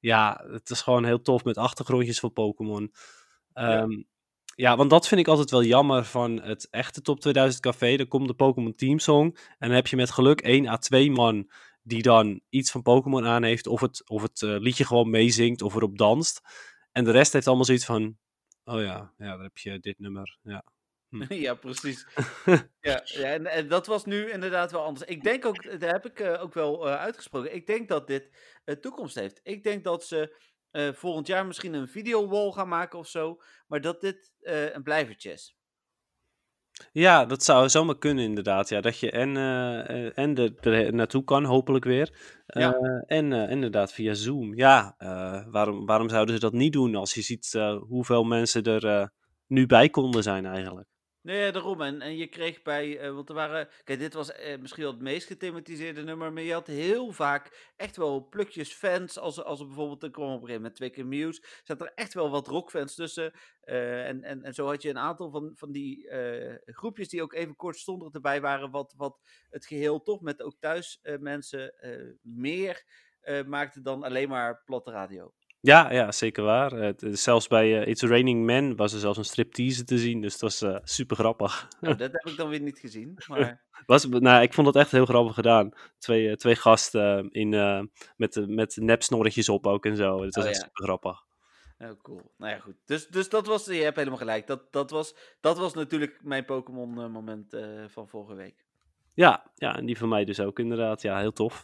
ja, 0.00 0.44
het 0.50 0.70
is 0.70 0.82
gewoon 0.82 1.04
heel 1.04 1.20
tof 1.20 1.44
met 1.44 1.58
achtergrondjes 1.58 2.20
van 2.20 2.32
Pokémon. 2.32 2.92
Ja. 3.54 3.80
Ehm, 3.80 4.02
ja, 4.54 4.76
want 4.76 4.90
dat 4.90 5.08
vind 5.08 5.20
ik 5.20 5.28
altijd 5.28 5.50
wel 5.50 5.62
jammer 5.62 6.04
van 6.04 6.42
het 6.42 6.68
echte 6.70 7.02
Top 7.02 7.20
2000 7.20 7.62
café. 7.62 7.96
Dan 7.96 8.08
komt 8.08 8.28
de 8.28 8.34
Pokémon 8.34 8.74
Team 8.74 8.98
Song 8.98 9.36
en 9.58 9.68
dan 9.68 9.76
heb 9.76 9.86
je 9.86 9.96
met 9.96 10.10
geluk 10.10 10.40
1 10.40 10.66
à 10.66 10.76
2 10.76 11.10
man 11.10 11.50
die 11.82 12.02
dan 12.02 12.40
iets 12.48 12.70
van 12.70 12.82
Pokémon 12.82 13.26
aan 13.26 13.42
heeft. 13.42 13.66
Of 13.66 13.80
het, 13.80 14.08
of 14.08 14.22
het 14.22 14.42
eh, 14.42 14.56
liedje 14.58 14.84
gewoon 14.84 15.10
meezingt 15.10 15.62
of 15.62 15.74
erop 15.74 15.98
danst. 15.98 16.40
En 16.92 17.04
de 17.04 17.10
rest 17.10 17.32
heeft 17.32 17.46
allemaal 17.46 17.64
zoiets 17.64 17.84
van, 17.84 18.16
oh 18.64 18.80
ja, 18.80 19.12
ja, 19.18 19.30
dan 19.30 19.42
heb 19.42 19.58
je 19.58 19.78
dit 19.78 19.98
nummer. 19.98 20.38
Ja. 20.42 20.64
ja, 21.28 21.54
precies. 21.54 22.06
ja, 22.80 23.00
ja 23.04 23.32
en, 23.32 23.46
en 23.46 23.68
dat 23.68 23.86
was 23.86 24.04
nu 24.04 24.30
inderdaad 24.30 24.72
wel 24.72 24.84
anders. 24.84 25.06
Ik 25.06 25.22
denk 25.22 25.44
ook, 25.44 25.80
daar 25.80 25.92
heb 25.92 26.06
ik 26.06 26.20
eh, 26.20 26.42
ook 26.42 26.54
wel 26.54 26.88
eh, 26.88 26.96
uitgesproken. 26.96 27.54
Ik 27.54 27.66
denk 27.66 27.88
dat 27.88 28.06
dit 28.06 28.30
eh, 28.64 28.76
toekomst 28.76 29.14
heeft. 29.14 29.40
Ik 29.42 29.62
denk 29.62 29.84
dat 29.84 30.04
ze 30.04 30.52
volgend 30.94 31.26
jaar 31.26 31.46
misschien 31.46 31.74
een 31.74 31.88
videowall 31.88 32.50
gaan 32.50 32.68
maken 32.68 32.98
of 32.98 33.08
zo. 33.08 33.40
Maar 33.66 33.80
dat 33.80 34.00
dit 34.00 34.32
een 34.40 34.82
blijvertje 34.82 35.32
is. 35.32 35.56
Ja, 36.92 37.24
dat 37.24 37.42
zou 37.42 37.68
zomaar 37.68 37.98
kunnen 37.98 38.24
inderdaad. 38.24 38.68
Ja, 38.68 38.80
dat 38.80 38.98
je 38.98 39.10
en, 39.10 39.36
en 40.14 40.34
er, 40.34 40.72
er 40.72 40.94
naartoe 40.94 41.24
kan, 41.24 41.44
hopelijk 41.44 41.84
weer. 41.84 42.42
Ja. 42.46 42.72
En 43.06 43.32
inderdaad 43.32 43.92
via 43.92 44.14
Zoom. 44.14 44.54
Ja, 44.54 44.94
waarom, 45.50 45.86
waarom 45.86 46.08
zouden 46.08 46.34
ze 46.34 46.40
dat 46.40 46.52
niet 46.52 46.72
doen 46.72 46.94
als 46.94 47.14
je 47.14 47.22
ziet 47.22 47.52
hoeveel 47.88 48.24
mensen 48.24 48.62
er 48.62 49.12
nu 49.46 49.66
bij 49.66 49.88
konden 49.88 50.22
zijn 50.22 50.46
eigenlijk? 50.46 50.88
Nee, 51.24 51.52
daarom. 51.52 51.80
En, 51.80 52.00
en 52.00 52.16
je 52.16 52.26
kreeg 52.26 52.62
bij, 52.62 52.98
eh, 52.98 53.14
want 53.14 53.28
er 53.28 53.34
waren, 53.34 53.68
kijk, 53.84 53.98
dit 53.98 54.14
was 54.14 54.32
eh, 54.32 54.58
misschien 54.58 54.82
wel 54.82 54.92
het 54.92 55.02
meest 55.02 55.26
gethematiseerde 55.26 56.02
nummer, 56.02 56.32
maar 56.32 56.42
je 56.42 56.52
had 56.52 56.66
heel 56.66 57.12
vaak 57.12 57.72
echt 57.76 57.96
wel 57.96 58.28
plukjes 58.28 58.72
fans. 58.72 59.18
Als, 59.18 59.42
als 59.42 59.60
er 59.60 59.66
bijvoorbeeld, 59.66 60.02
er 60.02 60.10
kwam 60.10 60.26
op 60.26 60.32
een 60.32 60.38
gegeven 60.38 60.56
moment 60.60 60.74
twee 60.74 60.90
keer 60.90 61.06
Muse, 61.06 61.44
zat 61.62 61.80
er 61.80 61.92
echt 61.94 62.14
wel 62.14 62.30
wat 62.30 62.46
rockfans 62.46 62.94
tussen. 62.94 63.32
Eh, 63.60 64.08
en, 64.08 64.22
en, 64.22 64.42
en 64.42 64.54
zo 64.54 64.66
had 64.66 64.82
je 64.82 64.88
een 64.88 64.98
aantal 64.98 65.30
van, 65.30 65.52
van 65.54 65.72
die 65.72 66.08
groepjes 66.64 67.08
die 67.08 67.22
ook 67.22 67.34
even 67.34 67.56
kortstondig 67.56 68.12
erbij 68.12 68.40
waren, 68.40 68.70
wat, 68.70 68.94
wat 68.96 69.20
het 69.50 69.66
geheel 69.66 70.02
toch 70.02 70.20
met 70.20 70.42
ook 70.42 70.56
thuis 70.60 71.00
mensen 71.18 71.74
meer 72.22 72.84
maakte 73.46 73.80
dan 73.80 74.02
alleen 74.02 74.28
maar 74.28 74.62
platte 74.64 74.90
radio. 74.90 75.32
Ja, 75.64 75.92
ja, 75.92 76.12
zeker 76.12 76.44
waar. 76.44 76.72
Eh, 76.72 76.86
het 76.86 77.18
zelfs 77.18 77.46
bij 77.46 77.80
eh, 77.80 77.88
It's 77.88 78.02
Raining 78.02 78.44
Men 78.44 78.76
was 78.76 78.92
er 78.92 78.98
zelfs 78.98 79.18
een 79.18 79.24
striptease 79.24 79.84
te 79.84 79.98
zien, 79.98 80.20
dus 80.20 80.32
dat 80.32 80.40
was 80.40 80.62
eh, 80.62 80.78
super 80.82 81.16
grappig. 81.16 81.68
Nou, 81.80 81.96
dat 81.96 82.12
heb 82.12 82.26
ik 82.26 82.36
dan 82.36 82.48
weer 82.48 82.60
niet 82.60 82.78
gezien, 82.78 83.14
maar... 83.28 83.62
Was, 83.86 84.08
nou, 84.08 84.42
ik 84.42 84.54
vond 84.54 84.66
het 84.66 84.76
echt 84.76 84.90
heel 84.90 85.06
grappig 85.06 85.34
gedaan. 85.34 85.70
Twee, 85.98 86.36
twee 86.36 86.56
gasten 86.56 87.30
in, 87.30 87.48
met, 88.16 88.44
met 88.46 88.76
nepsnorretjes 88.76 89.48
op 89.48 89.66
ook 89.66 89.86
en 89.86 89.96
zo. 89.96 90.22
Het 90.22 90.34
was 90.34 90.44
Oh, 90.44 90.50
echt 90.50 90.60
ja. 90.60 90.66
super 90.66 90.84
grappig. 90.84 91.24
Oh, 91.78 92.02
cool. 92.02 92.32
Nou 92.36 92.52
ja, 92.52 92.58
goed. 92.58 92.76
Dus, 92.84 93.06
dus 93.06 93.28
dat 93.28 93.46
was, 93.46 93.64
je 93.64 93.82
hebt 93.82 93.96
helemaal 93.96 94.18
gelijk. 94.18 94.46
Dat, 94.46 94.72
dat, 94.72 94.90
was, 94.90 95.16
dat 95.40 95.58
was 95.58 95.74
natuurlijk 95.74 96.20
mijn 96.22 96.44
Pokémon-moment 96.44 97.52
eh, 97.54 97.84
van 97.88 98.08
vorige 98.08 98.34
week. 98.34 98.64
Ja, 99.14 99.50
ja, 99.54 99.76
en 99.76 99.86
die 99.86 99.98
van 99.98 100.08
mij 100.08 100.24
dus 100.24 100.40
ook 100.40 100.58
inderdaad. 100.58 101.02
Ja, 101.02 101.18
heel 101.18 101.32
tof. 101.32 101.62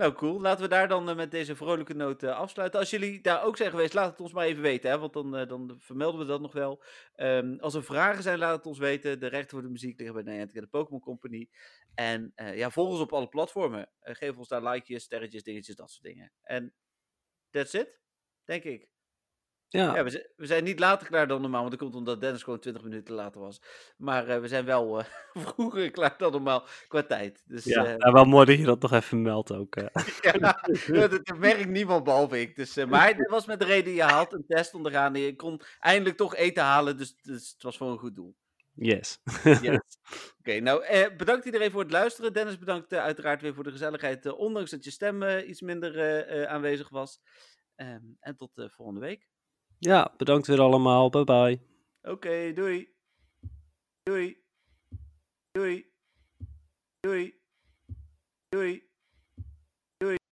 Nou, 0.00 0.12
cool. 0.12 0.40
Laten 0.40 0.62
we 0.62 0.68
daar 0.68 0.88
dan 0.88 1.08
eh, 1.08 1.16
met 1.16 1.30
deze 1.30 1.56
vrolijke 1.56 1.94
noot 1.94 2.22
eh, 2.22 2.36
afsluiten. 2.36 2.80
Als 2.80 2.90
jullie 2.90 3.20
daar 3.20 3.44
ook 3.44 3.56
zijn 3.56 3.70
geweest, 3.70 3.94
laat 3.94 4.10
het 4.10 4.20
ons 4.20 4.32
maar 4.32 4.46
even 4.46 4.62
weten, 4.62 4.90
hè, 4.90 4.98
want 4.98 5.12
dan, 5.12 5.36
eh, 5.36 5.48
dan 5.48 5.76
vermelden 5.78 6.20
we 6.20 6.26
dat 6.26 6.40
nog 6.40 6.52
wel. 6.52 6.82
Ehm, 7.14 7.56
als 7.58 7.74
er 7.74 7.84
vragen 7.84 8.22
zijn, 8.22 8.38
laat 8.38 8.56
het 8.56 8.66
ons 8.66 8.78
weten. 8.78 9.20
De 9.20 9.26
rechten 9.26 9.50
voor 9.50 9.62
de 9.62 9.68
muziek 9.68 9.98
liggen 9.98 10.24
bij 10.24 10.46
de 10.46 10.66
Pokémon 10.66 11.00
Company. 11.00 11.48
En 11.94 12.32
eh, 12.34 12.56
ja, 12.56 12.70
volg 12.70 12.88
ons 12.88 13.00
op 13.00 13.12
alle 13.12 13.28
platformen. 13.28 13.90
Geef 14.00 14.36
ons 14.36 14.48
daar 14.48 14.62
likejes, 14.62 15.02
sterretjes, 15.02 15.42
dingetjes, 15.42 15.76
dat 15.76 15.90
soort 15.90 16.04
dingen. 16.04 16.32
En 16.42 16.74
that's 17.50 17.74
it, 17.74 18.00
denk 18.44 18.64
ik. 18.64 18.88
Ja, 19.72 19.94
Ja, 19.94 20.04
we, 20.04 20.10
zi- 20.10 20.26
we 20.36 20.46
zijn 20.46 20.64
niet 20.64 20.78
later 20.78 21.06
klaar 21.06 21.26
dan 21.26 21.40
normaal, 21.40 21.60
want 21.60 21.70
dat 21.70 21.80
komt 21.80 21.94
omdat 21.94 22.20
Dennis 22.20 22.42
gewoon 22.42 22.58
20 22.58 22.82
minuten 22.82 23.14
later 23.14 23.40
was. 23.40 23.62
Maar 23.96 24.28
eh, 24.28 24.40
we 24.40 24.48
zijn 24.48 24.64
wel 24.64 24.98
eh, 24.98 25.04
vroeger 25.46 25.90
klaar 25.90 26.14
dan 26.18 26.32
normaal 26.32 26.64
qua 26.88 27.02
tijd. 27.02 27.42
Dus 27.46 27.64
ja. 27.64 27.84
eh, 27.84 27.94
ja, 27.96 28.12
wel 28.12 28.24
mooi 28.24 28.46
dat 28.46 28.58
je 28.58 28.64
dat 28.64 28.82
nog 28.82 28.92
even 28.92 29.22
meldt 29.22 29.52
ook. 29.52 29.74
ja, 30.20 30.32
dat, 31.08 31.38
merkt 31.38 31.68
niemand 31.68 32.04
behalve 32.04 32.40
ik. 32.40 32.56
Dus, 32.56 32.84
maar 32.84 33.16
dat 33.16 33.30
was 33.30 33.46
met 33.46 33.58
de 33.60 33.64
reden, 33.64 33.92
je 33.92 34.02
had 34.02 34.32
een 34.32 34.44
test 34.46 34.74
ondergaan 34.74 35.14
en 35.14 35.20
je 35.20 35.36
kon 35.36 35.60
eindelijk 35.80 36.16
toch 36.16 36.36
eten 36.36 36.62
halen, 36.62 36.96
dus, 36.96 37.16
dus 37.22 37.50
het 37.50 37.62
was 37.62 37.76
voor 37.76 37.90
een 37.90 37.98
goed 37.98 38.16
doel. 38.16 38.36
Yes. 38.74 39.18
Yes. 39.42 39.98
Oké, 40.38 40.60
nou 40.60 40.84
eh, 40.84 41.16
bedankt 41.16 41.44
iedereen 41.44 41.70
voor 41.70 41.82
het 41.82 41.90
luisteren. 41.90 42.32
Dennis 42.32 42.58
bedankt 42.58 42.92
uiteraard 42.92 43.42
weer 43.42 43.54
voor 43.54 43.64
de 43.64 43.70
gezelligheid, 43.70 44.32
ondanks 44.32 44.70
dat 44.70 44.84
je 44.84 44.90
stem 44.90 45.22
iets 45.22 45.60
minder 45.60 46.46
aanwezig 46.46 46.88
was. 46.88 47.20
Ehm, 47.74 48.04
en 48.20 48.36
tot 48.36 48.50
volgende 48.54 49.00
week. 49.00 49.28
Ja, 49.80 50.14
bedankt 50.16 50.46
weer 50.46 50.60
allemaal. 50.60 51.10
Bye 51.10 51.24
bye. 51.24 51.60
Oké, 52.02 52.52
doei. 52.52 52.88
Doei. 54.02 54.36
Doei. 55.52 55.86
Doei. 57.00 57.34
Doei. 58.48 58.89